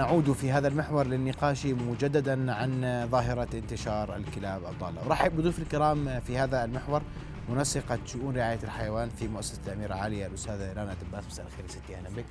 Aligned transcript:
نعود 0.00 0.32
في 0.32 0.52
هذا 0.52 0.68
المحور 0.68 1.06
للنقاش 1.06 1.66
مجددا 1.66 2.52
عن 2.52 3.06
ظاهرة 3.10 3.48
انتشار 3.54 4.16
الكلاب 4.16 4.64
الضالة. 4.64 5.06
أرحب 5.06 5.36
بضيوف 5.36 5.58
الكرام 5.58 6.20
في 6.20 6.38
هذا 6.38 6.64
المحور 6.64 7.02
منسقة 7.48 7.98
شؤون 8.06 8.36
رعاية 8.36 8.58
الحيوان 8.62 9.08
في 9.08 9.28
مؤسسة 9.28 9.60
الأميرة 9.66 9.94
عالية 9.94 10.26
الأستاذة 10.26 10.72
رانا 10.72 10.94
دباس. 10.94 11.26
مساء 11.26 11.46
الخير 11.46 11.68
ستي 11.68 11.96
أهلا 11.96 12.08
بك. 12.08 12.24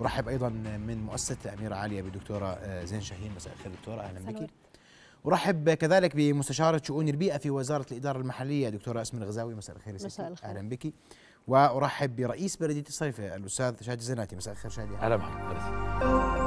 أرحب 0.00 0.28
أيضا 0.28 0.48
من 0.48 1.02
مؤسسة 1.02 1.36
الأميرة 1.44 1.74
عالية 1.74 2.02
بدكتورة 2.02 2.58
زين 2.84 3.00
شاهين. 3.00 3.32
مساء 3.36 3.52
الخير 3.52 3.72
دكتورة 3.72 4.00
أهلا 4.00 4.20
بك. 4.20 4.50
أرحب 5.26 5.70
كذلك 5.70 6.16
بمستشارة 6.16 6.82
شؤون 6.84 7.08
البيئة 7.08 7.38
في 7.38 7.50
وزارة 7.50 7.86
الإدارة 7.92 8.18
المحلية 8.18 8.68
دكتورة 8.68 9.02
أسماء 9.02 9.22
الغزاوي. 9.22 9.54
مساء 9.54 9.76
الخير 9.76 9.94
مساء 9.94 10.28
الخير. 10.28 10.50
أهلا 10.50 10.68
بك. 10.68 10.92
وأرحب 11.46 12.16
برئيس 12.16 12.56
بلدية 12.56 12.84
الصيفة 12.88 13.36
الأستاذ 13.36 13.74
شادي 13.82 14.00
الزناتي. 14.00 14.36
مساء 14.36 14.54
الخير 14.54 14.70
شادي. 14.70 14.96
أهلا 14.96 15.16
بك. 15.16 16.45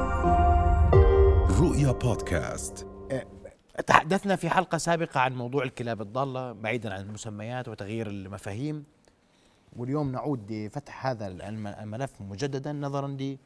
رؤيا 1.60 1.92
بودكاست. 1.92 2.88
تحدثنا 3.88 4.36
في 4.36 4.50
حلقة 4.50 4.78
سابقة 4.78 5.20
عن 5.20 5.36
موضوع 5.36 5.64
الكلاب 5.64 6.02
الضالة 6.02 6.52
بعيدا 6.52 6.94
عن 6.94 7.02
المسميات 7.02 7.68
وتغيير 7.68 8.08
المفاهيم. 8.08 8.86
واليوم 9.76 10.12
نعود 10.12 10.52
لفتح 10.52 11.06
هذا 11.06 11.28
الملف 11.28 12.22
مجددا 12.22 12.74
نظرا 12.74 13.08
لهذه 13.08 13.38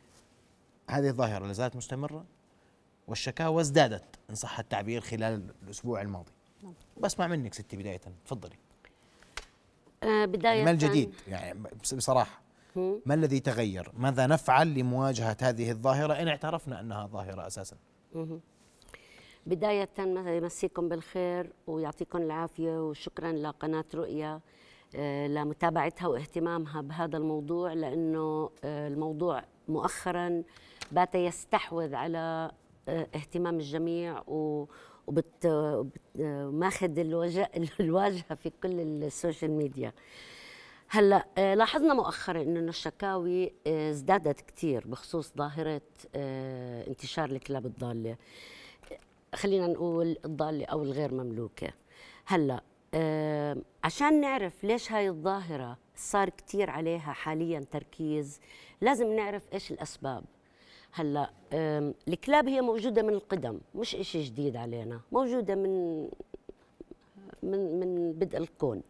الظاهرة 1.10 1.46
لا 1.46 1.54
زالت 1.54 1.76
مستمرة 1.76 2.26
والشكاوى 3.08 3.62
ازدادت 3.62 4.06
إن 4.30 4.36
صح 4.36 4.60
التعبير 4.60 5.02
خلال 5.02 5.54
الأسبوع 5.64 6.02
الماضي. 6.02 6.32
بسمع 6.98 7.28
منك 7.28 7.54
ستي 7.54 7.78
بداية 7.78 8.02
تفضلي. 8.26 8.56
بداية 10.04 10.64
ما 10.64 10.72
الجديد؟ 10.72 11.16
يعني 11.28 11.60
بصراحة؟ 11.94 12.42
ما 13.06 13.14
الذي 13.14 13.40
تغير؟ 13.40 13.92
ماذا 13.98 14.28
نفعل 14.28 14.74
لمواجهة 14.74 15.38
هذه 15.42 15.72
الظاهرة؟ 15.72 16.14
إن 16.14 16.28
اعترفنا 16.28 16.80
أنها 16.80 17.08
ظاهرة 17.08 17.48
أساسا. 17.48 17.76
بداية 19.46 19.90
يمسيكم 20.38 20.90
بالخير 20.90 21.54
ويعطيكم 21.68 22.22
العافية 22.22 22.90
وشكرا 22.90 23.32
لقناة 23.32 23.86
رؤيا 23.96 24.42
آه، 24.96 25.28
لمتابعتها 25.28 26.08
واهتمامها 26.08 26.82
بهذا 26.82 27.18
الموضوع 27.18 27.74
لأنه 27.74 28.50
آه، 28.64 28.88
الموضوع 28.88 29.44
مؤخرا 29.68 30.44
بات 30.92 31.16
يستحوذ 31.16 31.96
على 31.96 32.52
آه، 32.88 33.08
اهتمام 33.16 33.56
الجميع 33.56 34.22
و 34.28 34.66
وبت 35.08 35.48
ماخذ 36.52 37.00
الواجهة 37.80 38.36
في 38.36 38.52
كل 38.64 38.80
السوشيال 38.80 39.52
ميديا. 39.52 39.94
هلا 40.96 41.26
آه، 41.38 41.54
لاحظنا 41.54 41.94
مؤخرا 41.94 42.42
إنه 42.42 42.60
الشكاوي 42.60 43.54
آه، 43.68 43.92
ازدادت 43.92 44.42
كثير 44.42 44.88
بخصوص 44.88 45.34
ظاهرة 45.38 45.82
آه، 46.16 46.88
انتشار 46.88 47.30
الكلاب 47.30 47.66
الضالة. 47.66 48.16
خلينا 49.36 49.68
نقول 49.68 50.18
الضالة 50.26 50.66
أو 50.66 50.84
الغير 50.84 51.14
مملوكة. 51.14 51.70
هلا 52.26 52.62
عشان 53.84 54.22
نعرف 54.22 54.64
ليش 54.64 54.92
هاي 54.92 55.10
الظاهرة 55.10 55.78
صار 55.96 56.30
كثير 56.30 56.70
عليها 56.70 57.14
حاليا 57.14 57.60
تركيز 57.72 58.40
لازم 58.82 59.16
نعرف 59.16 59.44
إيش 59.54 59.72
الأسباب. 59.72 60.24
هلا 60.92 61.30
الكلاب 62.08 62.48
هي 62.48 62.62
موجودة 62.62 63.02
من 63.02 63.14
القدم 63.14 63.60
مش 63.76 63.96
إشي 63.96 64.24
جديد 64.24 64.56
علينا 64.56 65.02
موجودة 65.12 65.56
من 65.56 66.04
من 67.44 67.80
من 67.80 68.12
بدء 68.14 68.38
الكون. 68.38 68.82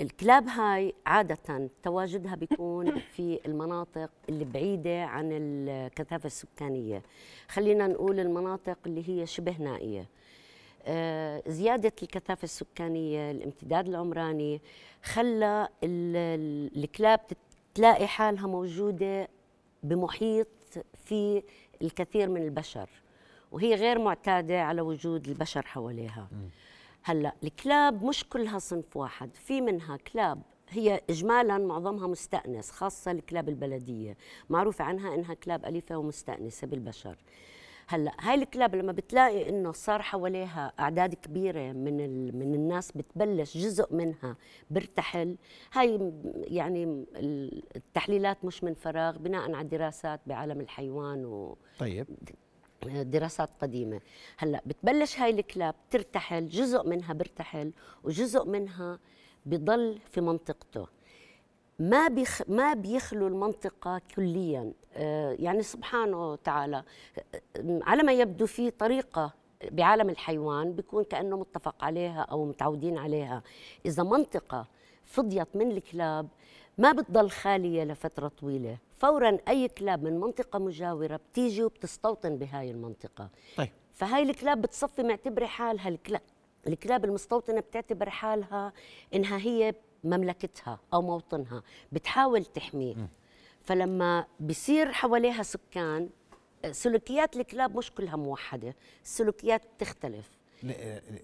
الكلاب 0.00 0.48
هاي 0.48 0.94
عادة 1.06 1.70
تواجدها 1.82 2.34
بيكون 2.34 2.98
في 3.16 3.40
المناطق 3.46 4.10
اللي 4.28 4.44
بعيدة 4.44 5.04
عن 5.04 5.28
الكثافة 5.32 6.26
السكانية. 6.26 7.02
خلينا 7.48 7.86
نقول 7.86 8.20
المناطق 8.20 8.78
اللي 8.86 9.08
هي 9.08 9.26
شبه 9.26 9.56
نائية. 9.58 10.06
آه، 10.86 11.42
زيادة 11.46 11.92
الكثافة 12.02 12.44
السكانية 12.44 13.30
الامتداد 13.30 13.88
العمراني 13.88 14.60
خلى 15.02 15.68
ال- 15.84 16.16
ال- 16.16 16.84
الكلاب 16.84 17.20
تلاقي 17.74 18.06
حالها 18.06 18.46
موجودة 18.46 19.28
بمحيط 19.82 20.46
في 21.04 21.42
الكثير 21.82 22.28
من 22.28 22.42
البشر 22.42 22.88
وهي 23.52 23.74
غير 23.74 23.98
معتادة 23.98 24.62
على 24.62 24.80
وجود 24.80 25.28
البشر 25.28 25.62
حواليها. 25.66 26.28
هلأ 27.08 27.34
الكلاب 27.44 28.04
مش 28.04 28.24
كلها 28.28 28.58
صنف 28.58 28.96
واحد 28.96 29.36
في 29.36 29.60
منها 29.60 29.96
كلاب 29.96 30.42
هي 30.68 31.00
اجمالا 31.10 31.58
معظمها 31.58 32.06
مستأنس 32.06 32.70
خاصة 32.70 33.10
الكلاب 33.10 33.48
البلدية 33.48 34.16
معروفة 34.50 34.84
عنها 34.84 35.14
إنها 35.14 35.34
كلاب 35.34 35.64
أليفة 35.64 35.96
ومستأنسة 35.96 36.66
بالبشر 36.66 37.16
هلأ 37.86 38.12
هاي 38.20 38.34
الكلاب 38.34 38.74
لما 38.74 38.92
بتلاقي 38.92 39.48
إنه 39.48 39.72
صار 39.72 40.02
حواليها 40.02 40.72
أعداد 40.80 41.14
كبيرة 41.14 41.72
من. 41.72 41.96
من 42.38 42.54
الناس 42.54 42.92
بتبلش 42.92 43.56
جزء 43.56 43.94
منها 43.94 44.36
بيرتحل 44.70 45.36
هاي 45.72 46.12
يعني 46.34 47.06
التحليلات 47.76 48.44
مش 48.44 48.64
من 48.64 48.74
فراغ 48.74 49.18
بناء 49.18 49.52
على 49.54 49.68
دراسات 49.68 50.20
بعالم 50.26 50.60
الحيوان 50.60 51.24
و... 51.24 51.56
طيب 51.78 52.06
دراسات 52.86 53.50
قديمة. 53.60 54.00
هلأ 54.36 54.62
بتبلش 54.66 55.18
هاي 55.18 55.30
الكلاب 55.30 55.74
ترتحل 55.90 56.48
جزء 56.48 56.88
منها 56.88 57.12
بيرتحل 57.12 57.72
وجزء 58.04 58.44
منها 58.44 58.98
بضل 59.46 59.98
في 60.10 60.20
منطقته. 60.20 60.86
ما 61.78 62.08
بيخ 62.08 62.42
ما 62.48 62.74
بيخلو 62.74 63.26
المنطقة 63.26 64.00
كليا. 64.16 64.72
آه، 64.94 65.36
يعني 65.38 65.62
سبحانه 65.62 66.30
وتعالى 66.32 66.82
آه، 67.34 67.80
على 67.82 68.02
ما 68.02 68.12
يبدو 68.12 68.46
في 68.46 68.70
طريقة 68.70 69.32
بعالم 69.70 70.10
الحيوان 70.10 70.72
بيكون 70.72 71.04
كأنه 71.04 71.36
متفق 71.36 71.84
عليها 71.84 72.20
أو 72.20 72.44
متعودين 72.44 72.98
عليها. 72.98 73.42
إذا 73.86 74.02
منطقة 74.02 74.66
فضيت 75.04 75.56
من 75.56 75.70
الكلاب 75.70 76.28
ما 76.78 76.92
بتضل 76.92 77.30
خالية 77.30 77.84
لفترة 77.84 78.28
طويلة. 78.28 78.78
فورا 78.98 79.38
أي 79.48 79.68
كلاب 79.68 80.02
من 80.02 80.20
منطقة 80.20 80.58
مجاورة 80.58 81.16
بتيجي 81.16 81.62
وبتستوطن 81.62 82.36
بهاي 82.36 82.70
المنطقة. 82.70 83.30
طيب. 83.56 83.68
فهاي 83.92 84.22
الكلاب 84.22 84.62
بتصفي 84.62 85.02
معتبرة 85.02 85.46
حالها 85.46 85.88
الكلاب 85.88 86.22
الكلاب 86.66 87.04
المستوطنة 87.04 87.60
بتعتبر 87.60 88.10
حالها 88.10 88.72
إنها 89.14 89.38
هي 89.38 89.74
مملكتها 90.04 90.80
أو 90.94 91.02
موطنها 91.02 91.62
بتحاول 91.92 92.44
تحميه. 92.44 93.08
فلما 93.62 94.26
بصير 94.40 94.92
حواليها 94.92 95.42
سكان 95.42 96.10
سلوكيات 96.70 97.36
الكلاب 97.36 97.76
مش 97.76 97.90
كلها 97.92 98.16
موحدة 98.16 98.76
السلوكيات 99.02 99.62
بتختلف. 99.76 100.30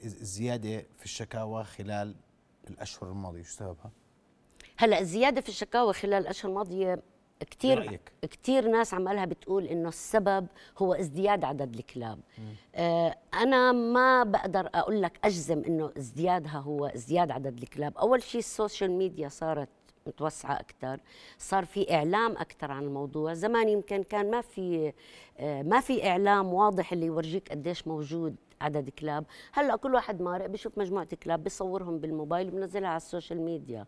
الزيادة 0.05 0.87
في 0.99 1.05
الشكاوى 1.05 1.65
خلال 1.65 2.15
الأشهر 2.71 3.11
الماضية 3.11 3.43
شو 3.43 3.53
سببها؟ 3.53 3.91
هلأ 4.77 5.01
الزياده 5.01 5.41
في 5.41 5.49
الشكاوى 5.49 5.93
خلال 5.93 6.23
الأشهر 6.23 6.51
الماضية 6.51 7.03
كثير؟ 7.45 8.01
كثير 8.23 8.69
ناس 8.69 8.95
عمالها 8.95 9.25
بتقول 9.25 9.65
إنه 9.65 9.89
السبب 9.89 10.47
هو 10.79 10.95
ازدياد 10.95 11.45
عدد 11.45 11.75
الكلاب. 11.75 12.21
آه 12.75 13.17
أنا 13.35 13.73
ما 13.73 14.25
بقدر 14.25 14.69
أقول 14.75 15.03
لك 15.03 15.19
أجزم 15.25 15.63
إنه 15.67 15.93
ازديادها 15.99 16.59
هو 16.59 16.87
ازدياد 16.87 17.31
عدد 17.31 17.63
الكلاب. 17.63 17.99
أول 17.99 18.23
شيء 18.23 18.39
السوشيال 18.39 18.91
ميديا 18.91 19.29
صارت 19.29 19.69
متوسعة 20.07 20.61
أكثر 20.61 21.01
صار 21.39 21.65
في 21.65 21.95
إعلام 21.95 22.33
أكثر 22.33 22.71
عن 22.73 22.83
الموضوع. 22.85 23.35
زمان 23.35 23.69
يمكن 23.69 24.03
كان 24.03 24.31
ما 24.31 24.41
في 24.41 24.93
آه، 25.39 25.63
ما 25.63 25.81
في 25.81 26.09
إعلام 26.09 26.55
واضح 26.55 26.93
اللي 26.93 27.07
يورجيك 27.07 27.51
قديش 27.51 27.87
موجود 27.89 28.37
عدد 28.61 28.91
كلاب. 28.91 29.25
هلأ 29.53 29.77
كل 29.77 29.95
واحد 29.95 30.23
مارق 30.23 30.47
بشوف 30.47 30.79
مجموعة 30.79 31.09
كلاب 31.23 31.45
بيصورهم 31.45 31.99
بالموبايل 31.99 32.49
وبنزلها 32.49 32.89
على 32.89 32.97
السوشيال 32.97 33.41
ميديا. 33.41 33.87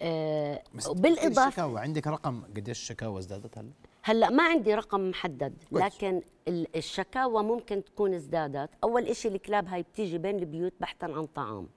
بالاضافه 0.00 1.48
الشكاوى 1.48 1.80
عندك 1.80 2.06
رقم 2.06 2.42
قديش 2.56 2.80
الشكاوى 2.80 3.18
ازدادت 3.18 3.58
هلا؟ 3.58 3.70
هلا 4.02 4.30
ما 4.30 4.42
عندي 4.42 4.74
رقم 4.74 5.10
محدد. 5.10 5.54
لكن 5.72 6.22
ال- 6.48 6.76
الشكاوى 6.76 7.42
ممكن 7.42 7.84
تكون 7.84 8.14
ازدادت. 8.14 8.70
أول 8.84 9.02
إشي 9.06 9.28
الكلاب 9.28 9.68
هاي 9.68 9.82
بتيجي 9.82 10.18
بين 10.18 10.38
البيوت 10.38 10.72
بحثا 10.80 11.06
عن 11.06 11.26
طعام. 11.26 11.68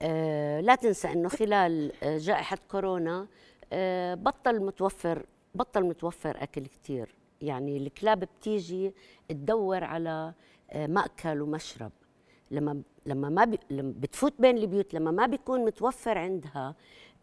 آه 0.00 0.60
لا 0.60 0.74
تنسى 0.74 1.12
إنه 1.12 1.28
خلال 1.28 1.92
آه، 2.02 2.18
جائحة 2.18 2.58
كورونا 2.70 3.26
آه 3.72 4.14
بطل 4.14 4.60
متوفر 4.60 5.26
بطل 5.54 5.84
متوفر 5.84 6.42
أكل 6.42 6.66
كتير. 6.66 7.14
يعني 7.40 7.76
الكلاب 7.76 8.20
بتيجي 8.20 8.94
تدور 9.28 9.84
على 9.84 10.34
آه 10.70 10.86
مأكل 10.86 11.42
ومشرب. 11.42 11.92
لما 12.50 12.82
لما 13.06 13.28
ما 13.28 13.44
بي 13.44 13.58
لما 13.70 13.94
بتفوت 13.96 14.34
بين 14.38 14.58
البيوت 14.58 14.94
لما 14.94 15.10
ما 15.10 15.26
بيكون 15.26 15.64
متوفر 15.64 16.18
عندها 16.18 16.74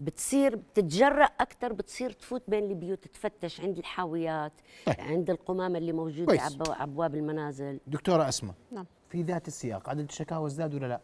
بتصير 0.02 0.56
بتتجرأ 0.56 1.24
أكثر 1.26 1.74
بتصير 1.74 2.12
تفوت 2.12 2.42
بين 2.48 2.64
البيوت 2.70 3.08
تفتش 3.08 3.62
عند 3.62 3.78
الحاويات 3.78 4.52
طيب. 4.86 4.96
عند 5.00 5.30
القمامة 5.30 5.78
اللي 5.78 5.92
موجودة. 5.92 6.42
على 6.42 6.56
أبوا- 6.56 6.82
أبواب 6.82 7.16
المنازل 7.16 7.80
دكتورة 7.88 8.30
أسماء 8.30 8.54
نعم 8.72 8.86
في 9.10 9.22
ذات 9.22 9.48
السياق 9.48 9.90
عدد 9.90 10.00
الشكاوى 10.10 10.48
ازداد 10.48 10.76
ولا 10.76 10.86
لا؟ 10.88 11.00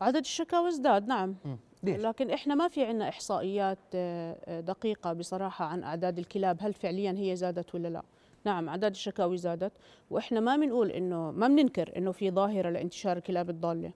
عدد 0.00 0.16
الشكاوى 0.16 0.68
ازداد 0.68 1.08
نعم 1.08 1.34
ليش؟ 1.82 2.00
لكن 2.00 2.30
إحنا 2.30 2.54
ما 2.54 2.68
في 2.68 2.84
عندنا 2.84 3.08
إحصائيات 3.08 3.78
آه، 3.94 4.36
آه، 4.44 4.60
دقيقة 4.60 5.12
بصراحة 5.12 5.64
عن 5.64 5.82
أعداد 5.82 6.18
الكلاب 6.18 6.58
هل 6.60 6.72
فعليا 6.74 7.12
هي 7.18 7.36
زادت 7.36 7.74
ولا 7.74 7.88
لا 7.88 8.02
نعم 8.44 8.68
أعداد 8.68 8.90
الشكاوي 8.90 9.36
زادت 9.36 9.72
وإحنا 10.10 10.40
ما 10.40 10.56
بنقول 10.56 10.90
إنه 10.90 11.30
ما 11.30 11.48
بننكر 11.48 11.92
إنه 11.96 12.12
في 12.12 12.30
ظاهرة 12.30 12.70
لانتشار 12.70 13.16
الكلاب 13.16 13.50
الضالة 13.50 13.92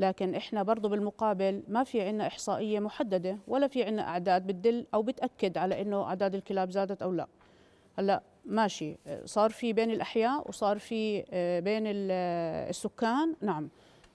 لكن 0.00 0.34
إحنا 0.34 0.62
برضه 0.62 0.88
بالمقابل 0.88 1.62
ما 1.68 1.84
في 1.84 2.00
عندنا 2.02 2.26
إحصائية 2.26 2.80
محددة 2.80 3.38
ولا 3.48 3.66
في 3.68 3.82
عندنا 3.84 4.08
أعداد 4.08 4.46
بتدل 4.46 4.86
أو 4.94 5.02
بتأكد 5.02 5.58
على 5.58 5.80
إنه 5.82 6.02
أعداد 6.02 6.34
الكلاب 6.34 6.70
زادت 6.70 7.02
أو 7.02 7.12
لا. 7.12 7.26
هلأ 7.98 8.22
ماشي 8.44 8.96
صار 9.24 9.50
في 9.50 9.72
بين 9.72 9.90
الأحياء 9.90 10.48
وصار 10.48 10.78
في 10.78 11.24
آه، 11.32 11.60
بين 11.60 11.82
آه، 11.86 12.70
السكان. 12.70 13.34
نعم. 13.42 13.68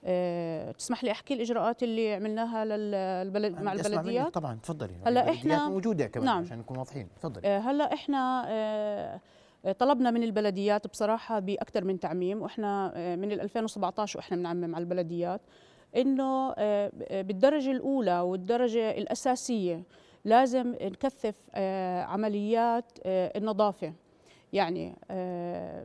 آه، 0.05 0.71
تسمح 0.71 1.03
لي 1.03 1.11
أحكي 1.11 1.33
الإجراءات 1.33 1.83
اللي 1.83 2.13
عملناها 2.13 2.65
للبلد 2.65 3.61
مع 3.61 3.73
البلديات؟ 3.73 4.33
طبعا 4.33 4.59
تفضلي. 4.63 4.93
هلأ 5.05 5.33
إحنا- 5.33 5.61
موجودة 5.69 6.07
كمان 6.07 6.25
نعم. 6.25 6.43
عشان 6.43 6.57
نكون 6.59 6.77
واضحين. 6.77 7.07
تفضلي. 7.19 7.47
هلأ 7.47 7.93
إحنا 7.93 9.21
طلبنا 9.79 10.11
من 10.11 10.23
البلديات 10.23 10.87
بصراحة 10.87 11.39
بأكثر 11.39 11.83
من 11.83 11.99
تعميم 11.99 12.41
وإحنا 12.41 12.91
من 13.15 13.31
ال 13.31 13.41
2017 13.41 14.17
وإحنا 14.19 14.37
بنعمم 14.37 14.75
على 14.75 14.81
البلديات. 14.83 15.41
إنه 15.95 16.53
آه، 16.57 16.91
آه، 17.01 17.21
بالدرجة 17.21 17.71
الأولى 17.71 18.19
والدرجة 18.19 18.91
الأساسية 18.91 19.83
لازم 20.25 20.75
نكثف 20.81 21.35
آه، 21.55 22.03
عمليات 22.03 22.85
النظافة. 23.05 23.93
يعني 24.53 24.95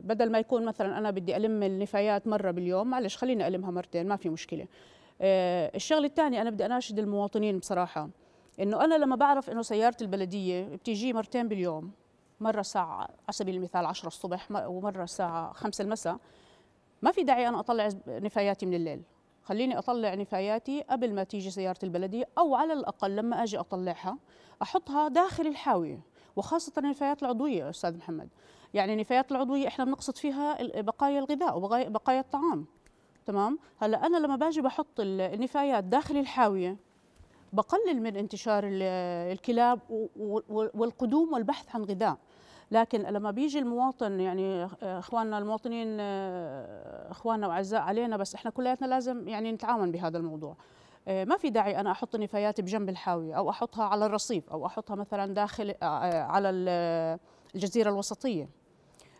بدل 0.03 0.31
ما 0.31 0.39
يكون 0.39 0.65
مثلا 0.65 0.97
أنا 0.97 1.11
بدي 1.11 1.37
ألم 1.37 1.63
النفايات 1.63 2.27
مرة 2.27 2.51
باليوم 2.51 2.87
معلش 2.87 3.17
خليني 3.17 3.47
ألمها 3.47 3.71
مرتين 3.71 4.07
ما 4.07 4.15
في 4.15 4.29
مشكلة. 4.29 4.67
الشغلة 5.21 6.05
الثانية 6.05 6.41
أنا 6.41 6.49
بدي 6.49 6.65
أناشد 6.65 6.99
المواطنين 6.99 7.57
بصراحة. 7.57 8.09
إنه 8.59 8.83
أنا 8.83 8.95
لما 8.95 9.15
بعرف 9.15 9.49
إنه 9.49 9.61
سياره 9.61 9.95
البلدية 10.01 10.63
بتيجي 10.63 11.13
مرتين 11.13 11.47
باليوم 11.47 11.91
مرة 12.39 12.59
الساعة 12.59 12.97
على 12.97 13.09
سبيل 13.31 13.55
المثال 13.55 13.85
10 13.85 14.07
الصبح 14.07 14.51
ومرة 14.51 15.03
الساعة 15.03 15.53
5 15.53 15.81
المساء 15.81 16.17
ما 17.01 17.11
في 17.11 17.23
داعي 17.23 17.47
أنا 17.47 17.59
أطلع 17.59 17.89
نفاياتي 18.07 18.65
من 18.65 18.73
الليل. 18.73 19.01
خليني 19.43 19.77
أطلع 19.77 20.13
نفاياتي 20.13 20.81
قبل 20.81 21.13
ما 21.13 21.23
تيجي 21.23 21.51
سيارة 21.51 21.79
البلديه 21.83 22.27
أو 22.37 22.55
على 22.55 22.73
الأقل 22.73 23.15
لما 23.15 23.43
أجي 23.43 23.59
أطلعها. 23.59 24.17
أحطها 24.61 25.07
داخل 25.07 25.47
الحاويه 25.47 25.99
وخاصة 26.35 26.73
النفايات 26.77 27.21
العضوية 27.23 27.69
أستاذ 27.69 27.97
محمد. 27.97 28.29
يعني 28.73 28.93
النفايات 28.93 29.31
العضوية 29.31 29.67
إحنا 29.67 29.85
بنقصد 29.85 30.17
فيها 30.17 30.81
بقايا 30.81 31.19
الغذاء 31.19 31.57
وبقايا 31.57 31.89
بقايا 31.89 32.19
الطعام. 32.19 32.65
تمام؟ 33.25 33.59
هلأ 33.79 34.05
أنا 34.05 34.17
لما 34.17 34.35
باجي 34.35 34.61
بحط 34.61 34.99
ال- 34.99 35.21
النفايات 35.21 35.83
داخل 35.83 36.17
الحاويه 36.17 36.77
بقلل 37.53 38.01
من 38.01 38.15
انتشار 38.17 38.63
ال- 38.63 38.83
الكلاب 39.31 39.79
والقدوم 40.73 41.33
والبحث 41.33 41.75
عن 41.75 41.83
غذاء. 41.83 42.17
لكن 42.71 43.01
لما 43.01 43.31
بيجي 43.31 43.59
المواطن 43.59 44.19
يعني 44.19 44.63
آه، 44.63 44.69
إخواننا 44.99 45.37
المواطنين 45.37 45.97
آه، 45.99 47.11
إخواننا 47.11 47.47
وأعزاء 47.47 47.81
علينا 47.81 48.17
بس 48.17 48.35
إحنا 48.35 48.51
كلياتنا 48.51 48.87
لازم 48.87 49.27
يعني 49.27 49.51
نتعاون 49.51 49.91
بهذا 49.91 50.17
الموضوع. 50.17 50.55
آه، 51.07 51.23
ما 51.23 51.37
في 51.37 51.49
داعي 51.49 51.79
أنا 51.79 51.91
أحط 51.91 52.15
نفاياتي 52.15 52.61
بجنب 52.61 52.89
الحاوية 52.89 53.33
أو 53.33 53.49
أحطها 53.49 53.83
على 53.85 54.05
الرصيف 54.05 54.49
أو 54.49 54.65
أحطها 54.65 54.95
مثلا 54.95 55.33
داخل 55.33 55.75
على 55.81 56.49
ال- 56.49 57.19
الجزيرة 57.55 57.89
الوسطية. 57.89 58.49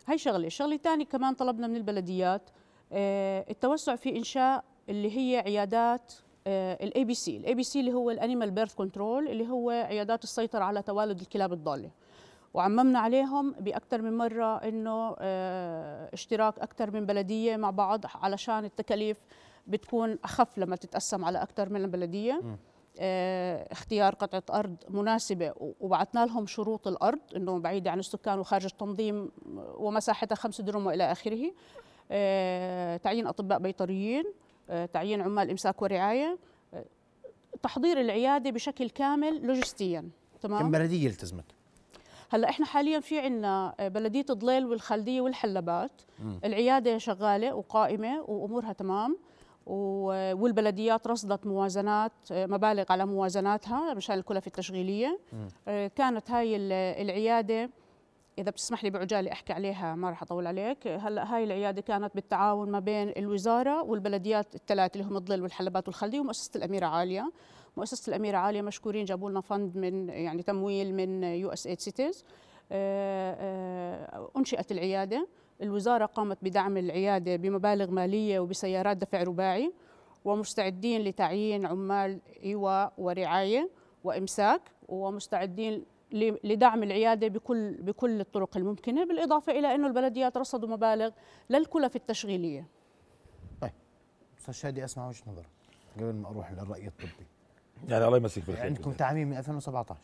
هاي 0.08 0.18
شغلة. 0.18 0.46
الشغله 0.46 0.74
الثانية 0.74 1.04
كمان 1.04 1.34
طلبنا 1.34 1.66
من 1.66 1.76
البلديات 1.76 2.50
التوسع 3.50 3.96
في 3.96 4.16
إنشاء 4.16 4.64
اللي 4.88 5.18
هي 5.18 5.38
عيادات 5.46 6.12
ال 6.46 7.04
ABC 7.04 7.36
ال 7.36 7.54
ABC 7.54 7.80
اللي 7.80 7.92
هو 7.92 8.10
ال 8.10 8.16
animal 8.16 8.50
birth 8.50 8.74
control 8.74 9.28
اللي 9.28 9.48
هو 9.48 9.70
عيادات 9.70 10.24
السيطرة 10.24 10.64
على 10.64 10.82
توالد 10.82 11.20
الكلاب 11.20 11.52
الضالة. 11.52 11.90
وعممنا 12.54 12.98
عليهم 12.98 13.52
باكثر 13.52 14.02
من 14.02 14.16
مرة 14.18 14.56
إنه 14.56 15.16
آه، 15.18 16.10
اشتراك 16.12 16.58
أكثر 16.58 16.90
من 16.90 17.06
بلدية 17.06 17.56
مع 17.56 17.70
بعض 17.70 18.04
علشان 18.14 18.64
التكاليف 18.64 19.18
بتكون 19.66 20.18
أخف 20.24 20.58
لما 20.58 20.76
تتقسم 20.76 21.24
على 21.24 21.42
أكثر 21.42 21.68
من 21.68 21.86
بلدية. 21.90 22.42
آه، 23.00 23.72
اختيار 23.72 24.14
قطعة 24.14 24.58
أرض 24.58 24.76
مناسبة 24.88 25.50
و- 25.56 25.72
وبعثنا 25.80 26.26
لهم 26.26 26.46
شروط 26.46 26.88
الأرض 26.88 27.18
إنه 27.36 27.58
بعيدة 27.58 27.90
عن 27.90 27.98
السكان 27.98 28.38
وخارج 28.38 28.64
التنظيم 28.64 29.30
ومساحتها 29.56 30.34
خمس 30.34 30.60
دروم 30.60 30.86
وإلى 30.86 31.12
آخره. 31.12 31.52
آه، 32.10 32.96
تعيين 32.96 33.26
أطباء 33.26 33.58
بيطريين 33.58 34.24
آه، 34.70 34.86
تعيين 34.86 35.20
عمال 35.20 35.50
إمساك 35.50 35.82
ورعاية 35.82 36.38
آه، 36.74 36.84
تحضير 37.62 38.00
العيادة 38.00 38.50
بشكل 38.50 38.90
كامل 38.90 39.46
لوجستيا 39.46 40.08
تمام؟ 40.40 40.60
كم 40.62 40.70
بلدية 40.70 41.06
التزمت؟ 41.08 41.44
هلا 42.32 42.48
إحنا 42.48 42.66
حاليا 42.66 43.00
في 43.00 43.18
عندنا 43.20 43.74
بلدية 43.80 44.26
ضليل 44.30 44.66
والخلدية 44.66 45.20
والحلبات. 45.20 46.02
العيادة 46.44 46.98
شغالة 46.98 47.54
وقائمة 47.54 48.20
وأمورها 48.28 48.72
تمام 48.72 49.16
و- 49.66 50.34
والبلديات 50.42 51.06
رصدت 51.06 51.46
موازنات 51.46 52.12
مبالغ 52.30 52.84
على 52.90 53.06
موازناتها 53.06 53.94
مشان 53.94 54.18
الكلف 54.18 54.46
التشغيلية. 54.46 55.18
آه، 55.68 55.86
كانت 55.86 56.30
هاي 56.30 56.56
ال- 56.56 56.72
العيادة 57.02 57.70
إذا 58.38 58.50
بتسمح 58.50 58.84
لي 58.84 58.90
بعجالة 58.90 59.32
أحكي 59.32 59.52
عليها 59.52 59.94
ما 59.94 60.10
راح 60.10 60.22
أطول 60.22 60.46
عليك. 60.46 60.86
هلا 60.86 61.34
هاي 61.34 61.44
العيادة 61.44 61.80
كانت 61.82 62.14
بالتعاون 62.14 62.70
ما 62.70 62.78
بين 62.78 63.08
الوزارة 63.16 63.82
والبلديات 63.82 64.54
الثلاث 64.54 64.96
اللي 64.96 65.06
هم 65.06 65.16
الظل 65.16 65.42
والحلبات 65.42 65.88
والخلدية 65.88 66.20
ومؤسسة 66.20 66.50
الأميرة 66.58 66.86
عالية. 66.86 67.32
مؤسسة 67.76 68.10
الأميرة 68.10 68.36
عالية 68.36 68.62
مشكورين 68.62 69.04
جابوا 69.04 69.30
لنا 69.30 69.40
fund 69.40 69.76
من 69.76 70.08
يعني 70.08 70.42
تمويل 70.42 70.94
من 70.94 71.24
USAID 71.24 71.80
Cities 71.80 72.24
أنشئت 74.36 74.72
العيادة. 74.72 75.28
الوزارة 75.62 76.06
قامت 76.06 76.38
بدعم 76.42 76.76
العيادة 76.76 77.36
بمبالغ 77.36 77.90
مالية 77.90 78.40
وبسيارات 78.40 78.96
دفع 78.96 79.22
رباعي 79.22 79.72
ومستعدين 80.24 81.00
لتعيين 81.00 81.66
عمال 81.66 82.20
إيواء 82.44 82.92
ورعاية 82.98 83.70
وإمساك 84.04 84.60
ومستعدين 84.88 85.84
لدعم 86.44 86.82
العيادة 86.82 87.28
بكل 87.28 87.72
بكل 87.74 88.20
الطرق 88.20 88.56
الممكنة 88.56 89.04
بالإضافة 89.04 89.52
إلى 89.52 89.74
إنه 89.74 89.86
البلديات 89.86 90.36
رصدوا 90.36 90.68
مبالغ 90.68 91.10
للكلف 91.50 91.96
التشغيلية. 91.96 92.66
أستاذ 94.38 94.54
شادي 94.54 94.84
أسمع 94.84 95.08
وجهة 95.08 95.22
نظرك 95.26 95.48
قبل 95.96 96.12
ما 96.12 96.28
أروح 96.28 96.52
للراي 96.52 96.86
الطبي. 96.86 97.26
يعني 97.88 98.04
الله 98.04 98.16
يمسك 98.16 98.42
بالخير 98.46 98.64
عندكم 98.66 98.92
تعميم 98.92 99.28
من 99.28 99.36
2017 99.36 100.00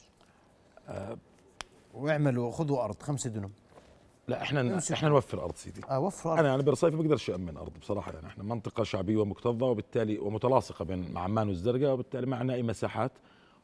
واعملوا 1.95 2.51
خذوا 2.51 2.85
أرض 2.85 3.03
خمسة 3.03 3.31
دنم. 3.31 3.51
لا 4.29 4.43
إحنا 4.43 4.61
امسك. 4.61 4.93
إحنا 4.93 5.09
نوفر 5.09 5.45
أرض 5.45 5.55
سيدي. 5.55 5.81
آه 5.91 6.01
وفروا 6.01 6.33
أرض. 6.33 6.41
أنا 6.41 6.49
يعني 6.49 6.63
برصيف 6.63 6.95
ما 6.95 7.03
بقدرش 7.03 7.31
امن 7.31 7.57
أرض 7.57 7.73
بصراحة 7.81 8.13
يعني 8.13 8.27
إحنا 8.27 8.45
منطقة 8.45 8.85
شعبية 8.85 9.17
ومكتظة 9.17 9.67
وبالتالي 9.67 10.19
ومتلاصقة 10.19 10.85
بين 10.85 11.17
عمان 11.17 11.49
والزرقاء 11.49 11.93
وبالتالي 11.93 12.27
معنا 12.27 12.55
أي 12.55 12.63
مساحات. 12.63 13.13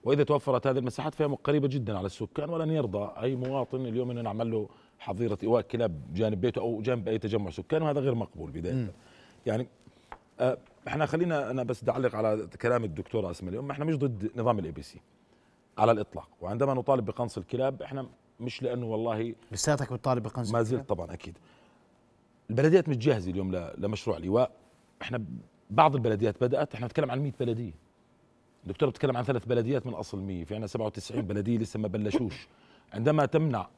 وإذا 0.05 0.25
توفرت 0.25 0.67
هذه 0.67 0.79
المساحات 0.79 1.15
فهي 1.15 1.27
قريبة 1.45 1.69
جدا 1.69 1.99
على 1.99 2.07
السكان 2.07 2.51
ولن 2.51 2.71
يرضى 2.71 3.13
أي 3.23 3.37
مواطن 3.37 3.87
اليوم 3.87 4.11
إنه 4.11 4.21
نعمل 4.21 4.51
له 4.51 4.69
حظيرة 4.99 5.39
إيواء 5.43 5.63
كلاب 5.63 6.01
جانب 6.15 6.41
بيته 6.41 6.61
أو 6.61 6.83
جنب 6.83 7.09
أي 7.09 7.19
تجمع 7.19 7.51
سكاني 7.51 7.85
وهذا 7.85 8.01
غير 8.01 8.15
مقبول 8.15 8.51
بداية. 8.51 8.93
يعني 9.47 9.69
آه، 10.41 10.59
إحنا 10.89 11.07
خلينا 11.07 11.51
أنا 11.51 11.63
بس 11.63 11.83
بدي 11.83 11.91
اعلق 11.91 12.15
على 12.15 12.49
كلام 12.63 12.85
الدكتوره 12.85 13.31
اسماء 13.31 13.51
اليوم. 13.51 13.71
إحنا 13.71 13.85
مش 13.85 13.97
ضد 13.97 14.31
نظام 14.37 14.59
ال 14.59 14.73
ABC 14.73 15.01
على 15.79 15.93
الإطلاق. 15.93 16.29
وعندما 16.41 16.75
نطالب 16.75 17.05
بقنص 17.05 17.39
الكلاب 17.39 17.83
إحنا 17.83 18.07
مش 18.41 18.63
لأنه 18.63 18.87
والله 18.87 19.35
لساتك 19.53 19.93
بتطالب 19.93 20.23
بقنص 20.23 20.53
ما 20.53 20.63
زلت 20.63 20.89
طبعا 20.89 21.13
أكيد. 21.15 21.39
البلديات 22.51 22.89
مش 22.89 22.97
جاهزة 22.97 23.31
اليوم 23.31 23.55
لمشروع 23.79 24.17
الإيواء. 24.17 24.51
إحنا 25.03 25.25
بعض 25.71 25.95
البلديات 25.95 26.45
بدأت 26.45 26.75
إحنا 26.75 26.87
نتكلم 26.87 27.11
عن 27.11 27.21
100 27.21 27.33
بلدية. 27.41 27.73
الدكتور 28.65 28.89
بتكلم 28.89 29.17
عن 29.17 29.25
ثلاث 29.25 29.45
بلديات 29.45 29.87
من 29.87 29.95
أصل 29.95 30.21
100 30.21 30.45
في 30.45 30.55
عندنا 30.55 30.67
97 30.67 31.23
بلدية 31.23 31.59
لسه 31.59 31.79
ما 31.81 31.89
بلشوش. 31.89 32.49
عندما 32.93 33.27
تمنع 33.27 33.69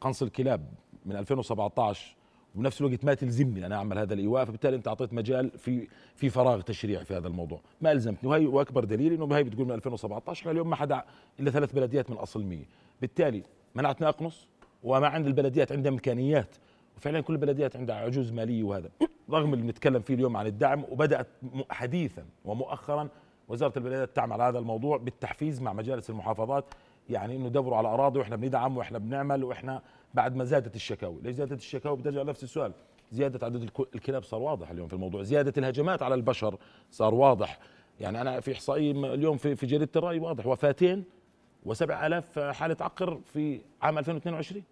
قنص 0.00 0.22
الكلاب 0.22 0.68
من 1.06 1.16
2017 1.16 2.16
وبنفس 2.58 2.80
الوقت 2.80 3.04
ما 3.04 3.14
تلزمني 3.14 3.66
أنا 3.66 3.76
أعمل 3.76 3.98
هذا 3.98 4.14
الإيواء 4.14 4.44
فبالتالي 4.44 4.76
أنت 4.76 4.88
أعطيت 4.88 5.12
مجال 5.12 5.50
في 5.58 5.88
في 6.14 6.30
فراغ 6.30 6.60
تشريعي 6.60 7.04
في 7.04 7.16
هذا 7.16 7.28
الموضوع. 7.28 7.60
ما 7.80 7.92
ألزمتني 7.92 8.30
وهي 8.30 8.46
وأكبر 8.46 8.84
دليل 8.84 9.12
إنه 9.12 9.36
هي 9.36 9.42
بتقول 9.44 9.66
من 9.66 9.72
2017 9.72 10.40
إحنا 10.40 10.52
اليوم 10.52 10.70
ما 10.70 10.76
حدا 10.76 11.02
إلا 11.40 11.50
ثلاث 11.50 11.72
بلديات 11.72 12.10
من 12.10 12.16
أصل 12.16 12.44
100 12.44 12.58
بالتالي 13.00 13.42
منعتني 13.74 14.08
أقنص 14.08 14.48
وما 14.84 15.06
عند 15.08 15.26
البلديات 15.26 15.72
عندها 15.72 15.92
إمكانيات 15.92 16.56
وفعلا 16.96 17.20
كل 17.20 17.32
البلديات 17.32 17.76
عندها 17.76 17.96
عجوز 17.96 18.32
مالية 18.32 18.62
وهذا. 18.62 18.90
رغم 19.30 19.54
اللي 19.54 19.64
بنتكلم 19.64 20.00
فيه 20.00 20.14
اليوم 20.14 20.36
عن 20.36 20.46
الدعم 20.46 20.84
وبدأت 20.90 21.26
حديثا 21.70 22.24
ومؤخرا 22.44 23.08
وزارة 23.48 23.72
البلديات 23.78 24.16
تعمل 24.16 24.32
على 24.32 24.42
هذا 24.42 24.58
الموضوع 24.58 24.96
بالتحفيز 24.96 25.62
مع 25.62 25.72
مجالس 25.72 26.10
المحافظات 26.10 26.64
يعني 27.10 27.36
إنه 27.36 27.48
دوروا 27.48 27.76
على 27.76 27.88
أراضي 27.88 28.18
وإحنا 28.18 28.36
بندعم 28.36 28.76
وإحنا 28.76 28.98
بنعمل 28.98 29.44
وإحنا 29.44 29.82
بعد 30.14 30.36
ما 30.36 30.44
زادت 30.44 30.76
الشكاوي، 30.76 31.20
ليش 31.22 31.34
زادت 31.34 31.52
الشكاوي؟ 31.58 31.96
بترجع 31.96 32.22
نفس 32.22 32.42
السؤال، 32.42 32.72
زيادة 33.12 33.46
عدد 33.46 33.62
الك- 33.62 33.94
الكلاب 33.94 34.22
صار 34.22 34.40
واضح 34.42 34.70
اليوم 34.70 34.88
في 34.88 34.94
الموضوع، 34.94 35.22
زيادة 35.22 35.52
الهجمات 35.58 36.02
على 36.02 36.14
البشر 36.14 36.56
صار 36.90 37.14
واضح، 37.14 37.58
يعني 38.00 38.20
أنا 38.20 38.40
في 38.40 38.52
إحصائية 38.52 38.92
م- 38.92 39.04
اليوم 39.04 39.36
في 39.36 39.56
في 39.56 39.66
جريدة 39.66 39.90
الرأي 39.96 40.18
واضح. 40.18 40.46
وفاتين 40.46 41.04
و7000 41.66 42.38
حالة 42.38 42.76
عقر 42.80 43.20
في 43.24 43.60
عام 43.82 43.98
2022 43.98 44.62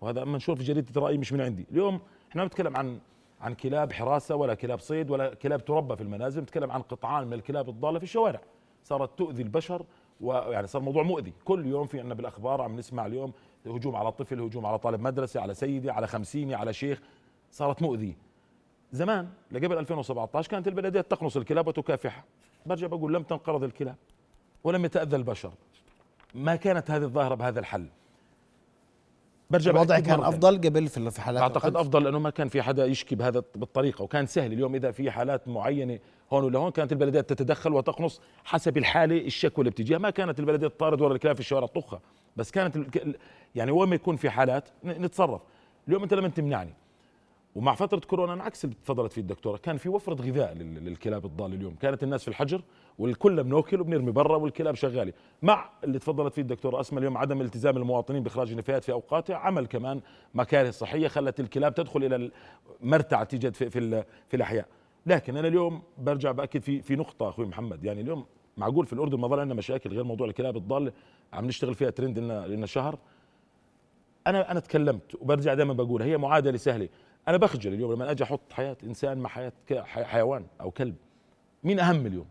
وهذا 0.00 0.24
منشور 0.24 0.56
في 0.56 0.62
جريدة 0.64 0.90
الرأي 0.96 1.18
مش 1.18 1.32
من 1.32 1.40
عندي. 1.40 1.66
اليوم 1.72 2.00
إحنا 2.30 2.42
بنتكلم 2.44 2.76
عن 2.76 2.98
عن 3.40 3.54
كلاب 3.54 3.92
حراسة 3.92 4.36
ولا 4.36 4.54
كلاب 4.54 4.80
صيد 4.80 5.10
ولا 5.10 5.34
كلاب 5.34 5.64
تربى 5.64 5.96
في 5.96 6.02
المنازل. 6.02 6.40
بنتكلم 6.40 6.70
عن 6.70 6.82
قطعان 6.82 7.26
من 7.26 7.32
الكلاب 7.32 7.68
الضالة 7.68 7.98
في 7.98 8.04
الشوارع. 8.04 8.40
صارت 8.84 9.18
تؤذي 9.18 9.42
البشر 9.42 9.84
ويعني 10.20 10.66
صار 10.66 10.82
موضوع 10.82 11.02
مؤذي. 11.02 11.32
كل 11.44 11.66
يوم 11.66 11.86
في 11.86 11.98
عندنا 11.98 12.14
بالأخبار 12.14 12.60
عم 12.62 12.76
نسمع 12.76 13.06
اليوم 13.06 13.32
هجوم 13.66 13.96
على 13.96 14.12
طفل 14.12 14.40
هجوم 14.40 14.66
على 14.66 14.78
طالب 14.78 15.00
مدرسة 15.00 15.40
على 15.40 15.54
سيده 15.54 15.92
على 15.92 16.06
خمسيني 16.06 16.54
على 16.54 16.72
شيخ 16.72 17.00
صارت 17.50 17.82
مؤذية. 17.82 18.16
زمان 18.92 19.28
لقبل 19.52 19.78
2017 19.78 20.50
كانت 20.50 20.68
البلديات 20.68 21.10
تقنص 21.10 21.36
الكلاب 21.36 21.68
وتكافحها. 21.68 22.24
برجع 22.66 22.86
بقول 22.86 23.14
لم 23.14 23.22
تنقرض 23.22 23.64
الكلاب 23.64 23.96
ولم 24.64 24.84
يتأذى 24.84 25.16
البشر. 25.16 25.52
ما 26.34 26.56
كانت 26.56 26.90
هذه 26.90 27.02
الظاهرة 27.02 27.34
بهذا 27.34 27.60
الحل. 27.60 27.86
برجع 29.50 29.70
الوضع 29.70 30.00
كان 30.00 30.22
أفضل 30.22 30.56
قبل 30.58 30.88
في 30.88 31.20
حالات 31.20 31.42
أعتقد؟ 31.42 31.76
أفضل 31.76 32.04
لأنه 32.04 32.18
ما 32.18 32.30
كان 32.30 32.48
في 32.48 32.62
حدا 32.62 32.86
يشكي 32.86 33.14
بهذا 33.14 33.42
بالطريقة 33.54 34.02
وكان 34.02 34.26
سهل. 34.26 34.52
اليوم 34.52 34.74
إذا 34.74 34.90
في 34.90 35.10
حالات 35.10 35.48
معينة 35.48 35.98
هون 36.32 36.44
ولا 36.44 36.58
هون 36.58 36.70
كانت 36.70 36.92
البلديات 36.92 37.32
تتدخل 37.32 37.72
وتقنص 37.72 38.20
حسب 38.44 38.78
الحالة 38.78 39.16
الشكوى 39.16 39.62
اللي 39.62 39.70
بتجيها 39.70 39.98
ما 39.98 40.10
كانت 40.10 40.40
البلديات 40.40 40.72
تطارد 40.72 41.00
ورا 41.00 41.14
الكلاب 41.14 41.34
في 41.34 41.40
الشوارع 41.40 41.66
تطخها 41.66 42.00
بس 42.36 42.50
كانت 42.50 42.76
يعني 43.54 43.70
وين 43.70 43.88
ما 43.88 43.94
يكون 43.94 44.16
في 44.16 44.30
حالات 44.30 44.68
نتصرف. 44.84 45.40
اليوم 45.88 46.02
أنت 46.02 46.14
لما 46.14 46.28
تمنعني 46.28 46.74
ومع 47.54 47.74
فترة 47.74 47.98
كورونا 48.00 48.32
أنا 48.32 48.44
عكس 48.44 48.64
اللي 48.64 48.76
تفضلت 48.84 49.12
فيه 49.12 49.20
الدكتورة 49.22 49.56
كان 49.56 49.76
في 49.76 49.88
وفرة 49.88 50.14
غذاء 50.14 50.54
لل- 50.54 50.84
للكلاب 50.84 51.24
الضالة 51.26 51.54
اليوم. 51.54 51.74
كانت 51.74 52.02
الناس 52.02 52.22
في 52.22 52.28
الحجر 52.28 52.62
والكل 52.98 53.44
بناكل 53.44 53.80
وبنرمي 53.80 54.10
برا 54.10 54.36
والكلاب 54.36 54.74
شغالة. 54.74 55.12
مع 55.42 55.70
اللي 55.84 55.98
تفضلت 55.98 56.34
فيه 56.34 56.42
الدكتورة 56.42 56.80
أسمى 56.80 56.98
اليوم 56.98 57.16
عدم 57.16 57.40
التزام 57.40 57.76
المواطنين 57.76 58.22
بإخراج 58.22 58.50
النفايات 58.50 58.84
في 58.84 58.92
أوقاتها 58.92 59.36
عمل 59.36 59.66
كمان 59.66 60.00
مكاره 60.34 60.70
صحية 60.70 61.08
خلت 61.08 61.40
الكلاب 61.40 61.74
تدخل 61.74 62.04
إلى 62.04 62.30
المرتع 62.82 63.24
توجد 63.24 63.54
في 63.54 63.70
في, 63.70 64.04
في 64.28 64.36
الأحياء. 64.36 64.66
لكن 65.06 65.36
أنا 65.36 65.48
اليوم 65.48 65.82
برجع 65.98 66.32
بأكد 66.32 66.60
في 66.62 66.82
في 66.82 66.96
نقطة 66.96 67.28
أخوي 67.28 67.46
محمد. 67.46 67.84
يعني 67.84 68.00
اليوم 68.00 68.24
معقول 68.56 68.86
في 68.86 68.92
الأردن 68.92 69.18
ما 69.18 69.28
ظل 69.28 69.40
عندنا 69.40 69.54
مشاكل 69.54 69.90
غير 69.90 70.04
موضوع 70.04 70.26
الكلاب 70.26 70.56
الضالة؟ 70.56 70.92
عم 71.32 71.46
نشتغل 71.46 71.74
فيها 71.74 71.90
ترند 71.90 72.18
لنا 72.18 72.46
لنا 72.46 72.66
شهر. 72.66 72.98
أنا 74.26 74.50
أنا 74.50 74.60
تكلمت 74.60 75.14
وبرجع 75.14 75.54
دائما 75.54 75.72
بقولها 75.72 76.06
هي 76.06 76.16
معادلة 76.16 76.56
سهلة. 76.56 76.88
أنا 77.28 77.36
بخجل 77.36 77.74
اليوم 77.74 77.92
لما 77.92 78.10
أجي 78.10 78.24
أحط 78.24 78.52
حياة 78.52 78.76
إنسان 78.84 79.18
مع 79.18 79.28
حياة 79.28 79.52
حيوان 79.84 80.46
أو 80.60 80.70
كلب. 80.70 80.94
مين 81.64 81.80
أهم 81.80 82.06
اليوم؟ 82.06 82.26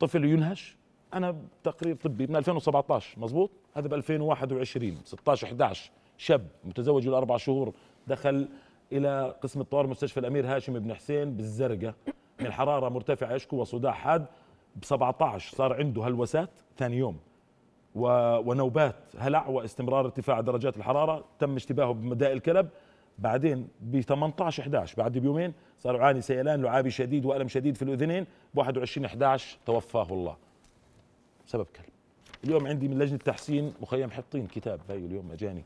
طفل 0.00 0.24
ينهش. 0.24 0.76
أنا 1.14 1.36
تقرير 1.62 1.96
طبي 1.96 2.26
من 2.26 2.36
2017 2.36 3.20
مزبوط 3.20 3.50
هذا 3.74 3.88
ب 3.88 3.94
2021 3.94 4.98
16 5.04 5.46
11 5.46 5.90
شاب 6.18 6.46
متزوج 6.64 7.08
له 7.08 7.18
أربع 7.18 7.36
شهور 7.36 7.72
دخل 8.06 8.48
إلى 8.92 9.34
قسم 9.42 9.60
الطوارئ 9.60 9.88
مستشفى 9.88 10.20
الأمير 10.20 10.56
هاشم 10.56 10.78
بن 10.78 10.94
حسين 10.94 11.36
بالزرقاء 11.36 11.94
من 12.40 12.52
حرارة 12.52 12.88
مرتفعة 12.88 13.34
يشكو 13.34 13.56
وصداع 13.56 13.92
حاد 13.92 14.26
ب 14.76 14.84
17 14.84 15.56
صار 15.56 15.72
عنده 15.72 16.06
هلوسات 16.06 16.50
ثاني 16.76 16.96
يوم. 16.96 17.18
ونوبات 17.94 18.96
هلع 19.18 19.46
واستمرار 19.46 20.04
ارتفاع 20.04 20.40
درجات 20.40 20.76
الحرارة 20.76 21.24
تم 21.38 21.56
اشتباهه 21.56 21.92
بمداء 21.92 22.32
الكلب. 22.32 22.68
بعدين 23.18 23.68
ب 23.80 24.00
18 24.00 24.62
11 24.62 24.96
بعد 24.98 25.18
بيومين 25.18 25.52
صار 25.78 25.94
يعاني 25.96 26.20
سيلان 26.20 26.62
لعابي 26.62 26.90
شديد 26.90 27.26
وألم 27.26 27.48
شديد 27.48 27.76
في 27.76 27.82
الأذنين. 27.82 28.26
ب 28.54 28.58
21 28.58 29.04
11 29.04 29.58
توفاه 29.66 30.06
الله. 30.10 30.36
سبب 31.46 31.66
كلب. 31.76 31.86
اليوم 32.44 32.66
عندي 32.66 32.88
من 32.88 32.98
لجنة 32.98 33.18
تحسين 33.18 33.72
مخيم 33.82 34.10
حطين 34.10 34.46
كتاب. 34.46 34.80
هاي 34.90 34.98
اليوم 34.98 35.32
أجاني. 35.32 35.64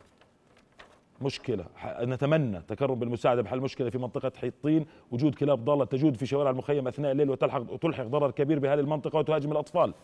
مشكلة. 1.23 1.65
نتمنى 2.01 2.61
تكرم 2.61 2.95
بالمساعدة 2.95 3.43
بحل 3.43 3.61
مشكلة 3.61 3.91
في 3.91 3.99
منطقة 3.99 4.33
حطين. 4.43 4.87
وجود 5.11 5.35
كلاب 5.35 5.65
ضالة 5.65 5.85
تجود 5.85 6.17
في 6.17 6.27
شوارع 6.27 6.51
المخيم 6.51 6.89
أثناء 6.89 7.13
الليل 7.13 7.31
وتلحق 7.31 7.73
وتلحق 7.73 8.05
ضرر 8.05 8.31
كبير 8.31 8.59
بهذه 8.59 8.81
المنطقة 8.81 9.19
وتهاجم 9.19 9.53
الأطفال. 9.53 9.95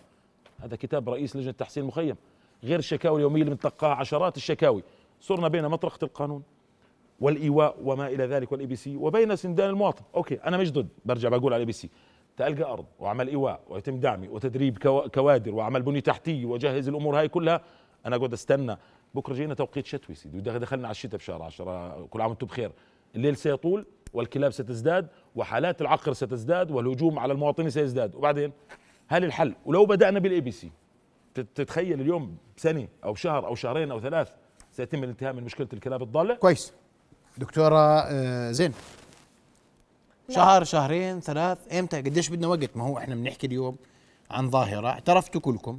هذا 0.63 0.77
كتاب 0.77 1.09
رئيس 1.11 1.37
لجنة 1.37 1.53
تحسين 1.53 1.83
المخيم 1.83 2.17
غير 2.65 2.79
الشكاوي 2.79 3.17
اليومية 3.17 3.41
اللي 3.43 3.51
بنتلقاها 3.51 3.95
عشرات 3.95 4.37
الشكاوي. 4.37 4.83
صرنا 5.21 5.49
بين 5.49 5.69
مطرقه 5.69 6.05
القانون 6.05 6.43
والإيواء 7.21 7.77
وما 7.85 8.07
إلى 8.07 8.25
ذلك 8.27 8.53
وال 8.53 8.67
ABC 8.67 8.97
وبين 8.97 9.37
سندان 9.37 9.71
المواطن. 9.71 10.03
okay 10.15 10.35
أنا 10.35 10.57
مش 10.57 10.73
ضد. 10.73 10.89
برجع 11.05 11.29
بقول 11.29 11.53
على 11.53 11.57
ال 11.57 11.67
ABC 11.67 11.91
تلقى 12.37 12.73
أرض 12.73 12.85
وعمل 13.01 13.29
إيواء 13.29 13.61
ويتم 13.69 14.01
دعمي 14.01 14.29
وتدريب 14.29 14.79
كوا- 14.79 15.09
كوادر 15.09 15.55
وعمل 15.55 15.83
بنيه 15.83 16.01
تحتيه 16.01 16.45
وجهز 16.47 16.89
الأمور 16.89 17.19
هاي 17.19 17.29
كلها. 17.29 17.61
أنا 18.07 18.17
أقعد 18.17 18.33
أستنى. 18.33 18.77
بكرة 19.15 19.35
جينا 19.35 19.55
توقيت 19.55 19.87
شتوي 19.87 20.15
سيدي. 20.15 20.41
دخلنا 20.41 20.87
على 20.89 20.93
الشتاء 20.93 21.17
بشهر 21.19 21.43
10 21.43 22.07
كل 22.11 22.21
عام 22.21 22.31
وأنتم 22.31 22.47
بخير. 22.47 22.73
الليل 23.17 23.37
سيطول 23.37 23.87
والكلاب 24.13 24.51
ستزداد 24.51 25.09
وحالات 25.37 25.81
العقر 25.81 26.13
ستزداد 26.13 26.71
والهجوم 26.71 27.19
على 27.19 27.33
المواطنين 27.33 27.71
سيزداد. 27.71 28.15
وبعدين؟ 28.15 28.53
هل 29.11 29.25
الحل؟ 29.25 29.55
ولو 29.67 29.87
بدأنا 29.87 30.19
بال 30.19 30.41
ABC 30.41 30.71
تتخيل 31.35 32.01
اليوم 32.01 32.37
بسنه 32.57 32.89
أو 33.05 33.15
شهر 33.15 33.47
أو 33.47 33.55
شهرين 33.55 33.91
أو 33.91 34.01
ثلاث 34.01 34.29
سيتم 34.73 35.05
الانتهاء 35.05 35.33
من 35.33 35.45
مشكلة 35.45 35.69
الكلاب 35.73 36.03
الضالة؟ 36.03 36.35
كويس. 36.35 36.73
دكتورة 37.39 38.01
آه، 38.01 38.51
زين. 38.51 38.73
شهر 40.31 40.65
شهرين 40.65 41.21
ثلاث 41.21 41.59
إمتى؟ 41.79 41.97
قديش 41.97 42.29
بدنا 42.29 42.47
وقت؟ 42.47 42.77
ما 42.77 42.85
هو 42.85 42.99
إحنا 42.99 43.15
بنحكي 43.15 43.47
اليوم 43.47 43.77
عن 44.31 44.51
ظاهرة. 44.51 44.89
اعترفتوا 44.89 45.41
كلكم 45.41 45.79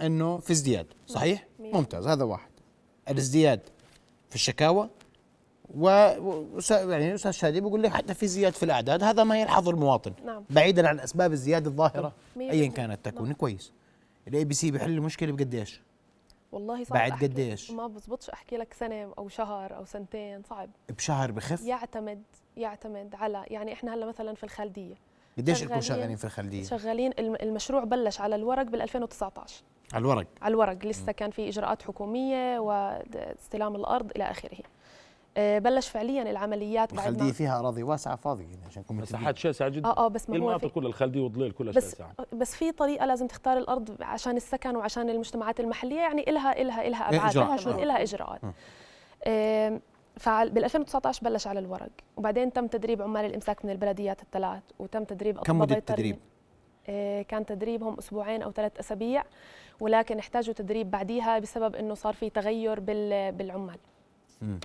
إنه 0.00 0.38
في 0.38 0.52
ازدياد 0.52 0.86
صحيح؟ 1.06 1.46
ممتاز. 1.58 2.06
هذا 2.06 2.24
واحد. 2.24 2.50
الازدياد 3.08 3.60
في 4.28 4.34
الشكاوى 4.34 4.90
و 5.74 5.88
يعني 6.70 7.08
الاستاذ 7.10 7.30
شادي 7.30 7.60
بيقول 7.60 7.80
لي 7.80 7.90
حتى 7.90 8.14
في 8.14 8.26
زياد 8.26 8.52
في 8.52 8.62
الأعداد 8.62 9.02
هذا 9.02 9.24
ما 9.24 9.40
يلحظه 9.40 9.70
المواطن 9.70 10.12
نعم. 10.24 10.44
بعيدا 10.50 10.88
عن 10.88 11.00
أسباب 11.00 11.32
الزيادة 11.32 11.70
الظاهرة 11.70 12.12
ايا. 12.40 12.66
كانت 12.68 13.04
تكون 13.04 13.26
نعم. 13.26 13.32
كويس 13.36 13.72
ال 14.28 14.44
ABC 14.44 14.70
بيحل 14.70 14.90
المشكلة 14.90 15.32
بقديش؟ 15.32 15.80
والله 16.52 16.84
صعب 16.84 16.98
بعد. 16.98 17.12
قديش؟ 17.24 17.70
ما 17.70 17.86
بزبطش 17.86 18.30
أحكي 18.30 18.56
لك 18.56 18.72
سنة 18.74 19.12
أو 19.18 19.28
شهر 19.28 19.76
أو 19.76 19.84
سنتين 19.84 20.42
صعب 20.42 20.70
بشهر 20.88 21.30
بخف؟ 21.32 21.62
يعتمد 21.64 22.22
يعتمد 22.56 23.14
على 23.14 23.44
يعني 23.46 23.72
إحنا 23.72 23.94
هلا 23.94 24.06
مثلا 24.06 24.34
في 24.34 24.44
الخالديه 24.44 24.94
قديش 25.38 25.64
لكم 25.64 25.80
شغالين- 25.80 26.16
في 26.16 26.24
الخلدية؟ 26.24 26.64
شغالين 26.64 27.12
الم- 27.18 27.36
المشروع 27.42 27.84
بلش 27.84 28.20
على 28.20 28.34
الورق 28.36 28.62
بال 28.62 28.82
2019 28.82 29.62
على 29.92 30.00
الورق 30.02 30.26
على 30.42 30.52
الورق 30.52 30.86
لسه 30.86 31.12
كان 31.12 31.30
في 31.30 31.48
إجراءات 31.48 31.82
حكومية 31.82 32.58
واستلام 32.58 33.76
الأرض 33.76 34.10
إلى 34.16 34.24
آخره 34.30 34.58
بلش 35.38 35.88
فعليا 35.88 36.22
العمليات 36.22 36.94
بعد 36.94 37.06
الخلديه 37.08 37.32
فيها 37.32 37.58
أراضي 37.60 37.82
واسعة 37.82 38.16
فاضية 38.16 38.44
يعني 38.44 38.64
عشان 38.66 38.82
نكون 38.82 38.96
متفقين. 38.96 39.18
مساحات 39.18 39.38
شاسعه 39.38 39.68
جدا 39.68 39.88
آه 39.88 39.96
آه 40.06 40.08
بس 40.08 40.30
ما 40.30 40.36
هو 40.36 40.38
المناطق 40.40 40.66
في 40.68 40.74
كلها 40.74 40.88
الخلديه 40.88 41.20
وضليل 41.20 41.52
كلها 41.52 41.72
بس 41.72 41.90
شاسعة 41.90 42.12
بس 42.32 42.54
في 42.54 42.72
طريقة 42.72 43.06
لازم 43.06 43.26
تختار 43.26 43.58
الأرض 43.58 43.96
عشان 44.00 44.36
السكن 44.36 44.76
وعشان 44.76 45.10
المجتمعات 45.10 45.60
المحلية 45.60 45.96
يعني 46.00 46.30
إلها 46.30 46.62
إلها 46.62 46.86
إلها 46.88 47.08
أبعاد 47.08 47.30
إجراءات. 47.36 47.64
كمان، 47.64 47.78
إلها 47.78 48.02
إجراءات 48.02 48.40
فبال 50.16 50.64
2019 50.64 51.24
بلش 51.24 51.46
على 51.46 51.58
الورق 51.60 51.88
وبعدين 52.16 52.52
تم 52.52 52.66
تدريب 52.66 53.02
عمال 53.02 53.24
الإمساك 53.24 53.64
من 53.64 53.70
البلديات 53.70 54.22
الثلاث 54.22 54.62
وتم 54.78 55.04
تدريب 55.04 55.38
كم 55.38 55.58
بيطريين. 55.58 55.78
التدريب؟ 55.78 56.16
آه، 56.88 57.22
كان 57.22 57.46
تدريبهم 57.46 57.98
أسبوعين 57.98 58.42
أو 58.42 58.50
ثلاث 58.52 58.72
أسابيع 58.80 59.24
ولكن 59.80 60.18
احتاجوا 60.18 60.54
تدريب 60.54 60.90
بعديها 60.90 61.38
بسبب 61.38 61.74
إنه 61.76 61.94
صار 61.94 62.14
في 62.14 62.30
تغير 62.30 62.80
بال- 62.80 63.32
بالعمال. 63.32 63.78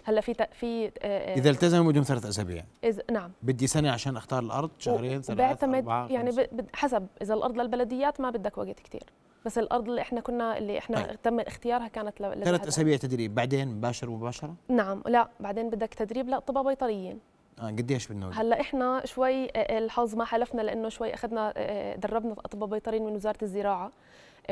هلا 0.04 0.22
في 0.22 0.34
في 0.52 0.86
آه، 0.86 0.92
آه، 1.02 1.36
إذا 1.36 1.50
التزموا 1.50 1.92
بدهم 1.92 2.04
ثلاث 2.04 2.26
أسابيع. 2.26 2.64
إذا 2.84 3.04
نعم. 3.12 3.32
بدي 3.44 3.68
سنة 3.68 3.92
عشان 3.92 4.18
أختار 4.18 4.44
الأرض 4.44 4.70
شهرين 4.80 5.22
ثلاث 5.22 5.38
بيعتمد 5.38 5.76
أربعة 5.76 6.08
يعني 6.08 6.48
حسب 6.74 7.08
إذا 7.22 7.34
الأرض 7.34 7.58
للبلديات 7.58 8.22
ما 8.22 8.30
بدك 8.30 8.58
وقت 8.58 8.80
كتير. 8.80 9.04
بس 9.46 9.58
الأرض 9.58 9.90
اللي 9.90 10.02
إحنا 10.02 10.22
كنا 10.22 10.58
اللي 10.58 10.78
إحنا 10.78 11.02
طيب. 11.02 11.22
تم 11.22 11.40
اختيارها 11.40 11.88
كانت 11.88 12.18
ثلاث. 12.20 12.68
أسابيع 12.68 12.98
تدريب 12.98 13.36
بعدين 13.36 13.68
مباشر 13.68 14.10
مباشره 14.10 14.56
نعم. 14.70 15.04
لا 15.08 15.30
بعدين 15.40 15.70
بدك 15.70 15.94
تدريب 15.94 16.30
لاطباء 16.30 16.64
بيطريين. 16.64 17.20
آه 17.60 17.68
قديش 17.68 18.08
بدنا؟ 18.08 18.42
هلا 18.42 18.62
إحنا 18.62 19.02
شوي 19.06 19.46
آه، 19.46 19.78
الحظ 19.78 20.16
ما 20.16 20.26
حلفنا 20.26 20.62
لأنه 20.62 20.90
شوي 20.90 21.14
أخذنا 21.14 21.54
آه، 21.58 21.96
دربنا 21.96 22.32
اطباء 22.32 22.70
بيطريين 22.70 23.06
من 23.06 23.16
وزارة 23.16 23.38
الزراعة. 23.44 23.86
آه، 23.86 23.92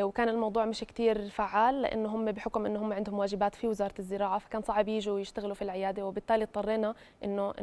وكان 0.03 0.29
الموضوع 0.29 0.65
مش 0.65 0.79
كتير 0.79 1.29
فعال 1.29 1.81
لأنه 1.81 2.15
هم 2.15 2.31
بحكم 2.31 2.65
إنه 2.65 2.79
هم 2.79 2.93
عندهم 2.93 3.19
واجبات 3.19 3.55
في 3.55 3.67
وزارة 3.67 3.93
الزراعة 3.99 4.39
فكان 4.39 4.61
صعب 4.61 4.87
يجوا 4.87 5.15
ويشتغلوا 5.15 5.55
في 5.55 5.61
العيادة 5.61 6.05
وبالتالي 6.05 6.43
اضطرينا 6.43 6.95
إنه 7.23 7.53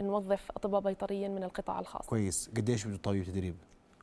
نوظف 0.00 0.50
أطباء 0.56 0.80
بيطريين 0.80 1.34
من 1.34 1.44
القطاع 1.44 1.80
الخاص. 1.80 2.06
كويس. 2.06 2.50
قديش 2.56 2.86
بده 2.86 2.96
طبيب 2.96 3.24
تدريب 3.24 3.56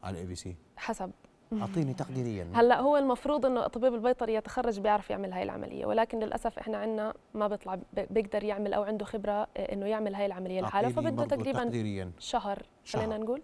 على 0.04 0.14
ال 0.14 0.26
ABC؟ 0.26 0.56
حسب. 0.78 1.12
أعطيني 1.54 1.94
تقديريا. 1.94 2.48
هلأ 2.54 2.80
هو 2.80 2.98
المفروض 2.98 3.46
إنه 3.46 3.66
الطبيب 3.66 3.94
البيطري 3.94 4.34
يتخرج 4.34 4.80
بيعرف 4.80 5.10
يعمل 5.10 5.34
هاي 5.34 5.44
العملية 5.44 5.86
ولكن 5.86 6.20
للأسف 6.20 6.60
إحنا 6.60 6.78
عندنا 6.78 7.14
ما 7.34 7.48
بيطلع 7.48 7.80
بيقدر 8.10 8.44
يعمل 8.44 8.74
أو 8.74 8.84
عنده 8.84 9.06
خبرة 9.06 9.32
آه، 9.32 9.48
إنه 9.58 9.86
يعمل 9.86 10.16
هاي 10.16 10.26
العملية 10.26 10.62
لحاله 10.62 10.90
فبده 10.90 11.26
تقريبا 11.26 11.64
تقديريا. 11.64 12.12
شهر 12.20 12.62
شهر. 12.84 13.02
خلينا 13.02 13.18
نقول. 13.18 13.42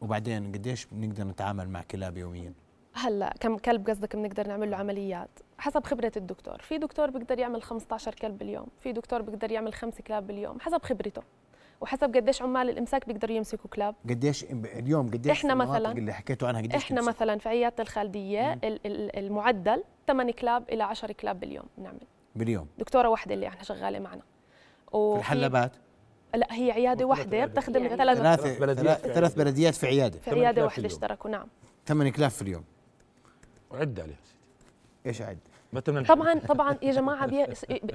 وبعدين 0.00 0.52
قديش 0.52 0.86
بنقدر 0.92 1.24
نتعامل 1.24 1.68
مع 1.68 1.82
كلاب 1.82 2.16
يوميا؟ 2.16 2.52
هلا 2.96 3.34
كم 3.40 3.56
كلب 3.58 3.90
قصدك 3.90 4.16
بنقدر 4.16 4.46
نعمل 4.48 4.70
له 4.70 4.76
عمليات؟ 4.76 5.30
حسب 5.58 5.84
خبرة 5.86 6.12
الدكتور. 6.16 6.58
في 6.62 6.78
دكتور 6.78 7.10
بيقدر 7.10 7.38
يعمل 7.38 7.62
15 7.62 8.14
كلب 8.14 8.38
باليوم. 8.38 8.66
في 8.80 8.92
دكتور 8.92 9.22
بيقدر 9.22 9.52
يعمل 9.52 9.74
خمس 9.74 10.00
كلاب 10.00 10.26
باليوم. 10.26 10.60
حسب 10.60 10.82
خبرته. 10.82 11.22
وحسب 11.80 12.16
قديش 12.16 12.42
عمال 12.42 12.68
الامساك 12.70 13.08
بيقدروا 13.08 13.36
يمسكوا 13.36 13.70
كلاب. 13.70 13.94
قديش 14.08 14.44
اليوم 14.64 15.06
قديش 15.10 15.32
إحنا 15.32 15.52
المناطق 15.52 15.84
مثلاً- 15.84 15.96
اللي 15.96 16.12
حكيتوا 16.12 16.48
عنها 16.48 16.60
قديش 16.62 16.74
إحنا 16.74 17.00
تمسك؟ 17.00 17.08
مثلا 17.16 17.38
في 17.38 17.48
عيادة 17.48 17.82
الخالدية 17.82 18.52
ال- 18.52 18.86
ال- 18.86 19.16
المعدل 19.18 19.84
8 20.06 20.32
كلاب 20.32 20.64
إلى 20.70 20.82
10 20.82 21.12
كلاب 21.12 21.40
باليوم 21.40 21.64
بنعمل 21.78 22.00
باليوم؟ 22.36 22.66
دكتورة 22.78 23.08
واحدة 23.08 23.34
اللي 23.34 23.48
إحنا 23.48 23.62
شغالة 23.62 23.98
معنا. 23.98 24.22
في 24.90 24.96
وفي- 24.96 25.20
الحلبات؟ 25.20 25.72
لا 26.34 26.46
هي 26.50 26.70
عيادة 26.72 27.04
واحدة. 27.04 27.44
بتخدم 27.46 27.88
ثلاث 27.88 28.18
ثلاث 28.18 29.34
بلديات 29.34 29.74
ثلاث 29.74 29.78
في 29.78 29.86
عيادة. 29.86 30.18
في 30.18 30.30
عيادة. 30.30 30.64
واحدة. 30.64 30.86
اشتركوا 30.86 31.30
نعم. 31.30 31.46
ثمان 31.86 32.08
كلاب 32.10 32.30
في 32.30 32.42
اليوم. 32.42 32.64
وعد 33.70 34.00
عليها 34.00 34.16
سيدي 34.24 34.40
إيش 35.06 35.22
عد؟ 35.22 35.38
طبعا 36.02 36.38
طبعا 36.38 36.76
يا 36.82 36.92
جماعة 36.92 37.26
بي 37.26 37.46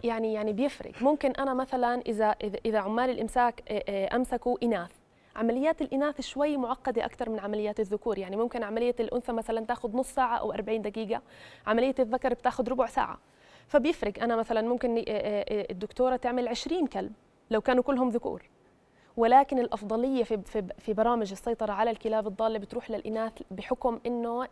يعني 0.03 0.33
يعني 0.33 0.53
بيفرق. 0.53 1.01
ممكن 1.01 1.31
أنا 1.31 1.53
مثلا 1.53 2.01
إذا 2.01 2.35
إذا 2.43 2.59
إذا 2.65 2.79
عمال 2.79 3.09
الإمساك 3.09 3.63
آه، 3.69 3.83
آه، 3.89 4.15
امسكوا 4.15 4.57
إناث. 4.63 4.91
عمليات 5.35 5.81
الإناث 5.81 6.21
شوي 6.21 6.57
معقدة 6.57 7.05
أكثر 7.05 7.29
من 7.29 7.39
عمليات 7.39 7.79
الذكور. 7.79 8.17
يعني 8.17 8.35
ممكن 8.35 8.63
عملية 8.63 8.95
الأنثى 8.99 9.31
مثلا 9.31 9.65
تاخذ 9.65 9.97
نص 9.97 10.13
ساعة 10.13 10.37
أو 10.37 10.51
40 10.53 10.81
دقيقة. 10.81 11.21
عملية 11.67 11.95
الذكر 11.99 12.33
بتاخذ 12.33 12.69
ربع 12.69 12.85
ساعة. 12.85 13.19
فبيفرق. 13.67 14.23
أنا 14.23 14.35
مثلا 14.35 14.61
ممكن 14.61 14.97
آه، 14.97 15.03
الدكتورة 15.71 16.15
تعمل 16.15 16.47
20 16.47 16.87
كلب 16.87 17.13
لو 17.51 17.61
كانوا 17.61 17.83
كلهم 17.83 18.09
ذكور. 18.09 18.43
ولكن 19.17 19.59
الأفضلية 19.59 20.23
في 20.23 20.41
في 20.41 20.63
في 20.79 20.93
برامج 20.93 21.31
السيطرة 21.31 21.71
على 21.71 21.91
الكلاب 21.91 22.27
الضالة 22.27 22.59
بتروح 22.59 22.91
للإناث 22.91 23.33
بحكم 23.51 23.99
إنه 24.05 24.47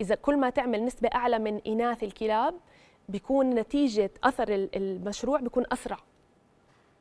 إذا 0.00 0.14
كل 0.14 0.36
ما 0.36 0.50
تعمل 0.50 0.84
نسبة 0.84 1.08
أعلى 1.14 1.38
من 1.38 1.60
إناث 1.66 2.02
الكلاب 2.04 2.54
بيكون 3.08 3.50
نتيجة 3.50 4.10
أثر 4.24 4.54
ال- 4.54 4.76
المشروع 4.76 5.40
بيكون 5.40 5.64
أسرع. 5.72 5.98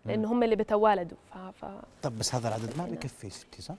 لأنه 0.06 0.32
هم 0.32 0.44
اللي 0.44 0.56
بيتوالدوا. 0.56 1.18
ف... 1.34 1.38
ف... 1.38 1.66
طب 2.02 2.18
بس 2.18 2.36
هذا 2.36 2.48
العدد 2.48 2.78
ما 2.78 2.86
بكفي 2.86 3.30
ستي 3.30 3.62
صح؟ 3.62 3.76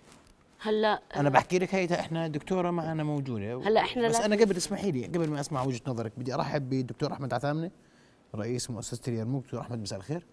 هلا 0.61 1.03
أنا 1.17 1.29
بحكي 1.31 1.59
لك 1.59 1.75
هي 1.75 2.01
إحنا 2.01 2.29
دكتورة 2.29 2.71
معنا 2.71 3.05
موجودة. 3.05 3.61
هلا 3.69 3.81
إحنا 3.81 4.09
بس 4.09 4.19
لا- 4.19 4.25
أنا 4.27 4.37
قبل 4.37 4.57
اسمحي 4.57 4.91
لي 4.91 5.07
قبل 5.07 5.31
ما 5.31 5.41
أسمع 5.41 5.63
وجهة 5.65 5.81
نظرك 5.87 6.13
بدي 6.19 6.35
أرحب 6.35 6.71
بالدكتور 6.71 7.13
أحمد 7.13 7.35
عثامنه 7.35 7.71
رئيس 8.35 8.71
مؤسسة 8.71 9.03
اليرموك 9.09 9.45
دكتور 9.45 9.61
أحمد 9.61 9.79
مساء 9.79 9.99
الخير. 9.99 10.27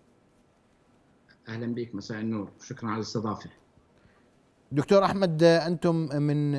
أهلا 1.48 1.74
بك 1.76 1.96
مساء 1.96 2.20
النور. 2.20 2.52
شكرا 2.64 2.88
على 2.90 2.96
الاستضافة. 2.98 3.50
دكتور 4.72 5.06
أحمد 5.06 5.44
أنتم 5.44 5.96
من 5.96 6.52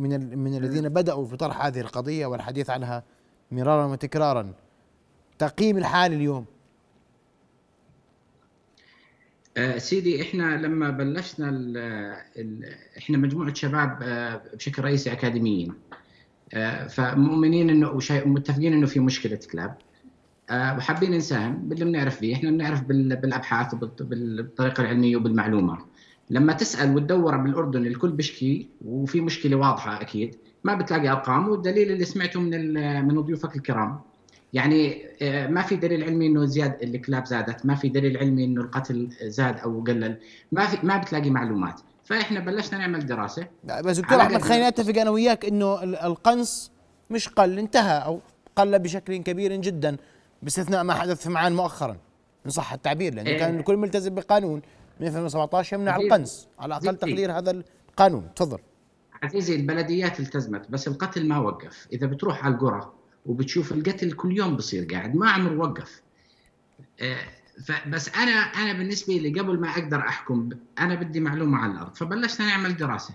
من 0.00 0.38
من 0.38 0.56
الذين 0.56 0.88
بدأوا 0.88 1.26
في 1.26 1.36
طرح 1.36 1.64
هذه 1.66 1.80
القضية 1.80 2.26
والحديث 2.26 2.70
عنها 2.70 3.02
مرارا 3.50 3.84
وتكرارا. 3.86 4.52
تقييم 5.38 5.78
الحال 5.78 6.12
اليوم. 6.12 6.44
آه 9.56 9.78
سيدي 9.78 10.22
إحنا 10.22 10.56
لما 10.56 10.90
بلشنا 10.90 11.48
ال 11.48 11.76
ال 12.36 12.74
إحنا 12.98 13.18
مجموعة 13.18 13.54
شباب 13.54 13.98
آه 14.02 14.42
بشكل 14.54 14.82
رئيسي 14.84 15.12
أكاديميين. 15.12 15.74
آه 16.54 16.86
فمؤمنين 16.86 17.70
إنه 17.70 17.98
متفقين 18.10 18.72
إنه 18.72 18.86
في 18.86 19.00
مشكلة 19.00 19.40
كلاب. 19.52 19.76
وحابين 20.52 21.10
نساهم 21.10 21.68
باللي 21.68 21.84
بنعرف 21.84 22.16
فيه. 22.18 22.34
إحنا 22.34 22.50
بنعرف 22.50 22.82
بال- 22.82 23.16
بالأبحاث 23.16 23.74
وبالط- 23.74 24.02
بالطريقة 24.02 24.80
العلمية 24.80 25.16
وبالمعلومة. 25.16 25.89
لما 26.30 26.52
تسأل 26.52 26.94
وتدور 26.96 27.36
بالأردن 27.36 27.86
الكل 27.86 28.10
بيشكي 28.10 28.68
وفي 28.84 29.20
مشكلة 29.20 29.56
واضحة 29.56 30.00
أكيد 30.00 30.36
ما 30.64 30.74
بتلاقي 30.74 31.08
أرقام 31.08 31.48
والدليل 31.48 31.90
اللي 31.92 32.04
سمعته 32.04 32.40
من 32.40 32.74
من 33.08 33.20
ضيوفك 33.20 33.56
الكرام. 33.56 34.00
يعني 34.52 35.06
آه، 35.22 35.46
ما 35.46 35.62
في 35.62 35.76
دليل 35.76 36.04
علمي 36.04 36.26
إنه 36.26 36.44
زياد 36.44 36.82
الكلاب 36.82 37.26
زادت، 37.26 37.66
ما 37.66 37.74
في 37.74 37.88
دليل 37.88 38.16
علمي 38.16 38.44
إنه 38.44 38.60
القتل 38.60 39.08
زاد 39.22 39.58
أو 39.58 39.80
قلل، 39.80 40.16
ما 40.52 40.66
في 40.66 40.86
ما 40.86 40.96
بتلاقي 40.96 41.30
معلومات، 41.30 41.80
فإحنا 42.04 42.40
بلشنا 42.40 42.78
نعمل 42.78 43.06
دراسة. 43.06 43.46
بس 43.84 43.98
دكتور 43.98 44.20
أحمد 44.20 44.42
خلينا 44.42 44.68
نتفق 44.70 45.00
أنا 45.00 45.10
وياك 45.10 45.44
إنه 45.44 45.82
ال- 45.82 45.96
القنص 45.96 46.70
مش 47.10 47.28
قل 47.28 47.58
انتهى 47.58 47.98
أو 48.04 48.20
قل 48.56 48.78
بشكل 48.78 49.16
كبير 49.16 49.56
جدا 49.56 49.96
باستثناء 50.42 50.84
ما 50.84 50.94
حدث 50.94 51.22
في 51.22 51.30
معان 51.30 51.52
مؤخرا 51.52 51.96
إن 52.46 52.50
صح 52.50 52.72
التعبير 52.72 53.14
لأنه 53.14 53.30
إيه. 53.30 53.38
كان 53.38 53.58
الكل 53.58 53.76
ملتزم 53.76 54.14
بقانون. 54.14 54.62
من 55.00 55.06
2017 55.06 55.76
يمنع 55.76 55.92
عزيزي- 55.92 56.06
القنص. 56.06 56.48
على 56.58 56.74
أقل 56.74 56.88
عزيزي. 56.88 56.96
تقدير 56.96 57.32
هذا 57.38 57.62
القانون. 57.90 58.34
تفضل. 58.36 58.58
عزيزي 59.22 59.56
البلديات 59.56 60.20
التزمت 60.20 60.70
بس 60.70 60.88
القتل 60.88 61.28
ما 61.28 61.38
وقف، 61.38 61.86
إذا 61.92 62.06
بتروح 62.06 62.44
على 62.44 62.54
القرى 62.54 62.92
وبتشوف 63.26 63.72
القتل 63.72 64.12
كل 64.12 64.36
يوم 64.36 64.56
بصير 64.56 64.84
قاعد 64.94 65.14
ما 65.14 65.30
عمر 65.30 65.52
وقف. 65.56 66.02
آه، 67.00 67.16
فبس 67.64 68.08
أنا 68.16 68.30
أنا 68.32 68.72
بالنسبة 68.72 69.14
لي 69.14 69.40
قبل 69.40 69.60
ما 69.60 69.68
أقدر 69.70 69.98
أحكم 69.98 70.48
أنا 70.78 70.94
بدي 70.94 71.20
معلومة 71.20 71.58
على 71.58 71.72
الأرض 71.72 71.94
فبلشنا 71.94 72.46
نعمل 72.46 72.76
دراسة 72.76 73.14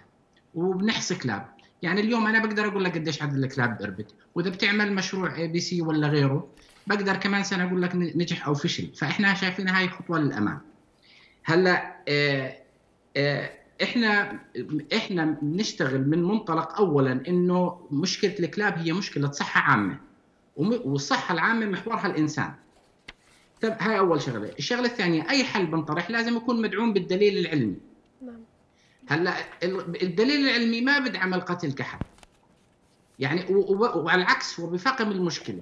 وبنحصي 0.56 1.16
كلاب. 1.16 1.46
يعني 1.82 2.02
اليوم 2.02 2.28
أنا 2.28 2.46
بقدر 2.46 2.68
أقول 2.68 2.84
لك 2.84 2.94
قديش 2.98 3.22
عدد 3.24 3.38
الكلاب 3.44 3.78
باربد 3.78 4.06
وإذا 4.36 4.50
بتعمل 4.50 4.94
مشروع 4.94 5.36
ABC 5.36 5.82
ولا 5.82 6.08
غيره 6.08 6.48
بقدر 6.88 7.16
كمان 7.16 7.44
سنة 7.44 7.68
أقول 7.68 7.82
لك 7.82 7.96
نجح 7.96 8.48
أو 8.48 8.54
فشل. 8.54 8.88
فإحنا 8.96 9.34
شايفين 9.34 9.70
هاي 9.70 9.90
خطوة 9.90 10.20
للأمام. 10.20 10.60
هلا 11.46 11.96
آه 12.08 12.58
آه 13.18 13.50
إحنا 13.84 14.40
إحنا 14.96 15.26
بنشتغل 15.42 16.08
من 16.10 16.24
منطلق 16.24 16.78
اولا 16.82 17.24
إنه 17.28 17.88
مشكلة 17.92 18.36
الكلاب 18.40 18.78
هي 18.78 18.94
مشكلة 18.94 19.32
صحة 19.32 19.62
عامة 19.72 19.98
والصحة 20.58 21.34
العامة 21.34 21.66
محورها 21.66 22.08
الإنسان. 22.08 22.54
طب 23.62 23.76
هاي 23.80 24.00
أول 24.00 24.22
شغلة. 24.22 24.52
الشغلة 24.60 24.86
الثانية 24.86 25.30
أي 25.30 25.44
حل 25.44 25.66
بنطرح؟ 25.66 26.10
لازم 26.10 26.36
يكون 26.38 26.62
مدعوم 26.62 26.94
بالدليل 26.94 27.38
العلمي. 27.38 27.76
نعم. 28.22 28.40
هلا 29.08 29.34
ال- 29.64 30.04
الدليل 30.04 30.50
العلمي 30.50 30.82
ما 30.82 31.00
بدعم 31.00 31.34
القتل 31.34 31.72
كحل 31.72 32.00
يعني 33.20 33.46
و- 33.54 33.74
و- 33.76 34.00
وعلى 34.04 34.22
العكس 34.22 34.60
هو 34.60 34.68
بفاقم 34.70 35.12
المشكلة. 35.12 35.62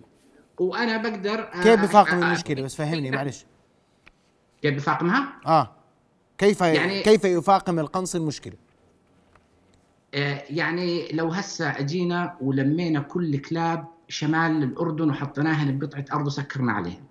وأنا 0.60 0.98
بقدر 0.98 1.52
أ- 1.52 1.64
كيف 1.64 1.82
بفاقم 1.82 2.24
المشكلة؟ 2.24 2.62
بس 2.62 2.76
فهمني 2.76 3.12
معلش. 3.12 3.46
كيف 4.64 4.76
بفاقمها؟ 4.76 5.34
آه. 5.46 5.72
كيف 6.38 6.62
يعني- 6.62 7.02
كيف 7.04 7.24
يفاقم 7.26 7.80
القنص 7.80 8.16
المشكلة 8.16 8.54
آه، 10.14 10.44
يعني 10.50 11.12
لو 11.12 11.28
هسه 11.28 11.70
أجينا 11.70 12.38
ولمينا 12.42 13.00
كل 13.00 13.38
كلاب 13.38 13.88
شمال 14.08 14.64
الأردن 14.64 15.10
وحطيناهن 15.10 15.80
بقطعه 15.80 16.06
أرض 16.14 16.28
وسكرنا 16.28 16.72
عليهم 16.74 17.04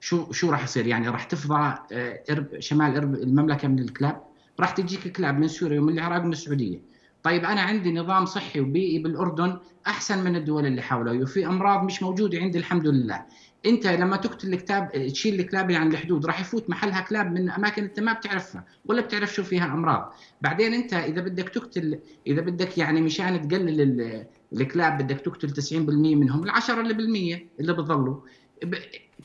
شو 0.00 0.32
شو 0.32 0.50
راح 0.50 0.64
يصير؟ 0.64 0.86
يعني 0.86 1.08
راح 1.08 1.24
تفضى 1.24 1.74
آه، 1.92 2.22
شمال 2.58 2.96
إرب 2.96 3.14
المملكة 3.14 3.68
من 3.68 3.78
الكلاب؟ 3.78 4.22
راح 4.60 4.70
تجيك 4.70 5.08
كلاب 5.16 5.38
من 5.38 5.48
سوريا 5.48 5.80
ومن 5.80 5.92
العراق 5.92 6.20
ومن 6.22 6.32
السعودية. 6.32 6.80
طيب 7.22 7.44
أنا 7.44 7.60
عندي 7.60 7.92
نظام 7.92 8.24
صحي 8.26 8.60
وبيئي 8.60 8.98
بالأردن 8.98 9.58
أحسن 9.86 10.24
من 10.24 10.36
الدول 10.36 10.66
اللي 10.66 10.82
حوله 10.82 11.22
وفي 11.22 11.46
أمراض 11.46 11.82
مش 11.82 12.02
موجودة 12.02 12.38
عندي 12.38 12.58
الحمد 12.58 12.86
لله. 12.86 13.24
انت 13.66 13.86
لما 13.86 14.16
تقتل 14.16 14.52
الكلاب 14.54 14.92
تشيل 15.12 15.40
الكلاب 15.40 15.66
اللي 15.66 15.76
عن 15.76 15.90
الحدود 15.92 16.26
راح 16.26 16.40
يفوت 16.40 16.70
محلها 16.70 17.00
كلاب 17.00 17.32
من 17.32 17.50
أماكن 17.50 17.82
انت 17.82 18.00
ما 18.00 18.12
بتعرفها 18.12 18.64
ولا 18.86 19.00
بتعرف 19.00 19.34
شو 19.34 19.42
فيها 19.42 19.64
أمراض. 19.64 20.12
بعدين 20.40 20.74
انت 20.74 20.92
إذا 20.94 21.20
بدك 21.20 21.48
تقتل 21.48 21.98
إذا 22.26 22.40
بدك 22.40 22.78
يعني 22.78 23.00
مشان 23.00 23.48
تقلل 23.48 23.80
ال- 23.80 24.26
الكلاب 24.52 24.98
بدك 25.02 25.20
تقتل 25.20 25.50
90% 25.50 25.72
منهم 26.16 26.42
العشرة 26.44 26.80
اللي 26.80 26.94
بالمية 26.94 27.46
اللي 27.60 27.72
بضلوا 27.72 28.16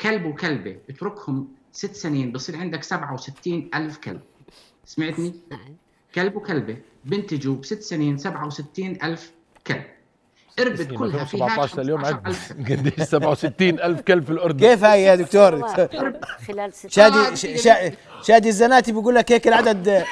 كلب 0.02 0.26
وكلبة 0.26 0.78
اتركهم 0.90 1.48
ست 1.72 1.96
سنين 1.96 2.32
بصير 2.32 2.58
عندك 2.58 2.84
67 2.84 3.70
ألف 3.76 3.98
كلب. 3.98 4.22
سمعتني؟ 4.86 5.34
كلب 6.16 6.36
وكلبة 6.36 6.78
بنتجوا 7.06 7.56
بست 7.56 7.82
سنين 7.82 8.18
67 8.18 8.98
ألف 9.04 9.32
كلب. 9.68 9.84
اربد 10.60 10.94
كلها 10.94 11.26
في 11.26 11.34
2017 11.34 11.82
لليوم 11.82 12.06
عد 12.06 12.14
15,000 12.14 12.72
قديش؟ 12.72 13.08
67 13.08 13.80
ألف 13.80 14.02
كلب 14.02 14.24
في 14.24 14.30
الأردن. 14.32 14.60
كيف 14.60 14.84
هاي 14.84 15.04
يا 15.04 15.16
دكتور؟ 15.16 15.68
خلال 16.48 16.72
شادي 16.88 17.18
آه، 17.72 17.94
شادي 18.24 18.50
الزناتي 18.50 18.92
بيقول 18.92 19.16
لك 19.16 19.32
هيك 19.32 19.48
العدد. 19.48 20.04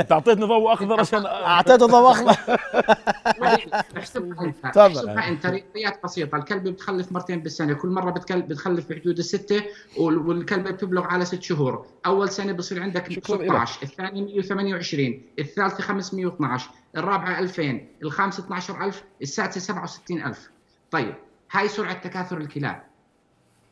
انت 0.00 0.12
اعطيتني 0.12 0.44
ضوء 0.44 0.72
أخضر 0.72 1.00
عشان 1.00 1.26
أعطيته 1.52 1.86
ضوء 1.86 2.10
أخضر. 2.10 2.36
احسبها 3.96 4.44
انت 4.46 4.56
تفضل. 4.74 4.80
احسبها 4.96 5.28
انت 5.28 5.46
رياضيات 5.46 6.00
بسيطة. 6.04 6.36
الكلب 6.36 6.68
بتخلف 6.68 7.12
مرتين 7.12 7.40
بالسنة. 7.42 7.74
كل 7.74 7.88
مرة 7.88 8.10
بتكل- 8.10 8.42
بتخلف 8.42 8.88
بحدود 8.88 9.18
الستة 9.18 9.62
وال- 9.98 10.18
والكلبه 10.18 10.70
بتبلغ 10.70 11.04
على 11.04 11.24
ست 11.24 11.42
شهور. 11.42 11.86
أول 12.06 12.28
سنة 12.30 12.52
بصير 12.52 12.82
عندك 12.82 13.12
شكراً 13.12 13.36
16 13.36 13.78
الثاني 13.82 14.22
128 14.22 15.22
الثالثة 15.38 15.82
512 15.82 16.70
الرابعة 16.96 17.38
2000 17.38 17.80
الخامسة 18.02 18.42
12000 18.44 19.04
السادسة 19.22 19.60
67000 19.60 20.50
طيب 20.90 21.14
هاي 21.52 21.68
سرعة 21.68 21.94
تكاثر 21.94 22.38
الكلاب 22.38 22.82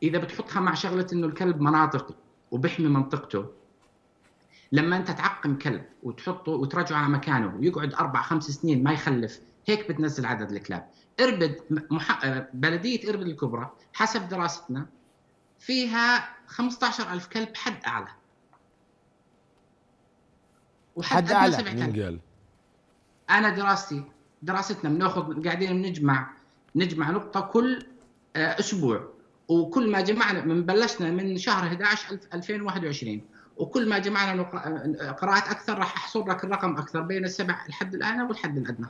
إذا 0.03 0.19
بتحطها 0.19 0.61
مع 0.61 0.75
شغلة 0.75 1.07
إنه 1.13 1.27
الكلب 1.27 1.61
مناطقي 1.61 2.15
وبحمي 2.51 2.89
منطقته 2.89 3.47
لما 4.73 4.97
أنت 4.97 5.11
تعقم 5.11 5.59
كلب 5.59 5.85
وتحطه 6.03 6.53
وترجعه 6.53 6.99
على 6.99 7.09
مكانه 7.09 7.57
ويقعد 7.57 7.95
أربع 7.95 8.23
خمس 8.23 8.45
سنين 8.45 8.83
ما 8.83 8.93
يخلف 8.93 9.41
هيك 9.67 9.89
بتنزل 9.89 10.27
عدد 10.27 10.51
الكلاب 10.53 10.89
اربد 11.21 11.61
مح... 11.91 12.27
بلدية 12.55 13.11
اربد 13.11 13.27
الكبرى 13.27 13.71
حسب 13.93 14.29
دراستنا 14.29 14.87
فيها 15.59 16.29
15000 16.47 17.27
كلب 17.27 17.57
حد 17.57 17.85
أعلى 17.87 18.09
حد 21.03 21.25
أدنى 21.25 21.39
أعلى. 21.39 21.53
7000. 21.53 22.21
أنا 23.31 23.49
دراستي 23.49 24.03
دراستنا 24.43 24.91
بناخذ 24.91 25.45
قاعدين 25.45 25.83
بنجمع 25.83 26.31
نجمع 26.77 27.11
نقطة 27.11 27.41
كل 27.41 27.87
آه، 28.37 28.59
أسبوع 28.61 29.09
وكل 29.49 29.91
ما 29.91 30.01
جمعنا 30.01 30.45
من 30.45 30.63
بلشنا 30.63 31.11
من 31.11 31.39
شهر 31.39 31.67
11 31.67 32.09
ألف- 32.09 32.35
2021 32.35 33.21
وكل 33.57 33.89
ما 33.89 33.99
جمعنا 33.99 34.41
آه، 34.43 35.11
قراءات 35.11 35.49
أكثر 35.49 35.79
راح 35.79 35.95
احصر 35.97 36.29
لك 36.29 36.45
الرقم 36.45 36.77
أكثر 36.77 37.01
بين 37.01 37.25
السبع 37.25 37.65
الحد 37.69 37.95
الادنى 37.95 38.23
والحد 38.23 38.59
الأدنى 38.59 38.87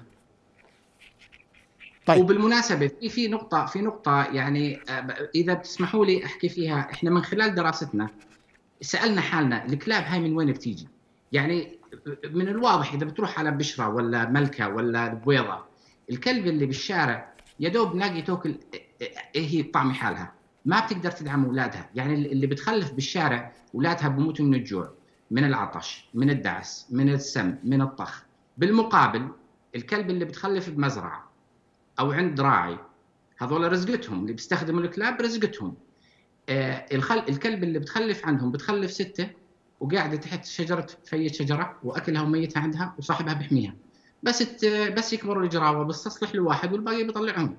طيب. 2.06 2.20
وبالمناسبة 2.20 2.86
في 2.86 3.08
في 3.08 3.28
نقطة 3.28 3.66
في 3.66 3.80
نقطة 3.80 4.24
يعني 4.24 4.80
آه، 4.88 5.28
إذا 5.34 5.54
بتسمحوا 5.54 6.06
لي 6.06 6.24
أحكي 6.24 6.48
فيها 6.48 6.90
إحنا 6.92 7.10
من 7.10 7.22
خلال 7.22 7.54
دراستنا 7.54 8.08
سألنا 8.80 9.20
حالنا 9.20 9.64
الكلاب 9.64 10.02
هاي 10.04 10.20
من 10.20 10.36
وين 10.36 10.52
بتيجي؟ 10.52 10.88
يعني 11.32 11.78
من 12.30 12.48
الواضح 12.48 12.94
إذا 12.94 13.04
بتروح 13.06 13.38
على 13.38 13.50
بشرى 13.50 13.86
ولا 13.86 14.30
ملكة 14.30 14.68
ولا 14.68 15.08
بويضه 15.14 15.64
الكلب 16.10 16.46
اللي 16.46 16.66
بالشارع 16.66 17.34
يا 17.60 17.68
دوب 17.68 17.94
نلاقي 17.96 18.22
تاكل 18.22 18.54
إيه 19.34 19.46
هي 19.48 19.62
طعم 19.62 19.92
حالها؟ 19.92 20.32
ما 20.64 20.80
بتقدر 20.86 21.10
تدعم 21.10 21.44
أولادها. 21.44 21.90
يعني 21.94 22.14
اللي 22.14 22.46
بتخلف 22.46 22.92
بالشارع 22.92 23.52
أولادها 23.74 24.08
بموتوا 24.08 24.44
من 24.46 24.54
الجوع 24.54 24.92
من 25.30 25.44
العطش 25.44 26.08
من 26.14 26.30
الدعس 26.30 26.86
من 26.90 27.08
السم 27.08 27.56
من 27.64 27.82
الطخ. 27.82 28.22
بالمقابل 28.58 29.28
الكلب 29.76 30.10
اللي 30.10 30.24
بتخلف 30.24 30.70
بمزرعة 30.70 31.30
أو 32.00 32.12
عند 32.12 32.40
راعي 32.40 32.78
هذول 33.38 33.72
رزقتهم 33.72 34.20
اللي 34.22 34.32
بيستخدموا 34.32 34.80
الكلاب 34.80 35.20
رزقتهم. 35.20 35.74
آه 36.48 36.86
الخل... 36.92 37.18
الكلب 37.18 37.64
اللي 37.64 37.78
بتخلف 37.78 38.26
عندهم 38.26 38.52
بتخلف 38.52 38.90
ستة 38.90 39.30
وقاعدة 39.80 40.16
تحت 40.16 40.44
شجرة 40.44 40.86
فية 41.04 41.28
شجرة 41.28 41.78
وأكلها 41.82 42.22
وميتها 42.22 42.60
عندها 42.60 42.94
وصاحبها 42.98 43.34
بيحميها 43.34 43.74
بس. 44.22 44.64
بس 44.96 45.12
يكبروا 45.12 45.42
الجراوة 45.42 45.84
بستصلح 45.84 46.34
لواحد 46.34 46.72
والباقي 46.72 47.04
بيطلعهم 47.04 47.56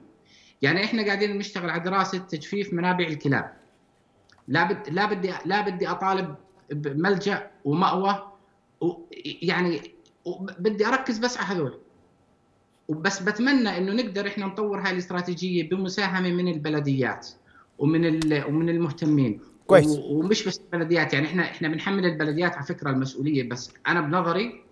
يعني 0.61 0.83
إحنا 0.83 1.05
قاعدين 1.05 1.37
نشتغل 1.37 1.69
على 1.69 1.83
دراسة 1.83 2.17
تجفيف 2.17 2.73
منابع 2.73 3.07
الكلاب 3.07 3.53
لا 4.47 4.63
بد... 4.63 4.89
لا 4.89 5.05
بدي 5.05 5.33
لا 5.45 5.61
بدي 5.69 5.87
أطالب 5.89 6.35
بملجأ 6.71 7.51
ومأوى 7.65 8.31
و... 8.81 8.93
يعني 9.41 9.81
بدي 10.59 10.87
أركز 10.87 11.17
بس 11.17 11.37
على 11.37 11.47
هذول 11.47 11.79
وبس 12.87 13.19
بتمنى 13.19 13.77
إنه 13.77 13.93
نقدر 13.93 14.27
إحنا 14.27 14.45
نطور 14.45 14.79
هاي 14.79 14.91
الاستراتيجية 14.91 15.69
بمساهمة 15.69 16.31
من 16.31 16.47
البلديات 16.47 17.27
ومن. 17.77 18.05
ومن 18.45 18.69
المهتمين 18.69 19.41
كويس. 19.67 19.99
ومش 20.09 20.47
بس 20.47 20.61
البلديات 20.73 21.13
يعني 21.13 21.25
إحنا 21.27 21.43
إحنا 21.43 21.67
بنحمل 21.67 22.05
البلديات 22.05 22.55
على 22.55 22.65
فكرة 22.65 22.89
المسؤولية 22.89 23.49
بس 23.49 23.71
أنا 23.87 24.01
بنظري 24.01 24.65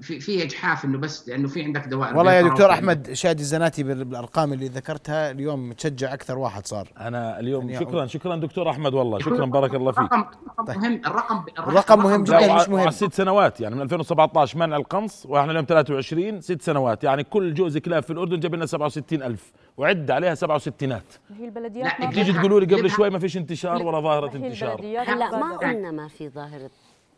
في 0.00 0.20
في 0.20 0.42
إجحاف 0.42 0.84
إنه 0.84 0.98
بس 0.98 1.28
لأنه 1.28 1.48
في 1.48 1.62
عندك 1.62 1.86
دوائر 1.86 2.16
والله 2.16 2.32
يا 2.32 2.42
دكتور 2.42 2.64
وفي 2.66 2.72
أحمد 2.74 3.12
شادي 3.12 3.40
الزناتي 3.42 3.82
بال- 3.82 4.04
بالأرقام 4.04 4.52
اللي 4.52 4.68
ذكرتها 4.68 5.30
اليوم 5.30 5.68
متشجع 5.68 6.14
أكثر 6.14 6.38
واحد 6.38 6.66
صار. 6.66 6.88
أنا 7.00 7.40
اليوم 7.40 7.70
يعني 7.70 7.84
شكرا 7.86 8.06
شكرا 8.06 8.36
دكتور 8.36 8.70
أحمد 8.70 8.94
والله 8.94 9.18
شكرا. 9.18 9.44
بارك 9.46 9.74
الله 9.74 9.92
فيك. 9.92 10.12
الرقم 10.12 10.24
الرقم 10.60 10.78
مهم 10.80 11.00
الرقم 11.06 11.44
الرقم 11.68 11.98
مهم 11.98 12.24
جداً. 12.24 12.54
مش 12.56 12.68
مهم. 12.68 12.90
ست 12.90 13.12
سنوات 13.14 13.60
يعني 13.60 13.74
من 13.74 13.82
2017 13.82 14.58
منع 14.58 14.76
القنص 14.76 15.26
وإحنا 15.26 15.50
اليوم 15.50 15.64
23 15.64 16.40
ست 16.40 16.62
سنوات 16.62 17.04
يعني 17.04 17.24
كل 17.24 17.54
جوز 17.54 17.78
كلاب 17.78 18.02
في 18.02 18.10
الأردن 18.12 18.40
جاب 18.40 18.54
لنا 18.54 18.66
67000 18.66 19.52
وعد 19.76 20.10
عليها 20.10 20.34
67 20.34 20.92
هي 21.38 21.44
البلديات 21.44 22.00
لا، 22.00 22.10
تيجي 22.10 22.32
تقولوا 22.32 22.60
لي 22.60 22.74
قبل. 22.76 22.90
شوي 22.90 23.10
ما 23.10 23.18
فيش 23.18 23.36
انتشار 23.36 23.82
ولا 23.82 24.00
ظاهرة 24.00 24.30
هي 24.30 24.46
انتشار. 24.46 24.72
البلديات 24.72 25.08
هلا 25.10 25.38
ما. 25.38 25.56
قلنا 25.56 25.90
ما 25.90 26.08
في 26.08 26.28
ظاهرة. 26.28 26.70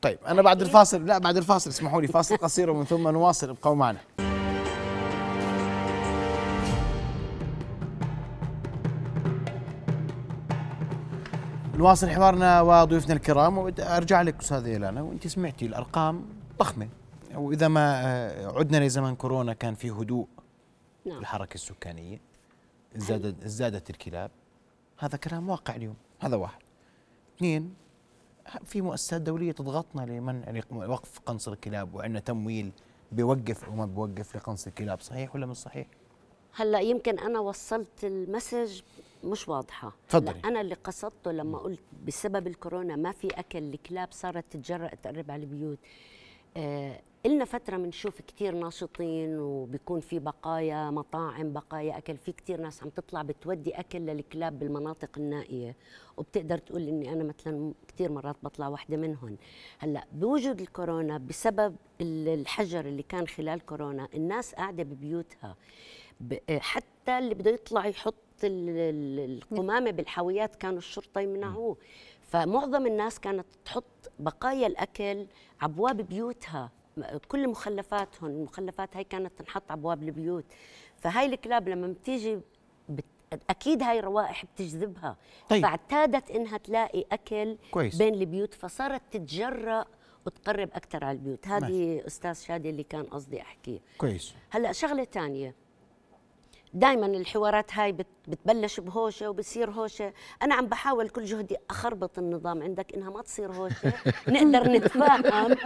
طيب 0.03 0.19
أنا 0.29 0.43
بعد 0.43 0.61
الفاصل 0.63 1.07
لا 1.07 1.19
بعد 1.19 1.37
الفاصل 1.37 1.71
اسمحوا 1.71 2.01
لي 2.01 2.07
فاصل 2.07 2.37
قصير 2.37 2.71
ومن 2.71 2.85
ثم 2.85 3.09
نواصل 3.09 3.49
ابقوا 3.51 3.75
معنا. 3.75 3.99
نواصل 11.79 12.09
حوارنا 12.11 12.61
وضيوفنا 12.61 13.15
الكرام 13.15 13.59
وارجع 13.59 14.23
لك 14.23 14.41
أستاذة 14.41 14.67
إيلانا 14.67 15.03
وإنت 15.03 15.27
سمعتي 15.27 15.67
الأرقام 15.67 16.25
ضخمة. 16.59 16.89
وإذا 17.35 17.69
ما 17.69 18.03
آه، 18.07 18.59
عدنا 18.59 18.85
لزمن 18.87 19.15
كورونا 19.15 19.53
كان 19.53 19.75
في 19.75 19.91
هدوء 19.91 20.27
نعم. 21.07 21.19
الحركة 21.19 21.55
السكانية. 21.55 22.21
ازدادت 22.97 23.45
ازدادت 23.45 23.91
الكلاب. 23.91 24.31
هذا 24.99 25.17
كلام 25.17 25.51
واقع 25.51 25.77
اليوم. 25.77 25.97
هذا 26.21 26.37
واحد. 26.37 26.63
اثنين 27.37 27.75
في 28.65 28.81
مؤسسات 28.81 29.21
دولية 29.23 29.53
تضغطنا 29.53 30.03
لمنع 30.03 30.45
يعني 30.47 30.63
وقف 30.71 31.19
قنص 31.19 31.49
الكلاب 31.49 31.95
وعندنا 31.95 32.21
تمويل 32.21 32.73
بيوقف 33.13 33.65
أو 33.65 33.75
ما 33.75 33.87
بيوقف 33.87 34.37
لقنص 34.37 34.67
الكلاب. 34.67 35.01
صحيح 35.01 35.35
ولا 35.35 35.47
مش 35.47 35.57
صحيح؟ 35.57 35.87
هلأ 36.55 36.81
يمكن 36.81 37.19
أنا 37.19 37.41
وصلت 37.41 38.05
المسج 38.05 38.83
مش 39.25 39.49
واضحة. 39.49 39.93
تفضلي. 40.09 40.41
أنا 40.45 40.61
اللي 40.61 40.75
قصدته 40.75 41.33
لما 41.33 41.59
قلت 41.59 41.81
بسبب 42.07 42.47
الكورونا 42.47 42.97
ما 42.97 43.13
في 43.13 43.27
أكل 43.27 43.59
الكلاب 43.59 44.09
صارت 44.11 44.45
تتجرأ 44.51 44.95
تقرب 44.95 45.31
على 45.31 45.43
البيوت. 45.43 45.79
آه 46.57 47.01
إلنا 47.27 47.45
فترة 47.45 47.77
بنشوف 47.77 48.21
كتير 48.21 48.55
ناشطين 48.55 49.39
وبيكون 49.39 50.01
في 50.01 50.19
بقايا 50.19 50.91
مطاعم 50.91 51.53
بقايا 51.53 51.99
أكل 51.99 52.17
في 52.17 52.33
كتير 52.33 52.61
ناس 52.61 52.83
عم 52.83 52.89
تطلع 52.89 53.23
بتودي 53.23 53.71
أكل 53.71 53.99
للكلاب 53.99 54.59
بالمناطق 54.59 55.11
النائية 55.19 55.77
وبتقدر 56.17 56.59
تقول 56.59 56.89
إني 56.89 57.13
أنا 57.13 57.25
مثلا 57.25 57.73
كتير 57.89 58.13
مرات 58.13 58.37
بطلع 58.43 58.69
واحدة 58.69 58.97
منهم. 58.97 59.37
هلأ 59.79 60.07
بوجود 60.13 60.61
الكورونا 60.61 61.19
بسبب 61.19 61.77
ال- 62.01 62.29
الحجر 62.41 62.81
اللي 62.87 63.03
كان 63.03 63.27
خلال 63.27 63.67
كورونا 63.67 64.09
الناس 64.15 64.55
قاعدة 64.55 64.83
ببيوتها. 64.83 65.57
حتى 66.59 67.19
اللي 67.19 67.35
بده 67.35 67.51
يطلع 67.51 67.87
يحط 67.87 68.15
ال- 68.45 68.69
ال- 68.69 69.33
القمامة 69.35 69.91
بالحاويات 69.91 70.57
كانوا 70.57 70.79
الشرطة 70.79 71.21
يمنعوه. 71.21 71.77
فمعظم 72.21 72.87
الناس 72.87 73.21
كانت 73.21 73.47
تحط 73.65 73.85
بقايا 74.19 74.67
الأكل 74.67 75.27
عبواب 75.61 75.97
بيوتها. 75.97 76.71
كل 77.29 77.49
مخلفاتهم 77.49 78.31
المخلفات 78.31 78.97
هاي 78.97 79.05
كانت 79.05 79.33
تنحط 79.39 79.73
عبواب 79.73 80.03
البيوت. 80.03 80.45
فهاي 80.97 81.27
الكلاب 81.27 81.69
لما 81.69 81.87
بتيجي 81.87 82.41
بت... 82.89 83.05
أكيد 83.51 83.83
هاي 83.83 84.01
روائح 84.01 84.45
بتجذبها. 84.45 85.17
طيب. 85.49 85.63
فاعتادت 85.63 86.31
إنها 86.31 86.59
تلاقي 86.59 87.05
أكل 87.13 87.59
كويس. 87.71 87.97
بين 87.97 88.15
البيوت 88.15 88.55
فصارت 88.55 89.03
تتجرأ 89.11 89.85
وتقرب 90.27 90.71
أكثر 90.75 91.05
على 91.05 91.19
البيوت. 91.19 91.49
هذه 91.49 92.07
أستاذ 92.07 92.35
شادي 92.35 92.71
اللي 92.71 92.83
كان 92.83 93.05
قصدي 93.05 93.41
أحكيه. 93.41 93.81
كويس. 93.99 94.35
هلأ 94.51 94.73
شغلة 94.73 95.05
تانية. 95.05 95.55
دائما 96.75 97.07
الحوارات 97.07 97.75
هاي 97.75 97.93
بت- 97.93 98.07
بتبلش 98.29 98.81
بهوشة 98.81 99.29
وبصير 99.31 99.71
هوشة. 99.71 100.13
أنا 100.43 100.55
عم 100.55 100.67
بحاول 100.67 101.09
كل 101.09 101.25
جهدي 101.25 101.57
أخربط 101.71 102.19
النظام 102.19 102.63
عندك 102.63 102.95
إنها 102.95 103.11
ما 103.11 103.23
تصير 103.23 103.53
هوشة. 103.53 103.93
نقدر 104.29 104.69
نتفاهم. 104.73 105.57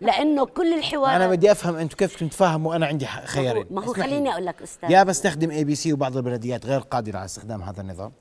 لأنه 0.00 0.46
كل 0.46 0.74
الحوارات 0.74 1.14
أنا 1.16 1.28
بدي 1.30 1.52
أفهم 1.52 1.76
أنتم 1.76 1.96
كيف 1.96 2.16
تتفاهموا 2.16 2.70
وأنا 2.72 2.86
عندي 2.86 3.06
خيارين. 3.06 3.66
ما 3.70 3.84
هو. 3.84 3.92
خليني 3.92 4.32
أقول 4.32 4.46
لك 4.46 4.62
أستاذ. 4.62 4.90
يا 4.90 5.02
بستخدم 5.02 5.50
ABC 5.50 5.92
وبعض 5.92 6.16
البلديات 6.16 6.66
غير 6.66 6.80
قادرة 6.80 7.16
على 7.16 7.24
استخدام 7.24 7.62
هذا 7.62 7.80
النظام. 7.82 8.12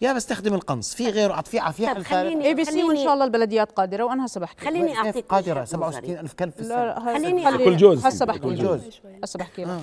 يا 0.00 0.12
بستخدم 0.12 0.54
القنص. 0.54 0.94
في 0.94 1.08
غيره 1.08 1.40
في 1.40 1.50
في 1.50 1.58
حل 1.60 1.94
ثالث 1.94 2.08
خليني 2.08 2.44
ABC 2.46 2.82
وإن 2.84 2.96
شاء 2.96 3.14
الله 3.14 3.24
البلديات 3.24 3.72
قادرة 3.72 4.04
وأنا 4.04 4.26
هسه 4.26 4.40
بحكي 4.40 4.64
خليني 4.64 4.96
أعطيك 4.96 5.26
قادرة. 5.26 5.52
وجهة 5.60 5.62
نظري. 5.62 5.64
67 5.64 6.20
ألف 6.20 6.32
كلب 6.32 6.52
في 6.52 6.62
لا 6.62 6.98
السنة 6.98 7.14
خليني 7.14 7.44
خلي- 7.50 7.64
كل 7.64 7.76
جوز. 7.76 8.06
هسه 8.06 8.26
بحكي 8.26 8.40
كل 8.40 8.54
جوز. 8.56 8.80
هسه 9.24 9.38
بحكي 9.38 9.64
لك 9.64 9.80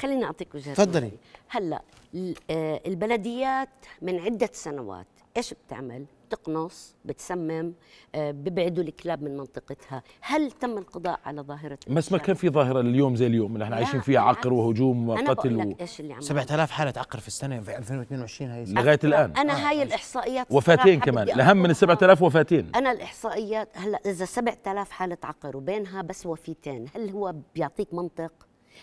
خليني 0.00 0.24
أعطيك 0.24 0.54
وجهة 0.54 0.74
تفضلي. 0.74 0.90
نظري. 1.06 1.18
هلأ 1.48 1.82
ال- 2.14 2.34
آه، 2.50 2.80
البلديات 2.86 3.68
من 4.02 4.18
عدة 4.20 4.50
سنوات 4.52 5.06
إيش 5.36 5.54
بتعمل؟ 5.66 6.04
بتقنص 6.28 6.94
بتسمم 7.04 7.72
آه، 8.14 8.30
ببعدوا 8.30 8.84
الكلاب 8.84 9.22
من 9.22 9.36
منطقتها 9.36 10.02
هل 10.20 10.50
تم 10.50 10.78
القضاء 10.78 11.20
على 11.24 11.40
ظاهرة 11.40 11.78
بس 11.90 12.12
ما؟ 12.12 12.18
كان 12.18 12.34
في 12.36 12.48
ظاهرة 12.48 12.80
اليوم 12.80 13.16
زي 13.16 13.26
اليوم 13.26 13.52
اللي 13.54 13.64
إحنا 13.64 13.74
لا، 13.74 13.80
عايشين 13.80 14.00
فيها 14.00 14.20
عقر. 14.20 14.52
وهجوم 14.52 15.08
وقتل 15.08 15.56
و... 15.56 15.74
إيش 15.80 16.00
اللي 16.00 16.14
عم 16.14 16.20
7000 16.20 16.70
حالة 16.70 16.92
عقر 16.96 17.18
في 17.20 17.28
السنة 17.28 17.60
في 17.60 17.76
2022 17.78 18.50
هي 18.50 18.64
لغاية 18.64 18.98
الآن 19.04 19.36
أنا 19.36 19.68
هاي 19.70 19.82
الإحصائيات 19.82 20.46
وفاتين 20.50 21.00
كمان 21.00 21.24
بدي 21.24 21.32
الأهم 21.34 21.56
من 21.56 21.64
ال 21.64 21.70
أقولها. 21.70 21.80
7000 21.80 22.22
وفاتين 22.22 22.70
أنا 22.74 22.92
الإحصائيات 22.92 23.68
هلأ 23.78 24.00
إذا 24.06 24.24
7000 24.24 24.90
حالة 24.90 25.18
عقر 25.24 25.56
وبينها 25.56 26.02
بس 26.02 26.26
وفيتين 26.26 26.86
هل 26.96 27.10
هو 27.10 27.34
بيعطيك 27.54 27.94
منطق 27.94 28.32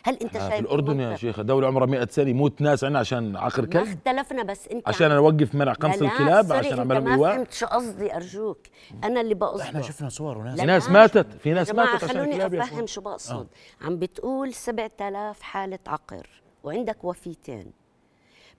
هل 0.03 0.17
انت 0.21 0.35
آه، 0.35 0.39
شايف 0.39 0.53
في 0.53 0.59
الأردن 0.59 0.99
يا؟ 0.99 1.15
شيخة 1.15 1.43
دوله 1.43 1.67
عمرها 1.67 1.85
100 1.85 2.07
سنه 2.11 2.29
يموت 2.29 2.61
ناس 2.61 2.83
عندنا 2.83 2.99
عشان 2.99 3.35
عقر 3.37 3.61
ما 3.61 3.67
كلب. 3.67 3.83
اختلفنا 3.83 4.43
بس 4.43 4.67
انت 4.67 4.87
عشان 4.87 5.11
عم- 5.11 5.17
أوقف 5.17 5.55
منع 5.55 5.73
لا، 5.83 5.93
الكلاب 5.95 6.51
عشان 6.53 6.77
أعمل 6.77 6.95
لهم 6.95 7.03
ما 7.03 7.13
ايواء 7.13 7.35
فهمت 7.35 7.53
شو 7.53 7.65
قصدي 7.65 8.15
أرجوك. 8.15 8.59
أنا 9.03 9.21
اللي 9.21 9.35
بقصده. 9.35 9.63
إحنا 9.63 9.81
شفنا 9.81 10.09
صور 10.09 10.37
وناس. 10.37 10.59
في 10.59 10.65
ناس 10.65 10.89
ماتت 10.89 11.27
في 11.33 11.53
ناس 11.53 11.71
ماتت 11.75 12.03
عشان 12.03 12.07
خلوني 12.09 12.45
أفهم. 12.61 12.87
شو 12.87 13.01
بقصد. 13.01 13.47
عم 13.81 13.99
بتقول 13.99 14.53
7000 14.53 15.41
حالة 15.41 15.79
عقر 15.87 16.27
وعندك 16.63 17.03
وفيتين. 17.03 17.84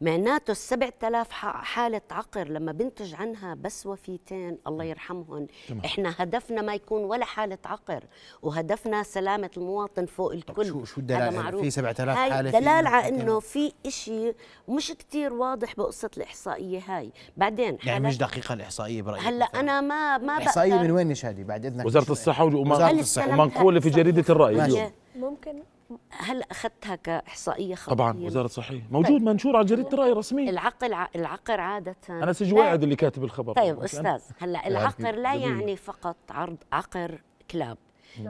معناته 0.00 0.50
ال 0.50 0.56
7000 0.56 1.30
ح- 1.32 1.64
حالة 1.64 2.00
عقر 2.10 2.48
لما 2.48 2.72
بنتج 2.72 3.14
عنها 3.14 3.54
بس 3.54 3.86
وفيتين 3.86 4.58
الله 4.66 4.84
يرحمهم 4.84 5.46
تمام. 5.68 5.80
إحنا 5.84 6.14
هدفنا 6.18 6.62
ما 6.62 6.74
يكون 6.74 7.04
ولا 7.04 7.24
حالة 7.24 7.58
عقر 7.64 8.04
وهدفنا 8.42 9.02
سلامة 9.02 9.50
المواطن 9.56 10.06
فوق 10.06 10.32
الكل 10.32 10.66
شو- 10.66 10.84
شو 10.84 11.00
الدلائل؟ 11.00 11.34
معروف. 11.36 11.60
في 11.60 11.70
7000 11.70 12.16
هاي 12.18 12.30
حالة 12.32 12.50
في 12.50 12.60
دلال 12.60 12.86
على. 12.86 13.08
إنه 13.08 13.40
في 13.40 13.72
إشي 13.86 14.32
مش 14.68 14.88
كتير 14.92 15.32
واضح 15.32 15.74
بقصة 15.76 16.10
الإحصائية 16.16 16.80
هاي 16.88 17.10
بعدين 17.36 17.78
يعني 17.84 18.06
مش 18.08 18.18
دقيقة 18.18 18.52
الإحصائية 18.52 19.02
برأيك 19.02 19.22
هلأ 19.24 19.44
أنا 19.44 19.80
ما 19.80 20.18
ما 20.18 20.36
الإحصائية 20.38 20.70
بقدر 20.74 20.84
من 20.84 20.90
وين 20.90 21.10
يا 21.10 21.14
شادي 21.14 21.44
بعد 21.44 21.66
وج- 21.66 21.86
وزارة 21.86 22.10
الصحة. 22.10 22.44
ومنقوله 22.44 23.80
في 23.80 23.90
جريدة 23.90 24.24
الرأي 24.30 24.54
ماشي. 24.56 24.72
اليوم 24.72 24.90
ممكن 25.16 25.62
هلا 26.10 26.46
أخذتها 26.50 26.96
كإحصائية 26.96 27.74
خطية؟ 27.74 27.94
طبعا 27.94 28.18
وزارة 28.20 28.44
الصحه 28.44 28.74
موجود 28.90 29.22
منشور 29.22 29.56
على 29.56 29.66
جريدة 29.66 29.88
الراي 29.92 30.12
رسمي. 30.12 30.50
العقل 30.50 30.92
ع- 30.92 31.08
العقر 31.16 31.60
عادة. 31.60 31.96
أنا 32.10 32.32
سجل 32.32 32.54
لا- 32.56 32.60
واحد 32.60 32.82
اللي 32.82 32.96
كاتب 32.96 33.24
الخبر. 33.24 33.52
طيب 33.52 33.80
أستاذ 33.82 34.20
هلا 34.38 34.66
العقر 34.66 35.14
لا 35.14 35.34
يعني 35.34 35.76
فقط 35.76 36.16
عرض 36.30 36.56
عقر 36.72 37.20
كلاب. 37.50 37.78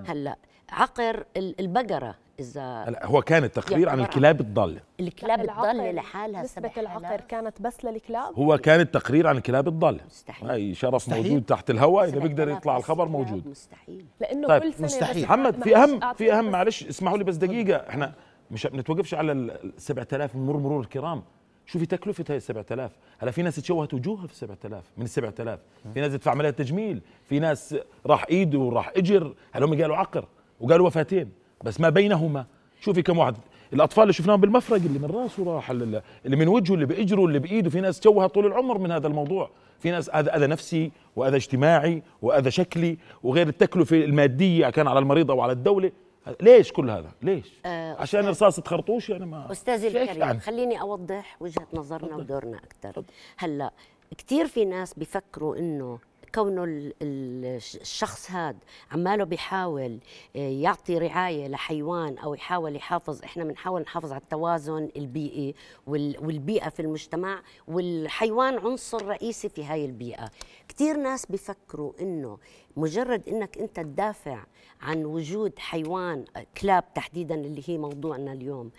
هلا 0.07 0.37
عقر 0.71 1.25
ال- 1.37 1.61
البقرة. 1.61 2.15
إذا 2.41 2.97
هو 3.03 3.23
كان 3.23 3.45
التقرير 3.45 3.89
عن 3.89 4.01
الكلاب 4.01 4.41
الضاله 4.41 4.81
الكلاب 5.01 5.47
تضل 5.47 5.95
لحالها 5.95 6.43
نسبة 6.43 6.69
سبع 6.69 6.83
العقر. 6.83 7.21
كانت 7.21 7.63
بس 7.63 7.85
للكلاب؟ 7.85 8.35
هو 8.35 8.59
كان 8.59 8.81
التقرير 8.81 9.27
عن 9.27 9.37
الكلاب 9.37 9.69
الضاله 9.69 10.01
مستحيل. 10.07 10.51
هاي 10.51 10.75
شرف 10.75 10.95
مستحيل. 10.95 11.23
موجود 11.23 11.43
تحت 11.43 11.71
الهواء 11.71 12.09
إذا 12.09 12.19
بيقدر 12.19 12.49
يطلع 12.49 12.77
الخبر 12.77 13.09
موجود. 13.09 13.49
مستحيل. 13.49 14.07
لأنه 14.21 14.49
طيب، 14.49 14.63
كل 14.63 14.75
سنة 14.75 14.87
مستحيل. 14.87 15.23
محمد 15.23 15.63
في 15.63 15.77
أهم 15.77 16.15
في 16.15 16.33
أهم 16.33 16.51
معلش 16.51 16.85
اسمحوا 16.85 17.19
لي 17.19 17.25
بس 17.25 17.37
دقيقة. 17.37 17.77
إحنا 17.89 18.13
مش 18.51 18.67
بنتوقفش 18.67 19.15
على 19.15 19.33
ال 19.33 19.73
7000 19.79 20.37
مرور 20.37 20.61
مرور 20.61 20.81
الكرام. 20.81 21.23
شوفي 21.67 21.87
تكلفة 21.87 22.25
هاي 22.29 22.37
ال 22.37 22.43
7000 22.43 22.91
هلا 23.19 23.31
في 23.31 23.43
ناس 23.43 23.57
تشوهت 23.57 23.95
وجوهها 23.95 24.27
في 24.27 24.33
ال 24.33 24.37
7000 24.37 24.85
من 24.97 25.05
ال 25.05 25.09
7000 25.11 25.61
في 25.95 26.01
ناس 26.01 26.13
تدفع 26.13 26.31
عمليات 26.31 26.59
تجميل. 26.59 27.01
في 27.29 27.39
ناس 27.39 27.77
راح 28.07 28.27
ايد 28.31 28.55
وراح 28.55 28.93
إجر. 28.97 29.35
هلا 29.53 29.67
هم 29.67 29.81
قالوا 29.83 29.97
عقر 29.97 30.25
وقالوا 30.61 30.87
وفاتين. 30.87 31.46
بس 31.65 31.81
ما 31.81 31.89
بينهما. 31.89 32.47
شوفي 32.81 33.03
كم 33.03 33.19
واحد. 33.19 33.37
الأطفال 33.73 34.03
اللي 34.03 34.13
شفناهم 34.13 34.41
بالمفرق 34.41 34.77
اللي 34.77 34.99
من 34.99 35.11
راسه 35.11 35.45
راح 35.45 35.71
اللي 35.71 36.03
من 36.25 36.49
وجهه 36.49 36.75
اللي 36.75 36.87
بإجره 36.87 37.25
اللي 37.25 37.39
بإيده. 37.39 37.71
في 37.71 37.81
ناس 37.81 38.01
تشوهت 38.01 38.35
طول 38.35 38.47
العمر 38.47 38.79
من 38.79 38.91
هذا 38.91 39.07
الموضوع. 39.07 39.51
في 39.79 39.91
ناس 39.91 40.09
أذى 40.09 40.31
أذى 40.31 40.47
نفسي 40.47 40.93
وأذى 41.17 41.37
اجتماعي 41.37 42.03
وأذى 42.23 42.51
شكلي 42.51 42.99
وغير 43.23 43.49
التكلفة 43.49 43.97
المادية 43.97 44.71
كان 44.71 44.89
على 44.89 44.99
المريض 44.99 45.31
أو 45.31 45.41
على 45.41 45.53
الدولة. 45.53 45.93
ليش 46.41 46.73
كل 46.73 46.91
هذا؟ 46.91 47.11
ليش؟ 47.23 47.53
آه، 47.67 47.97
عشان 48.01 48.27
رصاصة 48.27 48.63
خرطوش 48.67 49.11
يعني 49.11 49.27
ما 49.27 49.53
استاذي 49.53 49.87
الكريم 49.87 50.21
يعني؟ 50.21 50.41
خليني 50.41 50.81
أوضح 50.81 51.37
وجهة 51.41 51.67
نظرنا 51.73 52.17
ودورنا 52.17 52.57
أكثر 52.57 53.03
هلأ 53.37 53.71
كثير 54.19 54.47
في 54.47 54.65
ناس 54.65 54.95
بيفكروا 54.95 55.57
إنه 55.57 55.99
كونه 56.37 56.65
ال- 56.65 56.95
ال- 57.03 57.57
الشخص 57.81 58.31
هذا 58.31 58.59
عماله 58.93 59.25
بيحاول 59.25 59.99
آه، 60.37 60.39
يعطي 60.39 60.99
رعاية 60.99 61.49
لحيوان 61.49 62.19
أو 62.19 62.35
يحاول 62.35 62.77
يحافظ 62.77 63.23
إحنا 63.23 63.45
بنحاول 63.45 63.83
نحافظ 63.83 64.13
على 64.13 64.21
التوازن 64.21 64.89
البيئي 64.97 65.55
وال- 65.87 66.17
والبيئة 66.27 66.69
في 66.69 66.81
المجتمع 66.83 67.43
والحيوان 67.69 68.59
عنصر 68.59 69.07
رئيسي 69.07 69.49
في 69.49 69.65
هاي 69.65 69.85
البيئة. 69.85 70.31
كثير 70.69 70.97
ناس 70.97 71.27
بيفكروا 71.27 71.93
إنه 72.01 72.39
مجرد 72.77 73.29
إنك 73.29 73.59
أنت 73.59 73.77
تدافع 73.81 74.39
عن 74.81 75.05
وجود 75.05 75.53
حيوان 75.59 76.25
كلاب 76.61 76.85
تحديدا 76.95 77.35
اللي 77.35 77.63
هي 77.67 77.79
موضوعنا 77.79 78.33
اليوم 78.33 78.71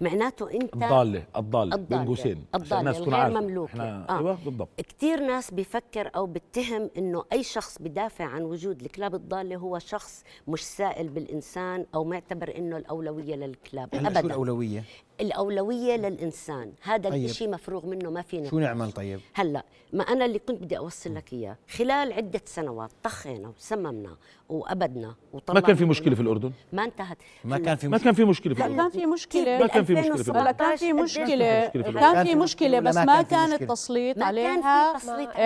معناته 0.00 0.50
أنت 0.50 0.74
الضالة 0.74 1.24
الضالة 1.36 1.76
بين. 1.76 2.04
قوسين 2.04 2.44
الناس 2.54 2.96
تكون 2.96 3.08
الغير 3.08 3.14
عارفة. 3.24 3.40
مملوكة. 3.40 3.70
إحنا 3.70 4.06
آه. 4.10 4.18
أيوه 4.18 4.38
بالضبط 4.44 4.68
كثير 4.80 5.20
ناس 5.20 5.50
بيفكر 5.50 6.10
أو 6.16 6.26
بيتهم 6.26 6.90
إنه 6.98 7.24
أي 7.32 7.42
شخص 7.42 7.78
بدافع 7.82 8.24
عن 8.24 8.42
وجود 8.42 8.80
الكلاب 8.82 9.14
الضالة 9.14 9.56
هو 9.56 9.78
شخص 9.78 10.24
مش 10.48 10.64
سائل 10.64 11.08
بالإنسان 11.08 11.86
أو 11.94 12.04
معتبر 12.04 12.56
إنه 12.56 12.76
الأولوية 12.76 13.34
للكلاب 13.36 13.94
هلا 13.94 14.02
شو 14.02 14.08
ابدا 14.08 14.20
الأولوية 14.20 14.84
الاولويه 15.20 15.96
للانسان 15.96 16.72
هذا 16.82 17.10
طيب. 17.10 17.24
الشيء 17.24 17.50
مفروغ 17.50 17.86
منه 17.86 18.10
ما 18.10 18.22
فينا 18.22 18.50
شو 18.50 18.58
نعمل 18.58 18.92
طيب 18.92 19.20
هلا 19.34 19.64
ما 19.92 20.02
أنا 20.02 20.24
اللي 20.24 20.38
كنت 20.38 20.62
بدي 20.62 20.78
اوصل 20.78 21.14
لك 21.14 21.32
اياه 21.32 21.56
خلال 21.76 22.12
عده 22.12 22.40
سنوات 22.44 22.90
طخينا 23.02 23.48
وسممنا 23.48 24.16
وابدنا 24.48 25.06
ما 25.06 25.14
وطلعنا 25.32 25.60
كان 25.60 25.76
في 25.76 25.84
مشكله 25.84 26.14
في 26.14 26.22
الاردن 26.22 26.52
ما 26.72 26.84
انتهت 26.84 27.18
ما 27.44 27.58
كان 27.58 27.76
في 27.76 27.88
ما 27.88 27.98
كان 27.98 28.14
في 28.14 28.24
مشكله 28.24 28.54
في 28.54 28.60
لا 28.60 28.66
الاردن 28.66 28.90
كان 28.90 29.00
في 29.00 29.06
مشكله 29.06 29.58
ما 29.58 29.66
كان 29.66 29.84
في 29.84 29.92
مشكلة 29.96 30.28
في 30.28 30.34
هلا 30.34 30.52
كان 30.52 30.74
في 30.76 30.92
2017 30.92 30.92
مشكله 30.92 31.02
مشكلة 31.02 31.68
في 31.68 31.82
كان 31.82 31.92
كان 31.92 32.24
في 32.24 32.30
في 32.30 32.34
مشكله 32.34 32.80
بس 32.80 32.96
ما 32.96 33.04
ما 33.04 33.22
كان 33.22 33.56
في؟ 33.56 33.64
التسليط 33.64 34.18
ما 34.18 34.24
كان 34.24 34.34
في 34.34 34.40
عليها 34.40 34.96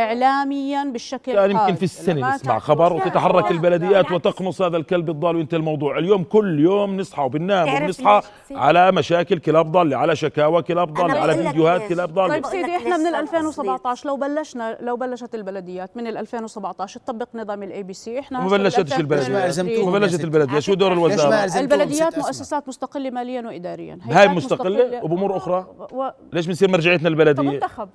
اعلاميا 0.04 0.85
بالشكل 0.85 1.32
كان 1.32 1.50
يمكن. 1.50 1.74
في 1.74 1.82
السنة 1.82 2.20
ما 2.20 2.35
نسمع 2.35 2.58
خبر 2.58 2.92
وتتحرك 2.92 3.50
البلديات. 3.50 4.12
وتقمص 4.12 4.62
هذا 4.62 4.76
الكلب 4.76 5.11
الضال 5.11 5.37
وانت 5.37 5.54
الموضوع 5.54 5.98
اليوم 5.98 6.24
كل 6.24 6.61
يوم 6.61 6.96
نصحى 6.96 7.22
وبننام 7.22 7.74
وبنصحى؟ 7.74 8.22
على 8.50 8.92
مشاكل 8.92 9.38
كلاب 9.38 9.62
ضاله 9.70 9.96
على 9.96 10.16
شكاوى 10.16 10.62
كلاب 10.62 10.94
ضاله 10.94 11.12
أنا 11.12 11.20
على 11.20 11.33
بقول 11.33 11.44
لك 11.44 11.51
فيديوهات. 11.51 11.83
كلاب 11.88 12.14
ضاله 12.14 12.29
طيب 12.35 12.44
لك 12.44 12.51
سيدي 12.51 12.77
إحنا 12.77 12.96
من 12.96 13.05
ليش 13.05 13.14
ال 13.14 13.29
صار 13.29 13.38
2017 13.40 14.09
لو 14.09 14.16
بلشنا 14.16 14.79
لو 14.81 14.96
بلشت 14.96 15.35
البلديات 15.35 15.96
من 15.96 16.07
ال 16.07 16.16
2017 16.16 17.01
تطبق 17.01 17.29
نظام 17.35 17.62
ال 17.62 17.83
ABC 17.83 18.18
إحنا 18.20 18.40
ما 18.40 18.48
بلشتش 18.48 18.92
البلديات. 18.98 19.31
ما 19.31 19.46
2022 19.46 19.46
ألزمتوهم؟ 19.46 19.92
ما 19.92 19.98
بلشت 19.98 20.25
البلديه 20.25 20.59
شو 20.59 20.75
دور 20.75 20.92
الوزارة؟ 20.92 21.59
البلديات؟ 21.61 22.18
مؤسسات 22.18 22.68
مستقلة 22.68 23.11
ماليا 23.11 23.42
واداريا. 23.46 23.98
هاي 24.03 24.29
مستقلة؟ 24.29 25.01
مستقلة- 25.01 25.05
وبأمور 25.05 25.37
أخرى. 25.37 25.66
ليش 26.33 26.46
بنصير 26.46 26.70
مرجعيتنا 26.70 27.09
البلدية؟ 27.09 27.42
منتخب. 27.51 27.88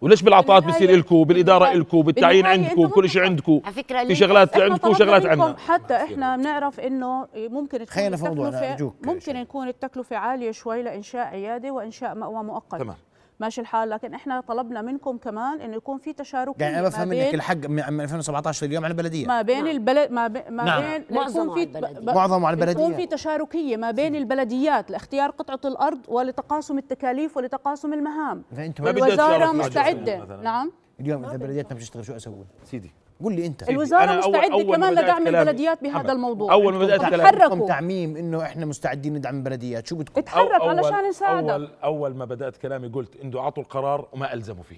وليش 0.00 0.22
بالعطاءات 0.22 0.62
بالنهاية- 0.62 0.66
بصير 0.66 0.90
إلكو 0.94 1.24
بالإدارة 1.24 1.64
بالنهاية- 1.64 1.74
إلكو 1.76 2.02
بالتعيين 2.02 2.42
بالنهاية 2.44 2.68
عندكم 2.70 2.86
كل 2.88 3.08
شيء 3.08 3.22
عندكم 3.22 3.60
على 3.64 3.74
فكرة 3.74 4.04
في 4.04 4.14
شغلات 4.14 4.56
عندكم 4.60 4.90
وشغلات 4.90 5.26
عندنا 5.26 5.56
حتى 5.58 5.94
إحنا 5.96 6.36
بنعرف 6.36 6.80
إنه 6.80 7.26
ممكن 7.36 7.82
تكون 8.16 8.54
أرجوك 8.72 8.94
ممكن. 9.06 9.36
يكون 9.36 9.68
التكلفة 9.68 10.16
عالية 10.16 10.50
شوي 10.50 10.82
لإنشاء 10.82 11.26
عيادة 11.26 11.70
وإنشاء 11.70 12.14
مأوى 12.14 12.42
مؤقت 12.44 12.80
تمام. 12.80 12.96
ماشي 13.40 13.60
الحال 13.60 13.90
لكن 13.90 14.14
إحنا 14.14 14.40
طلبنا 14.40 14.82
منكم 14.82 15.16
كمان 15.18 15.60
إنه 15.60 15.76
يكون 15.76 15.98
في 15.98 16.12
تشاركيه 16.12 16.64
يعني 16.64 16.78
أنا 16.78 16.88
بفهم 16.88 17.08
ما 17.08 17.14
منك 17.14 17.24
بين 17.24 17.34
الحق 17.34 17.56
من 17.56 17.92
من 17.92 18.00
2017 18.00 18.66
لليوم 18.66 18.84
على 18.84 18.92
البلدية 18.92 19.26
ما 19.26 19.42
بين 19.42 19.56
نعم. 19.56 19.66
البلد 19.66 20.10
ما, 20.10 20.26
بي 20.26 20.40
ما 20.50 20.64
نعم. 20.64 20.82
بين 20.82 21.04
معظمه 21.10 21.42
يكون 21.42 21.54
في 21.72 21.76
على 21.76 21.88
البلدية. 21.88 22.12
ب- 22.12 22.16
معظمه 22.16 22.46
على 22.48 22.56
يكون 22.60 22.72
البلدية 22.72 22.96
في 22.96 23.06
تشاركية 23.06 23.76
ما 23.76 23.90
بين 23.90 24.14
البلديات 24.16 24.90
لاختيار 24.90 25.30
قطعة 25.30 25.60
الأرض 25.70 25.98
ولتقاسم 26.08 26.78
التكاليف 26.78 27.36
ولتقاسم 27.36 27.92
المهام 27.92 28.42
فانتم 28.56 28.86
الوزارة 28.86 29.52
مستعدة. 29.52 30.40
نعم 30.42 30.72
اليوم 31.00 31.24
إذا 31.24 31.36
بلدياتنا 31.36 31.76
بتشتغل 31.78 32.04
شو 32.04 32.16
أسوي؟ 32.16 32.44
سيدي 32.64 32.92
قول 33.22 33.32
لي 33.34 33.46
أنت. 33.46 33.68
الوزارة 33.68 34.18
مستعدة 34.18 34.52
أول 34.52 34.66
ما 34.66 34.76
كمان 34.76 34.92
لدعم 34.94 35.26
البلديات 35.26 35.82
بهذا 35.82 36.12
الموضوع. 36.12 36.52
أول 36.52 36.72
ما 36.72 36.78
بدأت 36.78 37.00
طب 37.00 37.08
كلامي- 37.10 37.66
تعميم 37.66 38.16
إنه 38.16 38.42
إحنا 38.42 38.66
مستعدين 38.66 39.14
ندعم 39.14 39.36
البلديات. 39.36 39.86
شو 39.86 39.96
بدكم؟ 39.96 40.20
اتحرك 40.20 40.60
أول- 40.60 40.64
علشان 40.64 41.08
نساعدك 41.08 41.48
اول 41.50 41.70
أول 41.84 42.14
ما 42.14 42.24
بدأت 42.24 42.56
كلامي 42.56 42.88
قلت 42.88 43.16
إنه 43.16 43.38
أعطوا 43.40 43.62
القرار 43.62 44.08
وما 44.12 44.34
ألزموا 44.34 44.62
فيه. 44.62 44.76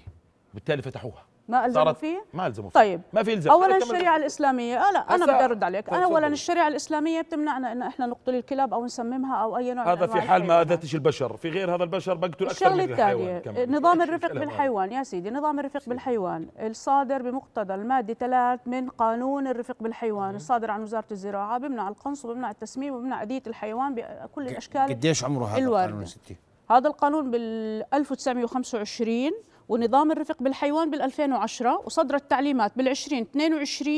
بالتالي 0.53 0.81
فتحوها. 0.81 1.23
ما 1.47 1.65
ألزموا 1.65 1.85
صارت- 1.85 1.97
فيه؟ 1.97 2.25
ما 2.33 2.47
ألزموا 2.47 2.69
فيه. 2.69 2.79
طيب. 2.79 3.01
ما 3.13 3.23
في 3.23 3.33
إلزام. 3.33 3.53
اولا 3.53 3.77
الشريعة 3.77 4.17
الإسلامية. 4.17 4.77
آه 4.77 4.91
لا 4.91 4.99
أنا 4.99 5.25
بدي 5.25 5.45
أرد 5.45 5.63
عليك. 5.63 5.85
طيب 5.85 5.93
أنا 5.95 6.03
اولا 6.05 6.17
تفضلي. 6.19 6.33
الشريعة 6.33 6.67
الإسلامية 6.67 7.21
بتمنعنا 7.21 7.71
ان 7.71 7.81
إحنا 7.81 8.05
نقتل 8.05 8.35
الكلاب 8.35 8.73
أو 8.73 8.85
نسممها 8.85 9.35
أو 9.35 9.57
أي 9.57 9.73
نوع 9.73 9.83
من 9.85 9.89
هذا 9.91 10.07
في 10.07 10.21
حال 10.21 10.45
ما. 10.45 10.61
أذتش 10.61 10.95
البشر. 10.95 11.37
في 11.37 11.49
غير 11.49 11.75
هذا 11.75 11.83
البشر 11.83 12.13
بقتل 12.13 12.45
أكثر 12.45 12.73
من 12.73 12.79
الحيوان. 12.79 13.37
الثانية 13.37 13.39
كمان. 13.39 13.75
نظام 13.75 14.01
الرفق؟ 14.01 14.33
بالحيوان. 14.33 14.91
يا 14.91 15.03
سيدي 15.03 15.31
نظام 15.31 15.59
الرفق 15.59 15.81
بالحيوان. 15.87 16.47
الصادر 16.59 17.21
بمقتضى 17.21 17.73
المادة 17.75 18.13
3 18.13 18.59
من 18.65 18.89
قانون 18.89 19.47
الرفق 19.47 19.75
بالحيوان. 19.79 20.35
الصادر 20.35 20.71
عن 20.71 20.81
وزارة 20.83 21.05
الزراعة 21.11 21.57
بمنع 21.57 21.87
القنص 21.89 22.25
وبمنع 22.25 22.51
التسميم 22.51 22.93
وبمنع 22.95 23.23
اذيه 23.23 23.41
الحيوان 23.47 23.95
بكل 23.95 24.47
الأشكال 24.47 24.81
قديش 24.89 25.23
عمره 25.23 25.45
هذا. 25.45 25.57
القانون 25.65 26.05
ستي؟ 26.05 26.35
هذا 26.71 26.87
القانون 26.87 27.31
بال 27.31 27.83
1925 27.93 29.31
ونظام 29.69 30.11
الرفق 30.11 30.43
بالحيوان 30.43 30.91
بال 30.91 31.01
2010 31.01 31.81
وصدرت 31.85 32.29
تعليمات 32.29 32.71
بال 32.77 32.87
2022 32.87 33.95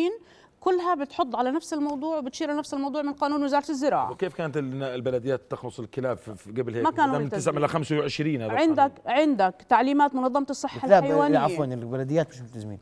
كلها 0.59 0.95
بتحض 0.95 1.35
على 1.35 1.51
نفس 1.51 1.73
الموضوع 1.73 2.17
وبتشير 2.17 2.51
لنفس 2.51 2.73
الموضوع 2.73 3.01
من 3.01 3.13
قانون 3.13 3.43
وزارة 3.43 3.69
الزراعة. 3.69 4.11
وكيف 4.11 4.33
كانت 4.33 4.57
ال- 4.57 4.83
البلديات 4.83 5.41
تقمص 5.49 5.79
الكلاب 5.79 6.17
قبل 6.57 6.75
هيك؟ 6.75 6.83
ما 6.83 6.91
كانوا 6.91 7.17
من 7.17 7.29
9 7.29 7.35
ملتزمين. 7.51 7.61
من 7.61 7.67
25 7.67 8.41
هذا 8.41 8.51
عندك 8.51 8.91
عندك 9.05 9.55
تعليمات 9.69 10.15
منظمة 10.15 10.45
الصحة 10.49 10.87
الحيوانية. 10.87 11.37
عفوا 11.39 11.65
البلديات 11.65 12.29
مش 12.29 12.41
ملتزمين. 12.41 12.79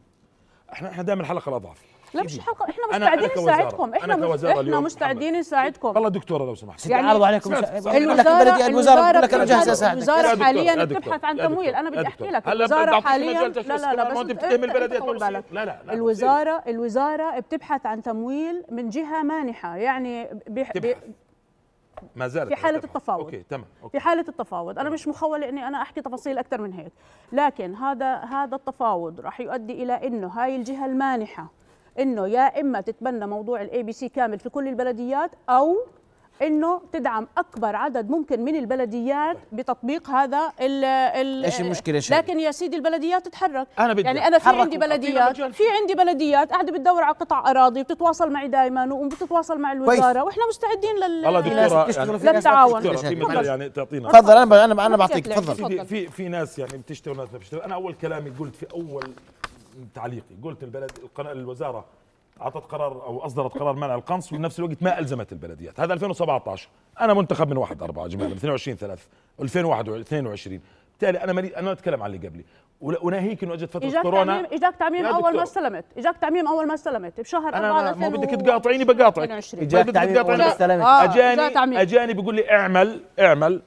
إحنا 0.74 0.90
إحنا 0.90 1.04
دائما 1.04 1.22
الحلقة 1.22 1.50
الأضعف. 1.50 1.82
لا 2.14 2.24
مش 2.24 2.40
حلقة. 2.40 2.70
إحنا 2.70 2.86
مستعدين. 2.98 3.30
نساعدكم. 3.44 3.94
إحنا 3.94 4.16
مش 4.16 4.44
إحنا 4.46 4.80
مستعدين 4.80 5.40
نساعدكم. 5.40 5.88
والله 5.88 6.10
دكتوره 6.10 6.46
لو 6.46 6.56
سمحت. 6.56 6.86
يعني 6.86 7.08
عرضوا 7.08 7.28
عليكم 7.28 7.50
سمعت- 7.50 7.64
مسا- 7.64 7.80
سمعت. 7.80 7.96
بقول 8.28 8.48
لك 8.48 8.62
الوزاره 8.62 9.02
بقول 9.12 9.24
لك 9.24 9.34
أنا 9.34 9.44
الوزارة- 9.46 9.48
جاهز 9.48 9.70
اساعدك 9.70 10.00
دكتور، 10.00 10.44
حاليا 10.44 10.84
بتبحث 10.86 11.26
عن 11.26 11.38
تمويل. 11.38 11.76
أنا 11.76 11.90
بدي 11.90 12.08
أحكي. 12.08 12.24
لك. 12.24 12.46
بعطيك 12.46 13.06
حاليا 13.06 13.48
لا 13.48 13.78
لا 13.78 13.94
لا 13.96 14.12
بس 14.12 14.18
أنت 14.18 14.32
بتتهم 14.32 14.66
لا 15.52 15.66
لا 15.66 15.94
الوزارة 15.94 16.64
الوزارة 16.68 17.40
بتبحث 17.40 17.86
عن 17.86 18.02
تمويل 18.02 18.64
من 18.70 18.90
جهة 18.90 19.24
مانحة. 19.24 19.76
يعني 19.76 20.24
بي 20.48 20.64
بي 20.64 20.64
تبحث. 20.64 20.98
ما 22.16 22.28
زالت 22.28 22.48
في 22.50 22.56
حالة. 22.56 22.78
التفاوض. 22.78 23.20
okay 23.26 23.44
تمام. 23.50 23.66
في 23.78 23.84
okay 23.84 24.00
حالة 24.00 24.26
التفاوض. 24.28 24.80
أنا 24.80 24.90
مش 24.90 25.08
مخولة 25.08 25.50
إني 25.50 25.68
أنا 25.68 25.82
أحكي 25.82 26.02
تفاصيل 26.02 26.38
أكثر 26.38 26.62
من 26.62 26.74
هيك. 26.74 26.92
لكن 27.32 27.76
هذا 27.76 28.16
هذا 28.16 28.56
التفاوض 28.56 29.20
راح 29.20 29.40
يؤدي 29.40 29.84
إلى 29.84 30.08
إنه 30.08 30.28
هاي 30.28 30.56
الجهة 30.56 30.86
المانحة 30.86 31.48
إنه 32.00 32.28
يا 32.28 32.60
إما 32.62 32.82
تتبنى 32.82 33.28
موضوع 33.28 33.62
ال 33.62 33.84
ABC 33.84 34.10
كامل 34.10 34.40
في 34.40 34.50
كل 34.50 34.68
البلديات 34.68 35.32
أو 35.50 35.78
إنه 36.42 36.82
تدعم 36.94 37.28
أكبر 37.38 37.76
عدد 37.76 38.10
ممكن 38.10 38.42
من 38.46 38.56
البلديات 38.56 39.38
بتطبيق 39.52 40.10
هذا 40.10 40.52
ال 40.62 40.84
ال 40.86 41.46
إيش 41.46 41.62
المشكلة 41.62 41.96
يا 41.96 42.00
شادي؟ 42.00 42.22
لكن 42.22 42.40
يا 42.40 42.52
سيدي 42.52 42.76
البلديات 42.76 43.26
تتحرك 43.26 43.68
أنا 43.80 43.94
بدي 43.94 44.02
يعني 44.02 44.28
أنا 44.28 44.40
في. 44.40 44.50
عندي 44.50 44.78
بلديات. 44.78 45.36
في 45.42 45.64
عندي 45.82 45.96
بلديات 45.96 46.52
قاعدة 46.52 46.72
بتدور 46.72 47.04
على 47.04 47.16
قطع 47.16 47.50
أراضي 47.52 47.84
بتتواصل 47.84 48.32
معي 48.32 48.48
دائما 48.48 48.94
وبتتواصل 48.94 49.60
مع 49.60 49.72
الوزارة 49.72 50.24
وإحنا 50.24 50.48
مستعدين 50.50 50.96
لل 50.96 51.26
والله 51.26 51.40
دكتورة 51.40 51.90
يعني 51.98 52.20
في 52.20 52.26
ناس 52.26 52.26
ما 52.26 52.32
للتعاون. 52.32 52.82
دكتورة 52.84 53.42
يعني 53.42 53.70
تعطينا 53.70 54.10
تفضل 54.12 54.38
أنا 54.38 54.66
أنا 54.66 54.86
أنا 54.86 54.98
بعطيك. 54.98 55.28
تفضل 55.28 55.56
في 55.56 55.86
في 55.86 56.08
في 56.08 56.28
ناس 56.30 56.60
يعني 56.60 56.78
بتشتغل 56.78 57.20
وناس 57.20 57.32
ما 57.34 57.38
بتشتغل 57.38 57.62
أنا 57.62 57.76
أول 57.76 57.94
كلامي 57.94 58.30
قلت 58.40 58.56
في 58.56 58.66
أول 58.74 59.10
تعليقي 59.96 60.36
قلت 60.44 60.64
البلد 60.64 60.92
القناة 61.04 61.32
الوزارة 61.32 61.86
أعطت 62.42 62.72
قرار 62.72 62.92
أو 63.06 63.26
أصدرت 63.26 63.54
قرار 63.58 63.76
منع 63.76 63.96
القنص 63.96 64.34
وبنفس 64.34 64.60
الوقت 64.60 64.84
ما 64.84 65.00
ألزمت 65.00 65.32
البلديات 65.32 65.80
هذا 65.80 65.94
2017 65.94 66.70
أنا 67.02 67.14
منتخب 67.14 67.50
من 67.50 67.58
1 67.58 67.84
4 67.84 68.08
جماعة 68.08 68.28
22 68.32 68.78
3 68.78 69.02
2022 69.40 70.60
بالتالي 70.92 71.24
أنا 71.24 71.34
مالي 71.34 71.48
أنا 71.58 71.72
أتكلم 71.72 72.04
عن 72.04 72.14
اللي 72.16 72.28
قبلي 72.28 72.44
ولا- 72.82 73.04
وناهيك 73.06 73.44
إنه 73.44 73.54
أجت 73.54 73.70
فترة 73.70 73.88
إجاك 73.88 74.02
كورونا 74.02 74.34
تعميم 74.34 74.46
إجاك 74.54 74.76
تعميم 74.76 75.06
أول. 75.06 75.36
ما 75.38 75.44
استلمت 75.44 75.86
إجاك 75.98 76.18
تعميم 76.18 76.48
أول 76.48 76.68
ما 76.68 76.74
استلمت 76.74 77.20
بشهر 77.22 77.48
4 77.56 77.80
أنا 77.80 77.94
ما 77.96 78.08
بدك 78.10 78.30
تقاطعيني 78.30 78.84
بقاطعك 78.84 79.24
22. 79.24 79.64
إجاك 79.64 79.86
بدك 79.86 79.94
تعميم. 79.94 80.18
أول 80.18 80.38
ما 80.38 80.48
استلمت. 80.48 80.84
آه، 80.86 81.04
اجاني. 81.04 81.82
أجاني 81.82 82.14
بيقول 82.14 82.36
لي 82.36 82.52
اعمل 82.52 83.02
اعمل 83.20 83.62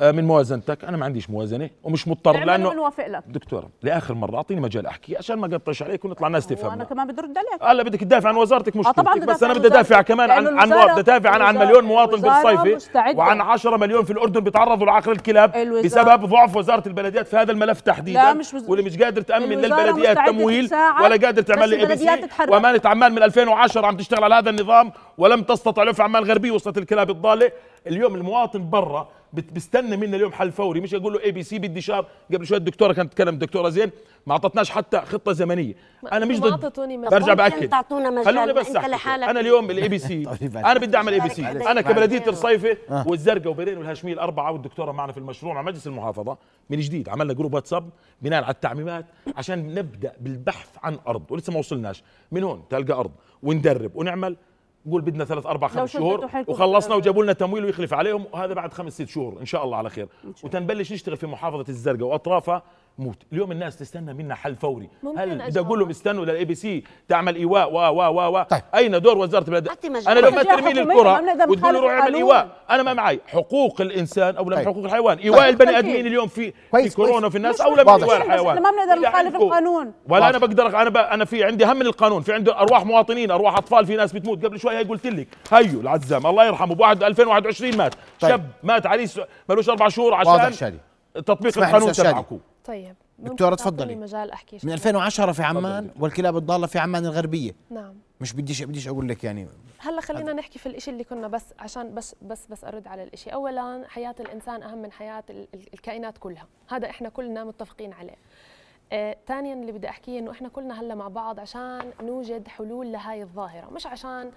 من 0.00 0.24
موازنتك 0.24 0.84
أنا 0.84 0.96
ما 0.96 1.04
عنديش 1.04 1.30
موازنة 1.30 1.70
ومش 1.84 2.08
مضطر 2.08 2.44
لأنه 2.44 2.68
وبنوافق 2.68 3.06
لك 3.06 3.22
دكتوره 3.26 3.68
لآخر 3.82 4.14
مرة 4.14 4.36
أعطيني 4.36 4.60
مجال 4.60 4.86
أحكي 4.86 5.16
عشان 5.16 5.36
ما 5.38 5.46
أقطعش 5.46 5.82
عليك 5.82 6.04
ونطلع 6.04 6.28
ناس 6.28 6.46
وأنا 6.46 6.56
تفهم 6.56 6.82
كمان 6.82 7.06
بدي 7.06 7.20
أرد 7.20 7.38
عليك 7.38 7.62
هلا 7.62 7.82
بدك 7.82 8.00
تدافع 8.00 8.28
عن 8.28 8.36
وزارتك 8.36 8.76
مشكلتك 8.76 8.96
طبعاً 8.96 9.14
بس 9.18 9.42
أنا 9.42 9.54
بدي 9.54 9.66
أدافع. 9.66 10.02
كمان 10.02 10.30
عن 10.30 10.58
عن 10.58 10.68
بدي 10.68 11.00
ادافع 11.00 11.30
عن 11.30 11.42
عن 11.42 11.58
مليون 11.58 11.84
مواطن 11.84 12.20
بالصيفه 12.20 12.64
مستعدة. 12.64 13.18
وعن 13.18 13.40
10 13.40 13.76
مليون 13.76 14.04
في 14.04 14.10
الأردن 14.12 14.40
بيتعرضوا 14.40 14.86
لعقر 14.86 15.12
الكلاب 15.12 15.52
بسبب 15.84 16.24
ضعف 16.24 16.56
وزارة 16.56 16.88
البلديات 16.88 17.26
في 17.26 17.36
هذا 17.36 17.52
الملف 17.52 17.80
تحديدا 17.80 18.22
لا، 18.22 18.32
مش 18.32 18.54
واللي 18.68 18.84
مش 18.84 18.98
قادر 18.98 19.22
تأمن 19.22 19.48
للبلديات 19.60 20.16
تمويل 20.26 20.70
ولا 21.02 21.16
قادر 21.16 21.42
تعمل 21.42 21.68
لي 21.68 21.76
AB. 21.76 22.26
وأمانة 22.48 22.80
عمان 22.84 23.12
من 23.12 23.22
2010 23.22 23.86
عم 23.86 23.96
تشتغل 23.96 24.24
على 24.24 24.34
هذا 24.34 24.50
النظام 24.50 24.92
ولم 25.18 25.42
تستطع 25.42 25.82
لفت 25.82 26.00
عمان 26.00 26.22
الغربيه 26.22 26.50
وصلت 26.50 26.78
الكلاب 26.78 27.10
الضالة 27.10 27.52
اليوم 27.86 28.14
المواطن 28.14 28.70
برا 28.70 29.08
بت- 29.36 29.52
بيستنى 29.52 29.96
منا 29.96 30.16
اليوم 30.16 30.32
حل 30.32 30.52
فوري. 30.52 30.80
مش 30.80 30.94
أقول 30.94 31.12
له 31.12 31.22
ABC 31.24 31.58
بدي 31.58 31.80
شهر. 31.80 32.06
قبل 32.34 32.46
شوي 32.46 32.58
الدكتورة 32.58 32.92
كانت 32.92 33.12
تتكلم 33.12 33.34
الدكتوره 33.34 33.68
زين 33.68 33.90
ما 34.26 34.32
أعطتناش 34.32 34.70
حتى 34.70 35.00
خطة 35.00 35.32
زمنية. 35.32 35.74
أنا 36.12 36.26
مش 36.26 36.38
ما 36.38 36.48
ضد. 36.48 36.80
برجع 37.10 37.34
بأكد. 37.34 37.74
خلوني 38.24 38.52
بس. 38.52 38.76
أنا 39.06 39.40
اليوم 39.40 39.70
ال 39.70 39.88
ABC. 39.88 40.24
أنا 40.56 40.78
بدي 40.78 40.96
أعمل 40.96 41.12
ABC. 41.12 41.48
أنا 41.48 41.80
كبلدية. 41.80 42.24
الصيفه 42.28 42.76
والزرقاء 43.06 43.48
وبيرين 43.48 43.78
والهاشميه 43.78 44.12
الاربعه 44.12 44.52
والدكتورة 44.52 44.92
معنا 44.92 45.12
في 45.12 45.18
المشروع 45.18 45.54
مع 45.54 45.62
مجلس 45.62 45.86
المحافظة. 45.86 46.36
من 46.70 46.80
جديد 46.80 47.08
عملنا 47.08 47.32
group 47.32 47.54
واتساب 47.54 47.90
بناء 48.22 48.42
على 48.44 48.52
التعميمات 48.52 49.06
عشان 49.36 49.74
نبدأ 49.74 50.12
بالبحث 50.20 50.68
عن 50.82 50.98
أرض 51.08 51.22
ولسه 51.30 51.52
ما 51.52 51.58
وصلناش. 51.58 52.02
من 52.32 52.42
هون 52.42 52.62
تنلقى 52.70 52.92
أرض 53.00 53.10
وندرب 53.42 53.90
ونعمل 53.94 54.36
قول 54.90 55.00
بدنا 55.00 55.24
ثلاث 55.24 55.46
أربع 55.46 55.68
خمس 55.68 55.92
شهور 55.92 56.28
وخلصنا. 56.48 56.94
وجابوا 56.94 57.24
لنا 57.24 57.32
تمويل 57.32 57.64
ويخلف 57.64 57.94
عليهم 57.94 58.24
وهذا 58.32 58.54
بعد 58.54 58.72
خمس 58.72 58.92
ست 58.92 59.08
شهور 59.08 59.40
إن 59.40 59.46
شاء 59.46 59.64
الله 59.64 59.76
على 59.76 59.90
خير 59.90 60.08
وتا 60.44 60.58
نبلش 60.58 60.92
نشتغل 60.92 61.16
في 61.16 61.26
محافظة 61.26 61.64
الزرقاء 61.68 62.08
وأطرافها 62.08 62.62
موت 62.98 63.16
اليوم 63.32 63.52
الناس 63.52 63.76
تستنى 63.76 64.14
منا 64.14 64.34
حل 64.34 64.56
فوري 64.56 64.88
ممكن 65.02 65.20
هل 65.20 65.38
بدي؟ 65.38 65.60
أقول 65.60 65.78
لهم 65.78 65.90
استنوا 65.90 66.24
لل 66.24 66.44
ABC 66.44 66.84
تعمل 67.08 67.36
إيواء 67.36 67.72
و 67.72 67.78
و 67.78 68.38
و 68.38 68.42
طيب. 68.42 68.62
أين 68.74 69.00
دور 69.00 69.18
وزارة 69.18 69.44
البلد- 69.44 69.68
أنا 70.08 70.20
لو 70.20 70.30
ما 70.30 70.42
ترمي 70.42 70.72
لي 70.72 70.82
الكرة 70.82 71.22
وتقول 71.48 71.72
لي 71.74 71.78
روح 71.78 71.92
اعمل. 71.92 72.14
إيواء 72.14 72.48
أنا 72.70 72.82
ما 72.82 72.94
معي 72.94 73.20
حقوق 73.26 73.80
الإنسان 73.80 74.36
أو 74.36 74.50
طيب. 74.50 74.68
حقوق 74.68 74.84
الحيوان 74.84 75.18
إيواء 75.18 75.48
البني- 75.48 75.66
بالتأكيد. 75.66 75.90
آدمين 75.90 76.06
اليوم 76.06 76.28
في 76.28 76.52
في 76.52 76.70
كويس، 76.70 76.94
كورونا 76.94 77.20
كويس. 77.20 77.32
في 77.32 77.38
الناس 77.38 77.60
اولى 77.60 77.84
من. 77.84 77.90
ايواء 77.90 78.16
الحيوان 78.16 78.62
ما 78.62 78.70
بنقدر 78.70 78.92
إذا 78.92 79.08
نخالف 79.08 79.36
القانون. 79.36 79.92
ولا 80.08 80.28
أنا. 80.28 80.38
بقدر 80.38 80.66
أنا 80.66 80.90
ب... 80.90 80.96
أنا 80.96 81.24
في 81.24 81.44
عندي 81.44 81.64
هم 81.64 81.76
من 81.76 81.86
القانون 81.86 82.22
في 82.22 82.32
عنده 82.32 82.58
أرواح 82.60 82.84
مواطنين 82.84 83.30
أرواح 83.30 83.56
أطفال 83.56 83.86
في 83.86 83.96
ناس 83.96 84.12
بتموت 84.12 84.44
قبل 84.44 84.60
شوي 84.60 84.76
هي 84.76 84.82
قلت 84.82 85.06
لك 85.06 85.28
هيو 85.52 85.80
العزام 85.80 86.26
الله 86.26 86.46
يرحمه 86.46 86.74
بواحد 86.74 87.02
2021 87.02 87.76
مات 87.76 87.94
طيب. 88.20 88.30
شاب 88.30 88.50
مات 88.62 88.86
عريس 88.86 89.20
ملوش 89.48 89.68
أربع 89.68 89.88
شهور 89.88 90.14
عشان 90.14 90.78
تطبيق 91.14 91.58
القانون. 91.58 91.92
تبعكم 91.92 92.38
طيب 92.66 92.94
تعطيني 93.24 93.56
تفضلي. 93.56 93.94
مجال 93.96 94.30
أحكي 94.30 94.56
من 94.56 94.60
شوي؟ 94.60 94.74
2010 94.74 95.32
في 95.32 95.42
عمان 95.42 95.90
والكلاب 96.00 96.36
الضالة 96.36 96.66
في 96.66 96.78
عمان 96.78 97.06
الغربية. 97.06 97.52
نعم. 97.70 97.94
مش 98.20 98.32
بديش 98.32 98.62
بديش 98.62 98.88
أقول 98.88 99.08
لك 99.08 99.24
يعني. 99.24 99.48
هلأ 99.78 100.00
خلينا 100.00 100.32
نحكي 100.32 100.58
في 100.58 100.66
الإشي 100.66 100.90
اللي 100.90 101.04
كنا 101.04 101.28
بس 101.28 101.44
عشان 101.58 101.94
بس 101.94 102.14
بس 102.22 102.46
بس 102.46 102.64
أرد 102.64 102.86
على 102.88 103.02
الإشي. 103.02 103.30
اولا 103.30 103.84
حياة 103.88 104.14
الإنسان 104.20 104.62
أهم 104.62 104.82
من 104.82 104.92
حياة 104.92 105.24
ال- 105.30 105.48
ال- 105.54 105.68
الكائنات 105.74 106.18
كلها. 106.18 106.46
هذا 106.70 106.90
إحنا 106.90 107.08
كلنا 107.08 107.44
متفقين 107.44 107.92
عليه. 107.92 108.14
آه، 108.92 109.16
ثانيا 109.26 109.54
اللي 109.54 109.72
بدي 109.72 109.88
أحكيه 109.88 110.18
إنه 110.18 110.30
إحنا 110.30 110.48
كلنا 110.48 110.80
هلأ 110.80 110.94
مع 110.94 111.08
بعض 111.08 111.40
عشان 111.40 111.90
نوجد 112.02 112.48
حلول 112.48 112.92
لهاي 112.92 113.22
الظاهرة. 113.22 113.70
مش 113.70 113.86
عشان 113.86 114.30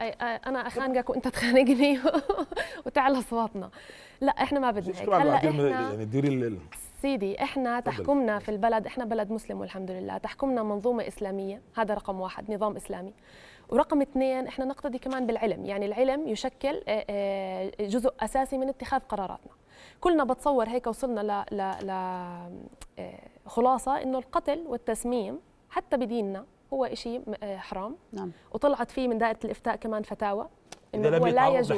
آه، 0.00 0.02
آه، 0.02 0.40
أنا 0.46 0.66
أخانقك 0.66 1.10
وأنت 1.10 1.28
تخانقني 1.28 2.00
وتعلى 2.86 3.18
أصواتنا. 3.18 3.70
لا 4.20 4.32
إحنا 4.32 4.60
ما 4.60 4.70
بدنا 4.70 5.00
هيك. 5.00 5.08
هلأ 5.08 5.34
إحنا 5.34 5.68
يعني 5.68 6.04
ديري 6.04 6.28
ال- 6.28 6.58
سيدي 7.04 7.42
إحنا 7.42 7.80
تحكمنا 7.80 8.38
في 8.38 8.48
البلد 8.48 8.86
إحنا 8.86 9.04
بلد 9.04 9.30
مسلم 9.30 9.60
والحمد 9.60 9.90
لله. 9.90 10.18
تحكمنا 10.18 10.62
منظومة 10.62 11.08
إسلامية 11.08 11.62
هذا 11.74 11.94
رقم 11.94 12.20
واحد 12.20 12.50
نظام 12.50 12.76
إسلامي. 12.76 13.14
ورقم 13.68 14.00
اثنين 14.00 14.46
إحنا 14.46 14.64
نقتدي 14.64 14.98
كمان 14.98 15.26
بالعلم. 15.26 15.64
يعني 15.64 15.86
العلم 15.86 16.28
يشكل 16.28 16.82
آه، 16.88 17.04
آه، 17.10 17.70
جزء 17.80 18.14
أساسي 18.20 18.58
من 18.58 18.68
اتخاذ 18.68 19.00
قراراتنا. 19.00 19.52
كلنا 20.00 20.24
بتصور 20.24 20.68
هيك 20.68 20.86
وصلنا 20.86 21.20
ل 21.20 21.56
ل 21.56 21.86
ل 21.86 21.90
آه، 22.98 23.20
خلاصة 23.46 24.02
إنه 24.02 24.18
القتل 24.18 24.64
والتسميم 24.66 25.40
حتى 25.70 25.96
بديننا 25.96 26.44
هو 26.72 26.84
آه، 27.42 27.56
حرام. 27.56 27.96
نعم. 28.12 28.32
وطلعت 28.52 28.90
فيه 28.90 29.08
من 29.08 29.18
دائرة 29.18 29.38
الإفتاء 29.44 29.76
كمان 29.76 30.02
فتاوى. 30.02 30.48
إنه 30.94 31.08
هو 31.18 31.26
لا 31.26 31.48
يجوز. 31.48 31.72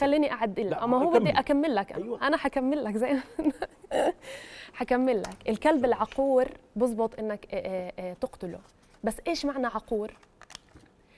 خليني 0.00 0.32
أعدل 0.32 0.74
أما 0.74 0.96
هو. 0.98 1.10
بدي 1.10 1.30
أكمل 1.30 1.74
لك 1.74 1.92
أنا. 1.92 2.04
أيوة. 2.04 2.26
أنا 2.26 2.36
حكمل 2.36 2.84
لك 2.84 2.96
زي 2.96 3.16
حكمل 4.74 5.20
لك 5.22 5.48
الكلب 5.48 5.84
العقور 5.84 6.48
بزبط 6.76 7.18
إنك 7.18 7.46
آه، 7.52 7.92
آه، 7.98 8.12
تقتله 8.20 8.58
بس 9.04 9.16
إيش 9.28 9.44
معنى 9.46 9.66
عقور 9.66 10.12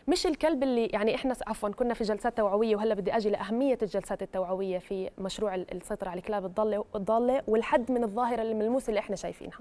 مش 0.09 0.27
الكلب 0.27 0.63
اللي 0.63 0.87
يعني 0.87 1.15
إحنا 1.15 1.35
عفوا 1.47 1.69
كنا 1.69 1.95
في 1.95 2.05
جلسات 2.05 2.37
توعوية 2.37 2.77
وهلأ 2.77 2.95
بدي 2.95 3.17
أجي 3.17 3.31
لأهمية 3.31 3.79
الجلسات 3.83 4.23
التوعوية 4.23 4.79
في 4.79 5.11
مشروع 5.19 5.55
ال- 5.55 5.75
السيطرة 5.75 6.09
على 6.09 6.19
الكلاب 6.19 6.45
الضالة 6.45 6.85
الضالة 6.95 7.43
والحد 7.47 7.93
من 7.93 8.05
الظاهرة 8.05 8.43
الملموسة 8.43 8.89
اللي 8.89 9.01
إحنا 9.01 9.17
شايفينها 9.17 9.59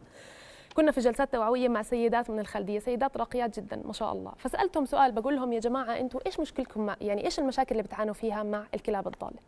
كنا 0.74 0.92
في 0.92 1.00
جلسات 1.00 1.32
توعوية 1.32 1.70
مع 1.70 1.82
سيدات 1.82 2.30
من 2.30 2.40
الخلدية 2.40 2.80
سيدات 2.80 3.18
راقيات 3.18 3.60
جدا 3.60 3.82
ما 3.86 3.94
شاء 3.94 4.14
الله. 4.14 4.32
فسألتهم 4.38 4.86
سؤال 4.86 5.12
بقول 5.12 5.36
لهم 5.36 5.54
يا 5.54 5.60
جماعة 5.60 6.00
أنتم 6.00 6.20
إيش 6.26 6.40
مشكلتكم 6.40 6.86
مع 6.86 6.96
يعني 7.02 7.26
إيش 7.26 7.40
المشاكل 7.40 7.72
اللي 7.72 7.84
بتعانوا 7.84 8.14
فيها 8.14 8.44
مع 8.44 8.66
الكلاب 8.74 9.08
الضالة؟ 9.08 9.40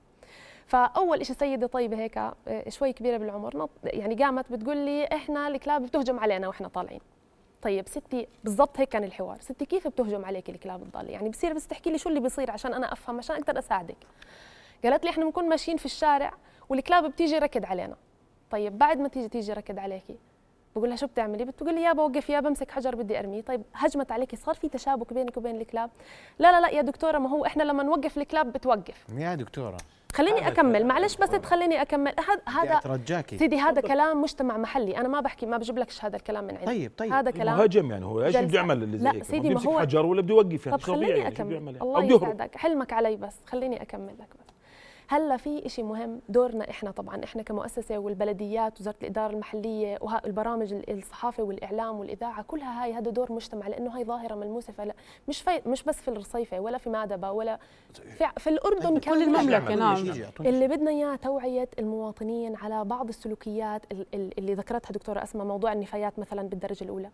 فأول 0.67 1.25
شيء 1.25 1.35
سيدة 1.35 1.67
طيبة 1.67 1.97
هيك 1.97 2.17
آه، 2.17 2.33
شوي 2.69 2.93
كبيرة 2.93 3.17
بالعمر 3.17 3.69
يعني 3.83 4.15
قامت 4.15 4.51
بتقول 4.51 4.77
لي 4.77 5.05
إحنا 5.05 5.47
الكلاب 5.47 5.81
بتهجم 5.81 6.19
علينا 6.19 6.47
وإحنا 6.47 6.67
طالعين. 6.67 7.01
طيب 7.61 7.87
ستي 7.87 8.27
بالضبط 8.43 8.79
هيك 8.79 8.89
كان 8.89 9.03
الحوار. 9.03 9.37
ستي 9.41 9.65
كيف 9.65 9.87
بتهجم 9.87 10.25
عليك 10.25 10.49
الكلاب 10.49 10.83
الضالة؟ 10.83 11.09
يعني 11.09 11.29
بصير 11.29 11.53
بس 11.53 11.67
تحكي 11.67 11.89
لي 11.89 11.97
شو 11.97 12.09
اللي 12.09 12.19
بيصير 12.19 12.51
عشان 12.51 12.73
أنا 12.73 12.93
أفهم 12.93 13.17
عشان 13.17 13.35
أقدر 13.35 13.59
أساعدك. 13.59 13.97
قالت 14.83 15.03
لي 15.03 15.09
إحنا 15.09 15.25
بنكون 15.25 15.49
ماشيين 15.49 15.77
في 15.77 15.85
الشارع 15.85 16.33
والكلاب 16.69 17.11
بتيجي 17.11 17.37
ركض 17.37 17.65
علينا. 17.65 17.95
طيب 18.51 18.77
بعد 18.77 18.99
ما 18.99 19.07
تيجي 19.07 19.29
تيجي 19.29 19.53
ركض 19.53 19.79
عليكي 19.79 20.15
بقول 20.75 20.89
لها 20.89 20.97
شو 20.97 21.07
بتعملي؟ 21.07 21.45
بتقول 21.45 21.75
لي 21.75 21.81
يا 21.81 21.93
بوقف 21.93 22.29
يا 22.29 22.39
بمسك 22.39 22.71
حجر 22.71 22.95
بدي 22.95 23.19
أرميه. 23.19 23.41
طيب 23.41 23.61
هجمت 23.73 24.11
عليكي 24.11 24.35
صار 24.35 24.55
في 24.55 24.69
تشابك 24.69 25.13
بينك 25.13 25.37
وبين 25.37 25.55
الكلاب؟ 25.61 25.89
لا 26.39 26.51
لا 26.51 26.61
لا 26.61 26.69
يا 26.69 26.81
دكتورة 26.81 27.17
ما 27.17 27.29
هو 27.29 27.45
إحنا 27.45 27.63
لما 27.63 27.83
نوقف 27.83 28.17
الكلاب 28.17 28.53
بتوقف. 28.53 29.05
يا 29.17 29.35
دكتورة. 29.35 29.77
خليني 30.13 30.47
أكمل 30.47 30.85
معلش 30.85 31.15
بس 31.17 31.29
تخليني 31.29 31.81
أكمل. 31.81 32.13
هذا 32.19 32.61
هذا 32.63 32.77
أترجاكي. 32.77 33.37
سيدي 33.37 33.57
هذا 33.59 33.81
كلام 33.81 34.21
مجتمع 34.21 34.57
محلي. 34.57 34.97
أنا 34.97 35.07
ما 35.07 35.19
بحكي 35.19 35.45
ما 35.45 35.57
بجيب 35.57 35.77
لكش 35.77 36.05
هذا 36.05 36.15
الكلام 36.15 36.43
من 36.43 36.57
عندي. 36.57 36.65
طيب 36.65 36.91
طيب. 36.97 37.13
هذا 37.13 37.31
كلام 37.31 37.61
هجم 37.61 37.91
يعني 37.91 38.05
هو 38.05 38.23
إيش. 38.23 38.37
بده 38.37 38.55
يعمل 38.59 38.83
اللي 38.83 38.97
زي 38.97 39.03
لا، 39.09 39.23
سيدي، 39.23 39.49
ما 39.49 39.61
هو- 39.61 39.79
حجر 39.79 40.05
ولا 40.05 40.21
بده 40.21 40.33
يوقف 40.33 40.65
يعني؟ 40.65 40.77
طب 40.77 40.83
خليني 40.83 41.27
أكمل. 41.27 41.51
يعني 41.53 41.81
الله 41.81 42.03
يسعدك. 42.03 42.55
حلمك 42.57 42.93
علي 42.93 43.15
بس. 43.15 43.35
خليني 43.45 43.81
أكمل 43.81 44.13
لك 44.19 44.29
بس. 44.29 44.54
هلا 45.07 45.37
في 45.37 45.69
شيء 45.69 45.85
مهم 45.85 46.21
دورنا 46.29 46.69
إحنا 46.69 46.91
طبعا. 46.91 47.23
إحنا 47.23 47.41
كمؤسسة 47.43 47.97
والبلديات 47.97 48.81
وزارة 48.81 48.95
الإدارة 49.01 49.33
المحلية 49.33 49.97
والبرامج 50.01 50.73
الصحافة 50.89 51.43
والإعلام 51.43 51.99
والإذاعة 51.99 52.43
كلها 52.43 52.83
هاي 52.83 52.93
هذا 52.93 53.11
دور 53.11 53.31
مجتمع 53.31 53.67
لأنه 53.67 53.97
هاي 53.97 54.03
ظاهرة 54.05 54.35
ملموسة. 54.35 54.73
فلا 54.73 54.93
مش 55.27 55.41
في 55.41 55.61
مش 55.65 55.83
بس 55.83 55.95
في 55.95 56.07
الرصيفة 56.07 56.59
ولا 56.59 56.77
في 56.77 56.89
مادبة 56.89 57.31
ولا 57.31 57.59
في, 57.93 58.25
في 58.37 58.49
الأردن 58.49 58.89
طيب، 58.89 58.99
كل 58.99 59.21
يعمل؟ 59.53 59.79
نعم. 59.79 60.05
يعطوني 60.21 60.49
اللي 60.49 60.67
بدنا 60.67 60.91
إياه 60.91 61.15
توعية 61.15 61.69
المواطنين 61.79 62.55
على 62.55 62.83
بعض 62.85 63.07
السلوكيات 63.07 63.81
ال- 63.91 64.05
ال- 64.13 64.37
اللي 64.39 64.53
ذكرتها 64.53 64.91
دكتورة 64.93 65.23
أسماء 65.23 65.45
موضوع 65.47 65.73
النفايات 65.73 66.19
مثلا 66.19 66.41
بالدرجة 66.49 66.83
الأولى. 66.83 67.09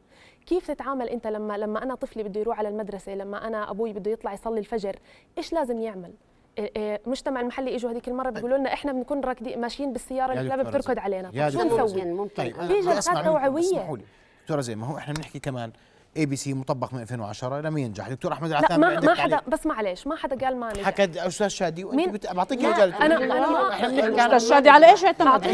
كيف 0.45 0.71
تتعامل 0.71 1.09
أنت 1.09 1.27
لما 1.27 1.57
لما 1.57 1.83
أنا 1.83 1.95
طفلي 1.95 2.23
بده 2.23 2.39
يروح 2.39 2.59
على 2.59 2.67
المدرسة 2.69 3.15
لما 3.15 3.47
أنا 3.47 3.71
أبوي 3.71 3.93
بده 3.93 4.11
يطلع 4.11 4.33
يصلي 4.33 4.59
الفجر 4.59 4.95
إيش 5.37 5.53
لازم 5.53 5.79
يعمل؟ 5.79 6.11
المجتمع 6.59 7.41
المحلي 7.41 7.75
إجوا 7.75 7.91
هذيك 7.91 8.07
المرة 8.07 8.29
بيقولوا 8.29 8.57
لنا 8.57 8.73
إحنا 8.73 8.91
بنكون 8.91 9.21
راكدين 9.23 9.61
ماشيين 9.61 9.93
بالسيارة 9.93 10.33
يا 10.33 10.41
الكلاب 10.41 10.65
بتركض. 10.67 10.99
علينا 10.99 11.31
يا 11.33 11.49
طب 11.49 11.53
شو 11.53 11.61
نسوي. 11.83 12.05
ممكن 12.05 12.33
طيب 12.35 12.55
في 12.67 12.81
جلسات 12.81 13.17
لي 13.17 14.01
دكتورة 14.41 14.61
زين 14.61 14.77
ما 14.77 14.87
هو 14.87 14.97
إحنا 14.97 15.13
بنحكي 15.13 15.39
كمان 15.39 15.71
ABC 16.17 16.53
مطبق 16.53 16.93
من 16.93 17.01
2010 17.01 17.61
لم 17.61 17.77
ينجح 17.77 18.09
دكتور 18.09 18.33
أحمد 18.33 18.49
العثامي 18.49 18.81
ما 18.85 18.99
ما. 18.99 19.15
حدا 19.15 19.41
بس 19.47 19.65
معلش 19.65 20.07
ما 20.07 20.15
حدا 20.15 20.45
قال 20.45 20.57
ما 20.59 20.69
نجح 20.69 20.83
حكى 20.83 21.27
أستاذ 21.27 21.47
شادي 21.47 21.83
وأنت 21.83 21.95
مين؟ 21.97 22.11
بت... 22.11 22.33
بعطيك 22.33 22.59
مجال 22.59 22.89
إحنا 22.89 23.17
بنحكي 23.17 24.21
عن- 24.21 24.31
أستاذ 24.31 24.49
شادي 24.49 24.69
على 24.69 24.89
إيش 24.91 25.05
اعتمد 25.05 25.47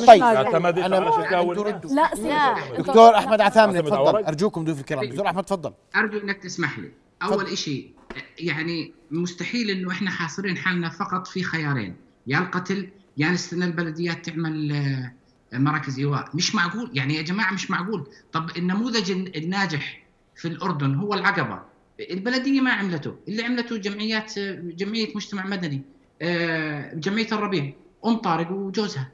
مش 0.00 0.06
طيب. 0.06 0.22
اعتمدت 0.22 0.78
أنا 0.78 0.96
على 0.96 1.12
شكاوى. 1.12 1.54
لا. 1.84 2.54
دكتور 2.78 3.16
أحمد 3.16 3.40
على 3.40 3.50
تفضل. 3.50 4.24
أرجوكم 4.24 4.64
ضيوف 4.64 4.80
الكرام 4.80 5.04
دكتور 5.04 5.26
أحمد 5.26 5.44
تفضل 5.44 5.72
أرجو 5.96 6.18
إنك 6.18 6.42
تسمح 6.42 6.78
لي 6.78 6.90
أول 7.22 7.58
شيء 7.58 7.90
يعني 8.38 8.92
مستحيل 9.10 9.70
إنه 9.70 9.90
إحنا 9.90 10.10
حاصرين 10.10 10.56
حالنا 10.56 10.88
فقط 10.88 11.26
في 11.26 11.42
خيارين. 11.42 11.96
يا 12.26 12.38
القتل 12.38 12.88
يا 13.16 13.30
نستنى 13.30 13.64
البلديات 13.64 14.24
تعمل 14.30 14.72
آه، 14.72 15.12
مراكز 15.58 15.98
إيواء. 15.98 16.30
مش 16.34 16.54
معقول 16.54 16.90
يعني 16.94 17.14
يا 17.14 17.22
جماعة 17.22 17.52
مش 17.52 17.70
معقول. 17.70 18.06
طب 18.32 18.50
النموذج 18.56 19.10
الناجح 19.36 20.02
في 20.36 20.48
الأردن 20.48 20.94
هو 20.94 21.14
العقبة. 21.14 21.62
البلدية 22.10 22.60
ما 22.60 22.72
عملته. 22.72 23.16
اللي 23.28 23.42
عملته 23.42 23.76
جمعيات 23.76 24.38
آه، 24.38 24.60
جمعية 24.64 25.16
مجتمع 25.16 25.46
مدني 25.46 25.82
آه، 26.22 26.94
جمعية 26.94 27.28
الربيع 27.32 27.72
أم 28.06 28.14
طارق 28.16 28.50
وجوزها 28.50 29.12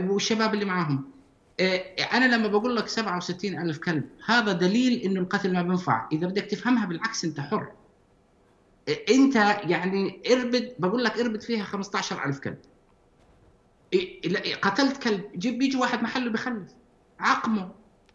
والشباب 0.00 0.54
اللي 0.54 0.64
معاهم. 0.64 1.04
أنا 2.12 2.34
لما 2.36 2.48
بقول 2.48 2.76
لك 2.76 2.88
67 2.88 3.58
ألف 3.58 3.78
كلب 3.78 4.04
هذا 4.26 4.52
دليل 4.52 5.00
إنه 5.00 5.20
القتل 5.20 5.52
ما 5.52 5.62
بينفع. 5.62 6.08
إذا 6.12 6.26
بدك 6.26 6.42
تفهمها 6.44 6.86
بالعكس 6.86 7.24
أنت 7.24 7.40
حر. 7.40 7.72
آه، 8.88 8.98
أنت 9.10 9.36
يعني 9.64 10.22
اربد 10.32 10.74
بقول 10.78 11.04
لك 11.04 11.18
اربد 11.20 11.42
فيها 11.42 11.64
15 11.64 12.24
ألف 12.26 12.38
كلب. 12.38 12.58
إيه، 13.92 14.54
قتلت 14.54 15.02
كلب 15.02 15.24
جيب 15.36 15.58
بيجي 15.58 15.76
واحد 15.76 16.02
محله 16.02 16.30
بخلف. 16.30 16.68
عقمه 17.20 17.72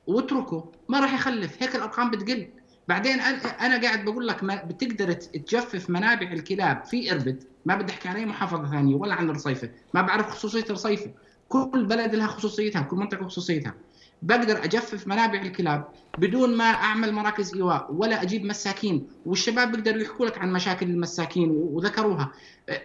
واتركه 0.07 0.71
ما 0.89 0.99
راح 0.99 1.13
يخلف. 1.13 1.63
هيك 1.63 1.75
الأرقام 1.75 2.11
بتقل. 2.11 2.47
بعدين 2.87 3.19
أنا 3.19 3.81
قاعد 3.81 4.05
بقول 4.05 4.27
لك 4.27 4.43
ما 4.43 4.63
بتقدر 4.63 5.13
تجفف 5.13 5.89
منابع 5.89 6.31
الكلاب 6.31 6.85
في 6.85 7.11
اربد. 7.11 7.43
ما 7.65 7.75
بدي 7.75 7.93
أحكي 7.93 8.09
عن 8.09 8.15
أي 8.15 8.25
محافظة 8.25 8.71
ثانية 8.71 8.95
ولا 8.95 9.13
عن 9.13 9.29
الرصيفة. 9.29 9.69
ما 9.93 10.01
بعرف 10.01 10.29
خصوصية 10.29 10.63
الرصيفة. 10.63 11.11
كل 11.49 11.85
بلد 11.85 12.15
لها 12.15 12.27
خصوصيتها 12.27 12.81
كل 12.81 12.97
منطقة 12.97 13.25
خصوصيتها. 13.25 13.73
بقدر 14.21 14.63
أجفف 14.63 15.07
منابع 15.07 15.41
الكلاب 15.41 15.87
بدون 16.17 16.57
ما 16.57 16.63
أعمل 16.63 17.11
مراكز 17.13 17.55
إيواء 17.55 17.87
ولا 17.93 18.21
أجيب 18.21 18.45
مساكين 18.45 19.07
والشباب 19.25 19.71
بيقدروا 19.71 20.01
يحكوا 20.01 20.25
لك 20.25 20.37
عن 20.37 20.53
مشاكل 20.53 20.89
المساكين 20.89 21.49
وذكروها. 21.51 22.31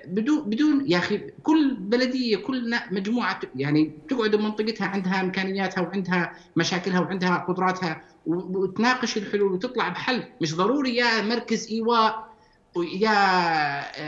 بدون 0.06 0.40
بدون 0.50 0.84
يا 0.86 0.98
أخي 0.98 1.18
كل 1.42 1.74
بلدية 1.74 2.36
كل 2.36 2.74
مجموعة 2.90 3.40
يعني 3.56 3.92
تقعد 4.08 4.30
بمنطقتها 4.36 4.86
عندها 4.86 5.20
إمكانياتها 5.20 5.80
وعندها 5.82 6.32
مشاكلها 6.56 7.00
وعندها 7.00 7.36
قدراتها 7.48 8.02
وتناقش 8.26 9.16
الحلول 9.16 9.52
وتطلع 9.52 9.88
بحل. 9.88 10.24
مش 10.40 10.54
ضروري 10.54 10.96
يا 10.96 11.22
مركز 11.22 11.68
إيواء 11.72 12.31
يا 12.76 13.12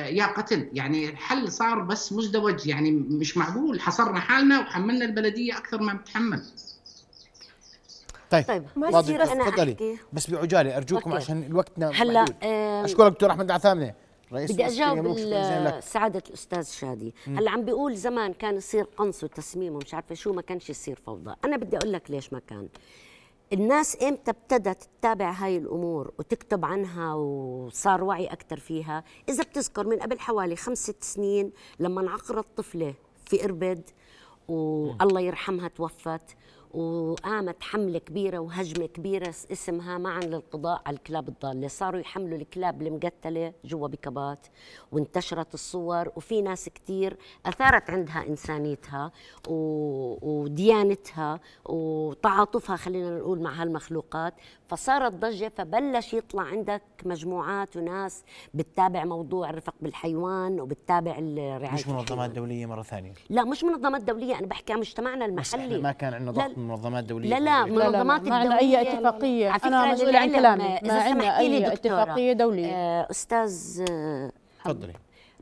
يا 0.09 0.27
قتل. 0.27 0.69
يعني 0.73 1.09
الحل 1.09 1.53
صار 1.53 1.81
بس 1.81 2.13
مزدوج 2.13 2.67
يعني 2.67 2.91
مش 2.91 3.37
معقول. 3.37 3.81
حصرنا 3.81 4.21
حالنا 4.21 4.61
وحملنا 4.61 5.05
البلدية 5.05 5.59
أكثر 5.59 5.83
ما 5.83 5.95
بتحمل. 5.95 6.43
طيب 8.31 8.45
طيب 8.47 8.65
أنا 8.77 9.51
تفضلي. 9.51 9.99
بس 10.13 10.31
بعجالة 10.31 10.77
أرجوكم 10.77 11.11
أوكي. 11.11 11.25
عشان 11.25 11.43
الوقتنا 11.43 11.91
هلا. 11.91 12.25
آه، 12.43 12.85
أشكرك 12.85 13.13
دكتور 13.13 13.31
أحمد 13.31 13.51
عثامنه 13.51 13.95
رئيس 14.33 14.53
بدي 14.53 14.67
أجاوب 14.67 15.19
سعاده 15.81 16.23
الأستاذ 16.29 16.71
شادي. 16.71 17.15
هلا 17.27 17.51
عم 17.51 17.65
بيقول 17.65 17.97
زمان 17.97 18.33
كان 18.33 18.57
يصير 18.57 18.87
قنص 18.97 19.25
وتسميم 19.25 19.75
ومش 19.75 19.95
عارفة 19.95 20.15
شو 20.15 20.33
ما 20.33 20.43
كانش 20.43 20.71
يصير 20.71 20.99
فوضى. 21.07 21.35
أنا 21.45 21.57
بدي 21.57 21.77
أقول 21.77 21.93
لك 21.93 22.11
ليش 22.11 22.33
ما 22.33 22.41
كان. 22.49 22.69
الناس 23.55 24.03
إمتى 24.03 24.31
ابتدت 24.31 24.89
تتابع 25.01 25.31
هاي 25.31 25.57
الأمور 25.57 26.13
وتكتب 26.19 26.65
عنها 26.65 27.15
وصار 27.15 28.05
وعي 28.05 28.27
أكثر 28.27 28.57
فيها؟ 28.59 29.05
إذا 29.29 29.43
بتذكر 29.45 29.87
من 29.87 29.99
قبل 29.99 30.19
حوالي 30.19 30.57
خمس 30.57 30.79
ست 30.79 31.05
سنين 31.05 31.53
لما 31.81 32.01
انعقرت 32.01 32.47
طفلة 32.57 32.95
في 33.27 33.45
إربد 33.45 33.91
والله 34.49 35.21
يرحمها 35.21 35.69
توفت 35.69 36.37
وقامت 36.75 37.63
حملة 37.63 37.99
كبيرة 37.99 38.39
وهجمة 38.39 38.87
كبيرة 38.87 39.31
س- 39.31 39.47
اسمها 39.53 39.99
معا 39.99 40.21
للقضاء 40.21 40.83
على 40.87 40.97
الكلاب 40.97 41.29
الضالة. 41.29 41.69
صاروا 41.69 42.01
يحملوا 42.01 42.39
الكلاب 42.39 42.83
المقتلة 42.83 43.53
جوا 43.65 43.89
بكبات 43.89 44.47
وانتشرت 44.93 45.55
الصور 45.55 46.09
وفي 46.17 46.43
ناس 46.43 46.69
كتير 46.69 47.17
أثارت 47.47 47.91
عندها 47.91 48.25
إنسانيتها 48.29 49.13
و- 49.49 50.43
وديانتها 50.43 51.41
وتعاطفها 51.65 52.77
خلينا 52.77 53.19
نقول 53.19 53.41
مع 53.41 53.53
هالمخلوقات. 53.63 54.35
فصارت 54.69 55.13
ضجة 55.13 55.53
فبلش 55.57 56.15
يطلع 56.15 56.43
عندك 56.43 56.83
مجموعات 57.05 57.77
وناس 57.77 58.25
بتتابع 58.55 59.05
موضوع 59.05 59.51
الرفق 59.51 59.75
بالحيوان 59.81 60.61
وبتتابع 60.61 61.15
الرعاية 61.19 61.75
مش 61.75 61.89
منظمات. 61.89 62.31
دولية 62.31 62.67
مرة 62.67 62.83
ثانية؟ 62.83 63.13
لا 63.31 63.45
مش 63.45 63.65
منظمات 63.65 64.03
دولية. 64.03 64.39
أنا 64.39 64.47
بحكي 64.47 64.73
عن 64.73 64.79
مجتمعنا 64.79 65.27
بس 65.27 65.55
إحنا 65.55 65.65
المحلي. 65.65 65.83
ما 65.83 65.93
كان 65.93 66.15
عندنا 66.15 66.31
ضغط 66.33 66.59
منظمات 66.65 67.05
دولية 67.05 67.29
لا 67.31 67.41
لا 67.41 67.67
لا 67.67 67.79
لا 67.79 67.91
منظمات 67.91 68.23
ما 68.23 68.37
عندنا 68.37 68.59
أي 68.59 68.83
اتفاقية. 68.83 69.55
أنا 69.55 69.93
مسؤولة 69.93 70.19
عن 70.19 70.33
كلامي. 70.33 70.65
إذا 70.65 70.95
ما 70.95 71.03
عندنا 71.03 71.39
أي 71.39 71.73
اتفاقية 71.73 72.33
دولية. 72.33 72.73
آه، 72.73 73.07
أستاذ 73.11 73.85
آه، 73.91 74.33
تفضلي. 74.65 74.93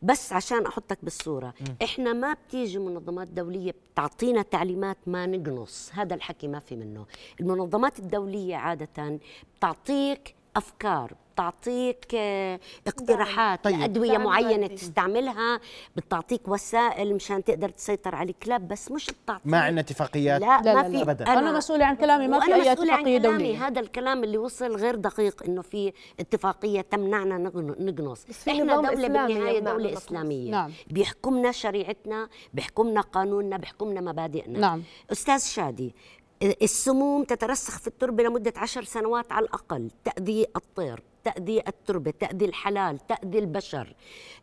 بس 0.03 0.33
عشان 0.33 0.66
أحطك 0.66 0.99
بالصورة. 1.03 1.55
إحنا 1.83 2.12
ما 2.12 2.33
بتيجي 2.33 2.79
منظمات 2.79 3.29
دولية 3.29 3.75
بتعطينا 3.93 4.43
تعليمات 4.43 4.97
ما 5.07 5.27
نقنص. 5.27 5.91
هذا 5.95 6.14
الحكي 6.14 6.49
ما 6.49 6.59
في 6.59 6.77
منه. 6.77 7.07
المنظمات 7.41 7.99
الدولية 7.99 8.57
عادة 8.57 9.18
بتعطيك 9.59 10.35
أفكار 10.57 11.12
بتعطيك 11.34 12.07
آه، 12.14 12.61
اقتراحات 12.86 13.64
طيب. 13.64 13.78
لادويه 13.80 14.18
معينة 14.18 14.57
مادي. 14.61 14.74
تستعملها 14.74 15.61
بتعطيك 15.96 16.48
وسائل 16.48 17.14
مشان 17.14 17.44
تقدر 17.44 17.68
تسيطر 17.68 18.14
على 18.14 18.30
الكلاب 18.30 18.68
بس 18.68 18.90
مش 18.90 19.07
بتعطيك 19.24 19.46
ما 19.46 19.61
عندنا 19.61 19.80
اتفاقيات 19.80 20.40
لا, 20.40 20.46
لا، 20.62 20.74
ما 20.74 20.80
لا، 20.80 20.82
في 20.82 20.96
لا. 20.96 21.03
أبداً. 21.03 21.24
أنا 21.32 21.53
مسؤوله 21.53 21.84
عن 21.84 21.96
كلامي 21.96 22.28
ما 22.28 22.40
في 22.40 22.55
أي 22.55 22.61
مسؤولة 22.72 22.92
عن 22.92 22.98
اتفاقية 22.98 23.18
كلامي. 23.18 23.38
دولية 23.38 23.66
هذا 23.66 23.80
الكلام 23.80 24.24
اللي 24.24 24.38
وصل 24.38 24.76
غير 24.76 24.94
دقيق 24.94 25.42
إنه 25.42 25.62
في 25.62 25.92
اتفاقية 26.20 26.80
تمنعنا 26.80 27.38
نقنص 27.78 28.24
في 28.24 28.50
إحنا 28.50 28.74
دولة 28.76 28.90
بالنهاية 28.94 29.59
دولة. 29.59 29.92
إسلامية 29.92 30.50
نعم. 30.50 30.72
بيحكمنا 30.90 31.53
شريعتنا 31.53 32.28
بيحكمنا 32.55 33.00
قانوننا 33.00 33.57
بيحكمنا 33.57 34.00
مبادئنا 34.00 34.59
نعم. 34.59 34.82
أستاذ 35.12 35.38
شادي 35.40 35.94
السموم 36.43 37.24
تترسخ 37.24 37.78
في 37.78 37.86
التربة 37.86 38.22
لمدة 38.22 38.53
عشر 38.57 38.84
سنوات 38.84 39.32
على 39.32 39.47
الأقل. 39.47 39.90
تأذي 40.05 40.47
الطير 40.57 41.03
تأذي 41.24 41.62
التربة 41.68 42.11
تأذي 42.11 42.45
الحلال 42.45 42.99
تأذي 43.07 43.38
البشر. 43.38 43.95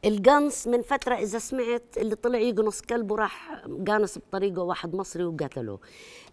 القنص 0.05 0.67
من 0.67 0.81
فترة 0.81 1.15
إذا 1.15 1.39
سمعت 1.39 1.97
اللي 1.97 2.15
طلع 2.15 2.39
يقنص 2.39 2.81
كلب 2.81 3.11
وراح 3.11 3.61
قانص 3.87 4.17
بطريقة 4.17 4.63
واحد 4.63 4.95
مصري 4.95 5.23
وقتله. 5.23 5.79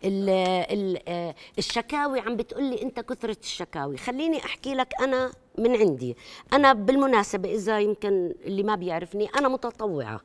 آه، 0.05 1.35
الشكاوي 1.59 2.21
عم 2.21 2.37
بتقولي 2.37 2.83
أنت 2.83 3.01
كثرة 3.01 3.37
الشكاوي. 3.43 3.97
خليني 3.97 4.39
أحكي 4.45 4.75
لك 4.75 4.89
أنا 5.01 5.33
من 5.59 5.77
عندي. 5.77 6.17
أنا 6.53 6.73
بالمناسبة 6.73 7.55
إذا 7.55 7.81
يمكن 7.81 8.35
اللي 8.45 8.63
ما 8.63 8.75
بيعرفني 8.75 9.29
أنا 9.39 9.49
متطوعة 9.49 10.21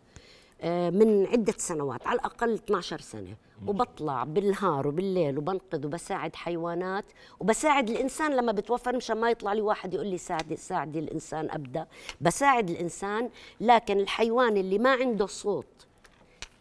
آه، 0.61 0.89
من 0.89 1.25
عدة 1.27 1.53
سنوات 1.57 2.07
على 2.07 2.19
الأقل 2.19 2.53
12 2.53 2.99
سنة. 3.01 3.35
وبطلع 3.67 4.23
بالنهار 4.23 4.87
وبالليل 4.87 5.37
وبنقذ 5.37 5.85
وبساعد 5.85 6.35
حيوانات 6.35 7.05
وبساعد 7.39 7.89
الإنسان 7.89 8.35
لما 8.35 8.51
بتوفر 8.51 8.95
مشان 8.95 9.17
ما 9.17 9.29
يطلع 9.31 9.53
لي 9.53 9.61
واحد 9.61 9.93
يقول 9.93 10.07
لي 10.07 10.17
ساعدي 10.17 10.55
ساعدي 10.55 10.99
الإنسان 10.99 11.51
أبدأ. 11.51 11.87
بساعد 12.21 12.69
الإنسان 12.69 13.29
لكن 13.61 13.99
الحيوان 13.99 14.57
اللي 14.57 14.77
ما 14.79 14.91
عنده 14.91 15.25
صوت 15.25 15.87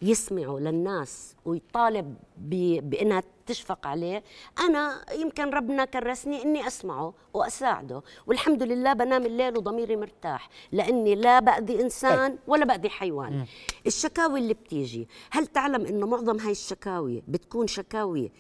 يسمعه 0.03 0.59
للناس 0.59 1.35
ويطالب 1.45 2.17
بإنها 2.83 3.23
تشفق 3.47 3.87
عليه 3.87 4.23
أنا 4.61 5.05
يمكن 5.15 5.51
ربنا 5.51 5.85
كرسني 5.85 6.43
إني 6.43 6.67
أسمعه 6.67 7.15
وأساعده. 7.35 8.03
والحمد 8.27 8.63
لله 8.63 8.93
بنام 8.93 9.27
الليل 9.27 9.57
وضميري 9.59 9.97
مرتاح 9.97 10.49
لأني 10.73 11.15
لا 11.15 11.41
بأذي 11.41 11.81
إنسان 11.83 12.39
ولا 12.47 12.65
بأذي 12.65 12.89
حيوان. 12.91 13.45
الشكاوي 13.87 14.39
اللي 14.41 14.55
بتيجي 14.55 15.09
هل 15.31 15.47
تعلم 15.47 15.87
إنه 15.87 16.07
معظم 16.07 16.39
هاي 16.39 16.51
الشكاوي 16.51 17.23
بتكون 17.29 17.67
شكاوي 17.67 18.33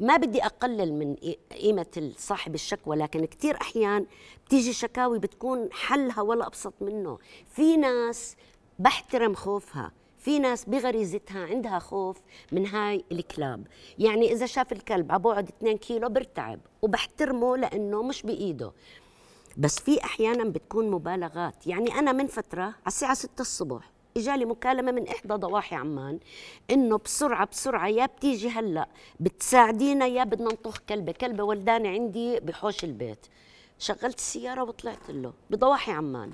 ما 0.00 0.16
بدي 0.16 0.44
أقلل 0.44 0.92
من 0.94 1.14
قي- 1.14 1.38
قيمة 1.60 2.12
صاحب 2.16 2.54
الشكوى 2.54 2.96
لكن 2.96 3.24
كثير 3.24 3.56
أحيان 3.60 4.06
بتيجي 4.46 4.72
شكاوي 4.72 5.18
بتكون 5.18 5.68
حلها 5.72 6.20
ولا 6.20 6.46
أبسط 6.46 6.74
منه. 6.80 7.18
في 7.50 7.76
ناس 7.76 8.36
بحترم 8.78 9.34
خوفها 9.34 9.92
في 10.28 10.38
ناس 10.38 10.64
بغريزتها 10.64 11.46
عندها 11.46 11.78
خوف 11.78 12.18
من 12.52 12.66
هاي 12.66 13.04
الكلاب. 13.12 13.66
يعني 13.98 14.32
إذا 14.32 14.46
شاف 14.46 14.72
الكلب 14.72 15.12
على 15.12 15.22
بعد 15.22 15.48
2 15.48 15.78
كيلو 15.78 16.08
برتعب 16.08 16.60
وبحترمه 16.82 17.56
لأنه 17.56 18.02
مش 18.02 18.22
بإيده. 18.22 18.72
بس 19.56 19.78
في 19.78 20.04
أحيانا 20.04 20.44
بتكون 20.44 20.90
مبالغات. 20.90 21.66
يعني 21.66 21.98
أنا 21.98 22.12
من 22.12 22.26
فترة 22.26 22.62
على 22.62 22.74
الساعة 22.86 23.14
6 23.14 23.40
الصبح 23.40 23.90
إجالي 24.16 24.44
مكالمة 24.44 24.92
من 24.92 25.08
إحدى 25.08 25.34
ضواحي 25.34 25.76
عمان 25.76 26.18
إنه 26.70 26.98
بسرعة 26.98 27.46
بسرعة 27.46 27.88
يا 27.88 28.06
بتيجي 28.06 28.48
هلأ 28.48 28.88
بتساعدينا 29.20 30.06
يا 30.06 30.24
بدنا 30.24 30.48
نطخ 30.48 30.78
كلبة 30.88 31.12
كلبة 31.12 31.44
ولدانه 31.44 31.88
عندي 31.88 32.40
بحوش 32.40 32.84
البيت. 32.84 33.26
شغلت 33.78 34.18
السيارة 34.18 34.62
وطلعت 34.62 35.10
له 35.10 35.32
بضواحي 35.50 35.92
عمان. 35.92 36.30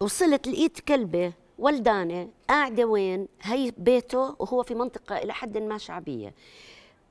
وصلت 0.00 0.48
لقيت 0.48 0.80
كلبة 0.80 1.32
ولدانة 1.58 2.28
قاعدة 2.48 2.84
وين؟ 2.84 3.28
هي 3.42 3.72
بيته 3.78 4.36
وهو 4.38 4.62
في 4.62 4.74
منطقة 4.74 5.16
إلى 5.18 5.32
حد 5.32 5.58
ما 5.58 5.78
شعبية. 5.78 6.34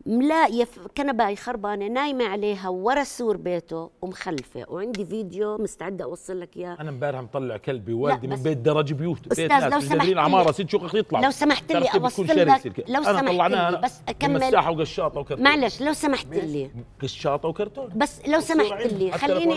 ملاقية 0.05 0.63
في 0.63 0.79
كنباي 0.97 1.35
خربانة 1.35 1.87
نايمة 1.87 2.25
عليها 2.27 2.69
ورا 2.69 3.03
سور 3.03 3.37
بيته 3.37 3.89
ومخلفة. 4.01 4.65
وعندي 4.69 5.05
فيديو 5.05 5.57
مستعدة 5.57 6.05
أوصل 6.05 6.39
لك 6.39 6.57
إياه. 6.57 6.77
أنا 6.79 6.89
امبارح 6.89 7.19
مطلع 7.21 7.57
كلبي 7.57 7.93
ووالدي 7.93 8.27
لا، 8.27 8.35
من 8.35 8.43
بيت 8.43 8.57
درج 8.57 8.93
بيوت 8.93 9.27
بيت 9.27 9.51
ناس 9.51 9.63
لو 9.73 9.79
سمحت 9.79 10.07
لي- 10.07 10.21
عماره 10.21 10.51
ست 10.51 10.69
شقق 10.69 10.95
يطلع 10.95 11.19
لو 11.19 11.31
سمحت 11.31 11.71
لي 11.71 11.79
بتكون 11.79 12.25
لك- 12.25 12.85
لو 12.89 13.03
سمحت 13.03 13.23
لي، 13.71 13.81
بس 13.83 13.99
أكمل- 14.09 14.29
مساحه 14.29 14.71
وقشاطة 14.71 15.19
وكرتون 15.19 15.43
معلش 15.43 15.81
لو 15.81 15.93
سمحت 15.93 16.27
لي. 16.27 16.69
قشاطة 17.01 17.49
وكرتون. 17.49 17.89
بس 17.95 18.21
لو 18.27 18.39
سمحت. 18.39 18.71
لي 18.93 19.11
خليني 19.11 19.53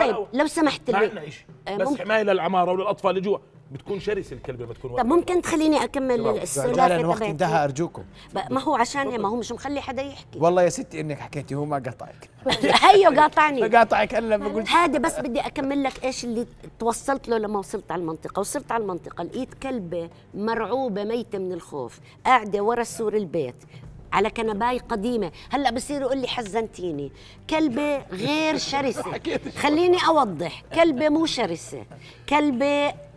طيب. 0.00 0.26
لو 0.32 0.46
سمحت 0.46 0.90
لي. 0.90 0.96
آه، 1.68 1.76
بس 1.76 1.88
ممكن- 1.88 2.02
حماية 2.04 2.22
للعمارة 2.22 2.72
وللأطفال 2.72 3.10
اللي 3.10 3.20
جوا. 3.20 3.38
بتكون 3.72 4.00
شرسه 4.00 4.36
الكلبة 4.36 4.66
ما 4.66 4.74
تكون 4.74 4.96
طب. 4.96 5.06
ممكن 5.06 5.42
تخليني 5.42 5.84
أكمل 5.84 6.20
رجالا 6.20 6.42
السلافة 6.42 6.96
الوقت 6.96 7.16
تبعتي؟ 7.18 7.30
انتهى 7.32 7.64
أرجوكم. 7.64 8.02
ما 8.50 8.60
هو 8.62 8.74
عشان 8.76 9.20
ما 9.20 9.28
هو 9.28 9.36
مش 9.36 9.52
مخلي 9.52 9.80
حدا 9.80 10.02
يحكي. 10.02 10.38
والله 10.38 10.62
يا 10.62 10.68
ستي 10.68 11.00
إنك 11.00 11.18
حكيتي 11.18 11.54
هو 11.54 11.64
ما 11.64 11.76
قطعك 11.76 12.30
هيو 12.82 13.10
قاطعني. 13.20 13.68
قاطعك 13.68 14.14
أنا 14.14 14.34
لما 14.34 14.48
قلت 14.48 14.68
هذا 14.68 14.98
بس 14.98 15.18
بدي 15.18 15.40
أكمل 15.40 15.82
لك 15.82 16.04
إيش 16.04 16.24
اللي 16.24 16.46
توصلت 16.78 17.28
له 17.28 17.38
لما 17.38 17.58
وصلت 17.58 17.90
على 17.92 18.00
المنطقة. 18.00 18.40
وصلت 18.40 18.72
على 18.72 18.82
المنطقة 18.82 19.24
لقيت 19.24 19.54
كلبة 19.54 20.10
مرعوبة 20.34 21.04
ميتة 21.04 21.38
من 21.38 21.52
الخوف 21.52 22.00
قاعدة 22.26 22.60
ورا 22.62 22.82
سور 22.82 23.16
البيت 23.16 23.56
على 24.12 24.30
كنباي 24.30 24.78
قديمة. 24.78 25.32
هلأ 25.50 25.70
بصير 25.70 26.00
يقول 26.02 26.18
لي 26.18 26.28
حزنتيني. 26.28 27.12
كلبة 27.50 27.98
غير 28.12 28.58
شرسة. 28.72 29.04
خليني 29.58 29.96
أوضح. 30.08 30.62
كلبة 30.74 31.08
مو 31.08 31.26
شرسة. 31.26 31.84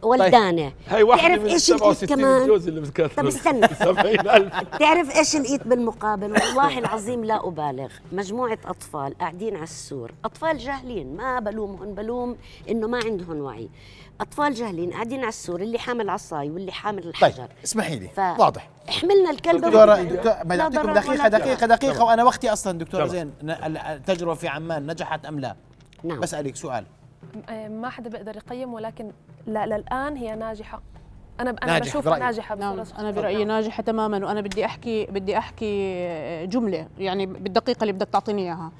كلبة 0.10 0.24
ولدانة 0.24 0.74
هاي 0.88 1.04
واحدة 1.04 1.28
تعرف 1.28 1.42
من 1.44 1.50
إيش 1.50 1.70
لقيت 1.72 1.82
67 1.82 2.10
كمان؟ 2.10 2.48
جوز 2.48 2.68
اللي 2.68 2.82
مسكت 2.82 3.12
طب 3.18 3.26
استنى. 3.28 3.68
70000 3.86 4.64
تعرف 4.80 5.16
إيش 5.16 5.36
لقيت 5.36 5.68
بالمقابل؟ 5.68 6.32
والله 6.32 6.80
العظيم 6.80 7.26
لا 7.26 7.48
أبالغ. 7.48 7.90
مجموعة 8.12 8.58
أطفال 8.66 9.18
قاعدين 9.18 9.56
على 9.56 9.64
السور. 9.64 10.12
أطفال 10.26 10.58
جاهلين. 10.58 11.16
ما 11.18 11.40
بلومهم 11.40 11.94
بلوم 11.96 12.38
إنه 12.70 12.88
ما 12.88 13.00
عندهم 13.06 13.42
وعي. 13.42 13.70
أطفال 14.22 14.54
جاهلين 14.54 14.92
قاعدين 14.94 15.20
على 15.20 15.30
السور 15.30 15.62
اللي 15.62 15.80
حامل 15.80 16.10
عصاي 16.10 16.50
واللي 16.50 16.72
حامل 16.72 17.02
طيب 17.04 17.10
الحجر. 17.10 17.48
اسمحي 17.64 18.00
لي. 18.00 18.08
ف- 18.16 18.20
واضح. 18.40 18.70
حملنا 18.88 19.30
الكلب. 19.32 19.62
دكتورة 19.66 19.96
دكتور 19.96 20.24
لا 20.34 20.44
بدي 20.44 20.62
اعطيكم 20.62 20.82
ضرر. 20.84 20.94
دقيقة 20.94 21.28
دقيقة 21.28 21.66
دقيقة 21.68 22.04
وأنا 22.04 22.24
وقتي 22.24 22.54
أصلا 22.54 22.78
دكتورة. 22.78 23.06
زين 23.08 23.32
التجربة 23.44 24.34
في 24.34 24.48
عمان 24.48 24.88
نجحت 24.92 25.26
أم 25.26 25.40
لا؟ 25.40 25.56
نعم. 26.04 26.20
بسألك 26.20 26.56
سؤال. 26.56 26.86
ما 27.70 27.90
حدا 27.90 28.10
بيقدر 28.10 28.36
يقيم 28.36 28.74
ولكن 28.74 29.12
لا 29.48 29.66
للآن 29.66 30.16
هي 30.16 30.36
ناجحة. 30.36 30.82
أنا 31.40 31.50
أنا 31.50 31.66
ناجحة 31.66 31.80
بشوفها 31.80 32.02
برأيك؟ 32.02 32.24
ناجحة 32.24 32.56
نعم 32.56 32.84
أنا. 33.00 33.12
برأيي 33.12 33.46
ناجحة 33.46 33.84
تماما 33.84 34.26
وأنا 34.26 34.42
بدي 34.42 34.66
أحكي 34.66 35.06
بدي 35.06 35.38
أحكي 35.38 36.46
جملة 36.46 36.88
يعني 36.98 37.26
بالدقيقة 37.26 37.82
اللي 37.82 37.94
بدك 37.94 38.10
تعطيني 38.10 38.42
إياها. 38.42 38.72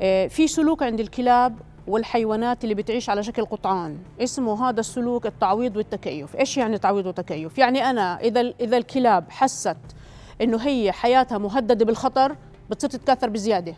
آه، 0.00 0.26
في 0.26 0.48
سلوك 0.48 0.82
عند 0.82 1.00
الكلاب 1.00 1.58
والحيوانات 1.86 2.64
اللي 2.64 2.74
بتعيش 2.74 3.10
على 3.10 3.22
شكل 3.22 3.44
قطعان. 3.44 3.98
اسمه 4.20 4.68
هذا 4.68 4.80
السلوك 4.80 5.26
التعويض 5.26 5.76
والتكيف. 5.76 6.36
إيش 6.36 6.56
يعني 6.56 6.78
تعويض 6.78 7.06
وتكيف؟ 7.06 7.58
يعني 7.58 7.90
أنا 7.90 8.20
إذا 8.20 8.40
إذا 8.60 8.76
الكلاب 8.76 9.24
حست 9.30 9.76
إنه 10.40 10.56
هي 10.56 10.92
حياتها 10.92 11.38
مهددة 11.38 11.84
بالخطر 11.84 12.36
بتصير 12.70 12.90
تتكاثر 12.90 13.28
بزيادة. 13.28 13.74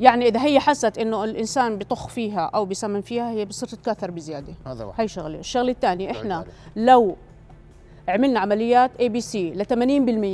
يعني 0.00 0.28
إذا 0.28 0.44
هي 0.44 0.60
حست 0.60 0.98
إنه 0.98 1.24
الإنسان 1.24 1.78
بطخ 1.78 2.08
فيها 2.08 2.50
أو 2.54 2.64
بسمن 2.64 3.00
فيها 3.00 3.30
هي 3.30 3.44
بتصير 3.44 3.68
تتكاثر 3.68 4.10
بزيادة. 4.10 4.54
هذا 4.66 4.84
واحد. 4.84 5.00
هاي 5.00 5.08
شغلة. 5.08 5.38
الشغلة 5.38 5.70
الثانية 5.70 6.10
إحنا. 6.10 6.44
لو 6.76 7.16
عملنا 8.08 8.40
عمليات 8.40 8.90
ABC 9.00 9.50
ل 9.50 9.64
80% 9.64 9.72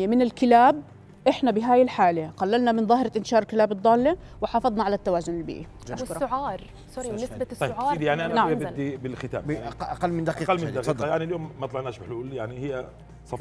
من 0.09 0.23
الكلاب 0.23 0.83
إحنا 1.29 1.51
بهاي 1.51 1.83
الحالة 1.83 2.31
قللنا 2.37 2.73
من 2.73 2.87
ظاهرة 2.87 3.13
انتشار 3.17 3.43
الكلاب 3.43 3.73
الضالة 3.73 4.17
وحافظنا 4.41 4.85
على 4.85 4.95
التوازن 4.95 5.39
البيئي. 5.39 5.67
والسعار. 5.91 6.61
sorry 6.91 7.09
ونسبه 7.09 7.37
طيب 7.37 7.53
السعار 7.53 7.93
سيدي 7.93 8.05
يعني 8.05 8.27
أنا. 8.27 8.55
بدي 8.55 8.97
بالختام. 8.97 9.51
يعني 9.51 9.69
أقل 9.69 10.13
من 10.13 10.25
دقيقة 10.25 10.53
أقل 10.53 10.65
من 10.65 10.73
دقيقة. 10.73 11.07
يعني 11.07 11.25
اليوم 11.25 11.51
ما 11.61 11.67
طلعناش 11.67 11.99
بحلول 11.99 12.33
يعني 12.33 12.59
هي 12.59 12.87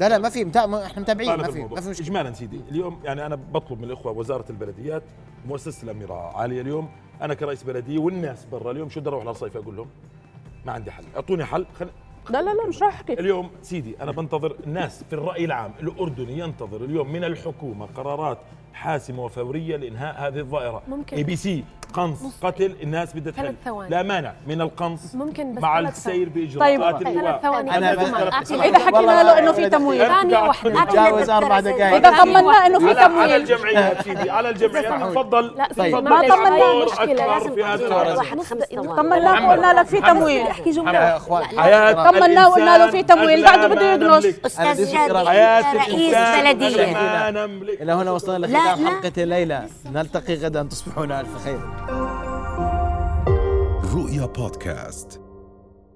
لا 0.00 0.08
لا 0.08 0.18
ما 0.18 0.28
في 0.28 0.44
ما- 0.44 0.86
إحنا 0.86 1.02
متابعين 1.02 1.36
ما 1.36 1.50
في. 1.50 1.60
ما 1.62 1.80
في 1.80 1.88
مشكلة. 1.90 2.06
اجمالا 2.06 2.32
سيدي 2.32 2.60
اليوم 2.70 3.00
يعني 3.04 3.26
أنا 3.26 3.34
بطلب 3.36 3.78
من 3.78 3.84
الإخوة 3.84 4.12
وزارة 4.12 4.44
البلديات 4.50 5.02
مؤسسة 5.46 5.84
الأميرة 5.84 6.36
عالية 6.36 6.60
اليوم. 6.60 6.88
أنا 7.22 7.34
كرئيس 7.34 7.62
بلديه 7.62 7.98
والناس 7.98 8.44
برا 8.44 8.70
اليوم 8.70 8.88
شو 8.88 9.00
بدي 9.00 9.08
أروح 9.08 9.24
للصيفه 9.24 9.56
أقول 9.56 9.76
لهم؟ 9.76 9.88
ما 10.66 10.72
عندي 10.72 10.90
حل. 10.90 11.04
أعطوني 11.16 11.44
حل 11.44 11.66
خل... 11.78 11.88
لا 12.30 12.42
لا 12.42 12.54
لا 12.54 12.66
مش 12.68 12.82
راح 12.82 12.94
أحكي. 12.94 13.12
اليوم 13.12 13.50
سيدي 13.62 14.02
أنا 14.02 14.12
بنتظر 14.12 14.56
الناس 14.66 15.04
في 15.04 15.12
الرأي 15.12 15.44
العام 15.44 15.72
الأردني 15.80 16.38
ينتظر 16.38 16.84
اليوم 16.84 17.12
من 17.12 17.24
الحكومة 17.24 17.86
قرارات 17.86 18.38
حاسمة 18.72 19.24
وفورية 19.24 19.76
لإنهاء 19.76 20.26
هذه 20.28 20.38
الظاهرة. 20.38 20.82
ممكن. 20.88 21.16
ABC 21.16 21.64
قنص 21.90 22.22
نص. 22.22 22.32
قتل 22.42 22.76
الناس 22.82 23.16
بدها 23.16 23.32
تحل 23.32 23.42
ثلاث 23.42 23.54
ثواني. 23.64 23.90
لا 23.90 24.02
مانع 24.02 24.32
من 24.46 24.60
القنص 24.60 25.14
ممكن 25.14 25.54
بس 25.54 25.62
مع 25.62 25.78
السير. 25.78 26.28
باجراءات 26.28 27.04
طيب،. 27.04 27.20
ثلاث 27.20 27.42
ثواني. 27.42 27.70
بس- 27.70 28.14
أعطيني 28.32 28.68
إذا 28.68 28.78
حكينا 28.78 29.22
له 29.22 29.38
إنه 29.38 29.52
في 29.52 29.68
تمويل. 29.68 30.06
ثانية 30.06 30.38
واحدة. 30.38 30.84
تجاوز 30.84 31.30
أربع 31.30 31.60
دقائق 31.60 31.94
إذا 31.94 32.22
طمناه 32.22 32.66
إنه 32.66 32.78
في 32.78 32.88
على 32.88 33.00
على 33.00 33.08
تمويل 33.08 33.30
الجمعيات 33.30 34.02
سيدي 34.02 34.30
على 34.30 34.50
الجمعيات 34.50 35.02
تفضل. 35.10 35.54
طيب. 35.78 35.94
ما 35.94 36.00
معلش، 36.00 36.28
طمنا. 36.28 37.02
أكبر 37.02 37.14
لازم 37.14 37.54
طمناه 38.96 39.48
وقلنا 39.48 39.72
له 39.72 39.82
في. 39.82 40.00
تمويل. 40.00 40.46
احكي 40.46 40.70
جملة. 40.70 40.92
يا 40.92 41.16
إخوان 41.16 41.44
حياة 41.44 42.10
طمناه 42.10 42.48
وقلنا 42.48 42.78
له 42.78 42.90
في 42.90 43.02
تمويل، 43.02 43.44
بعده 43.44 43.68
بده 43.68 43.92
يدرس. 43.94 44.24
أستاذ 44.46 44.94
أنت 44.96 45.10
رئيس 45.12 46.16
بلديه 46.16 46.84
إلى 47.82 47.92
هنا 47.92 48.10
وصلنا 48.10 48.46
لا، 48.46 48.58
لختام 48.58 48.84
لا. 48.84 48.90
حلقة 48.90 49.22
الليلة 49.22 49.64
نلتقي 49.92 50.34
غدا 50.34 50.62
تصبحون 50.62 51.12
الف 51.12 51.44
خير 51.44 51.60
رؤيا 53.94 54.26
بودكاست. 54.26 55.29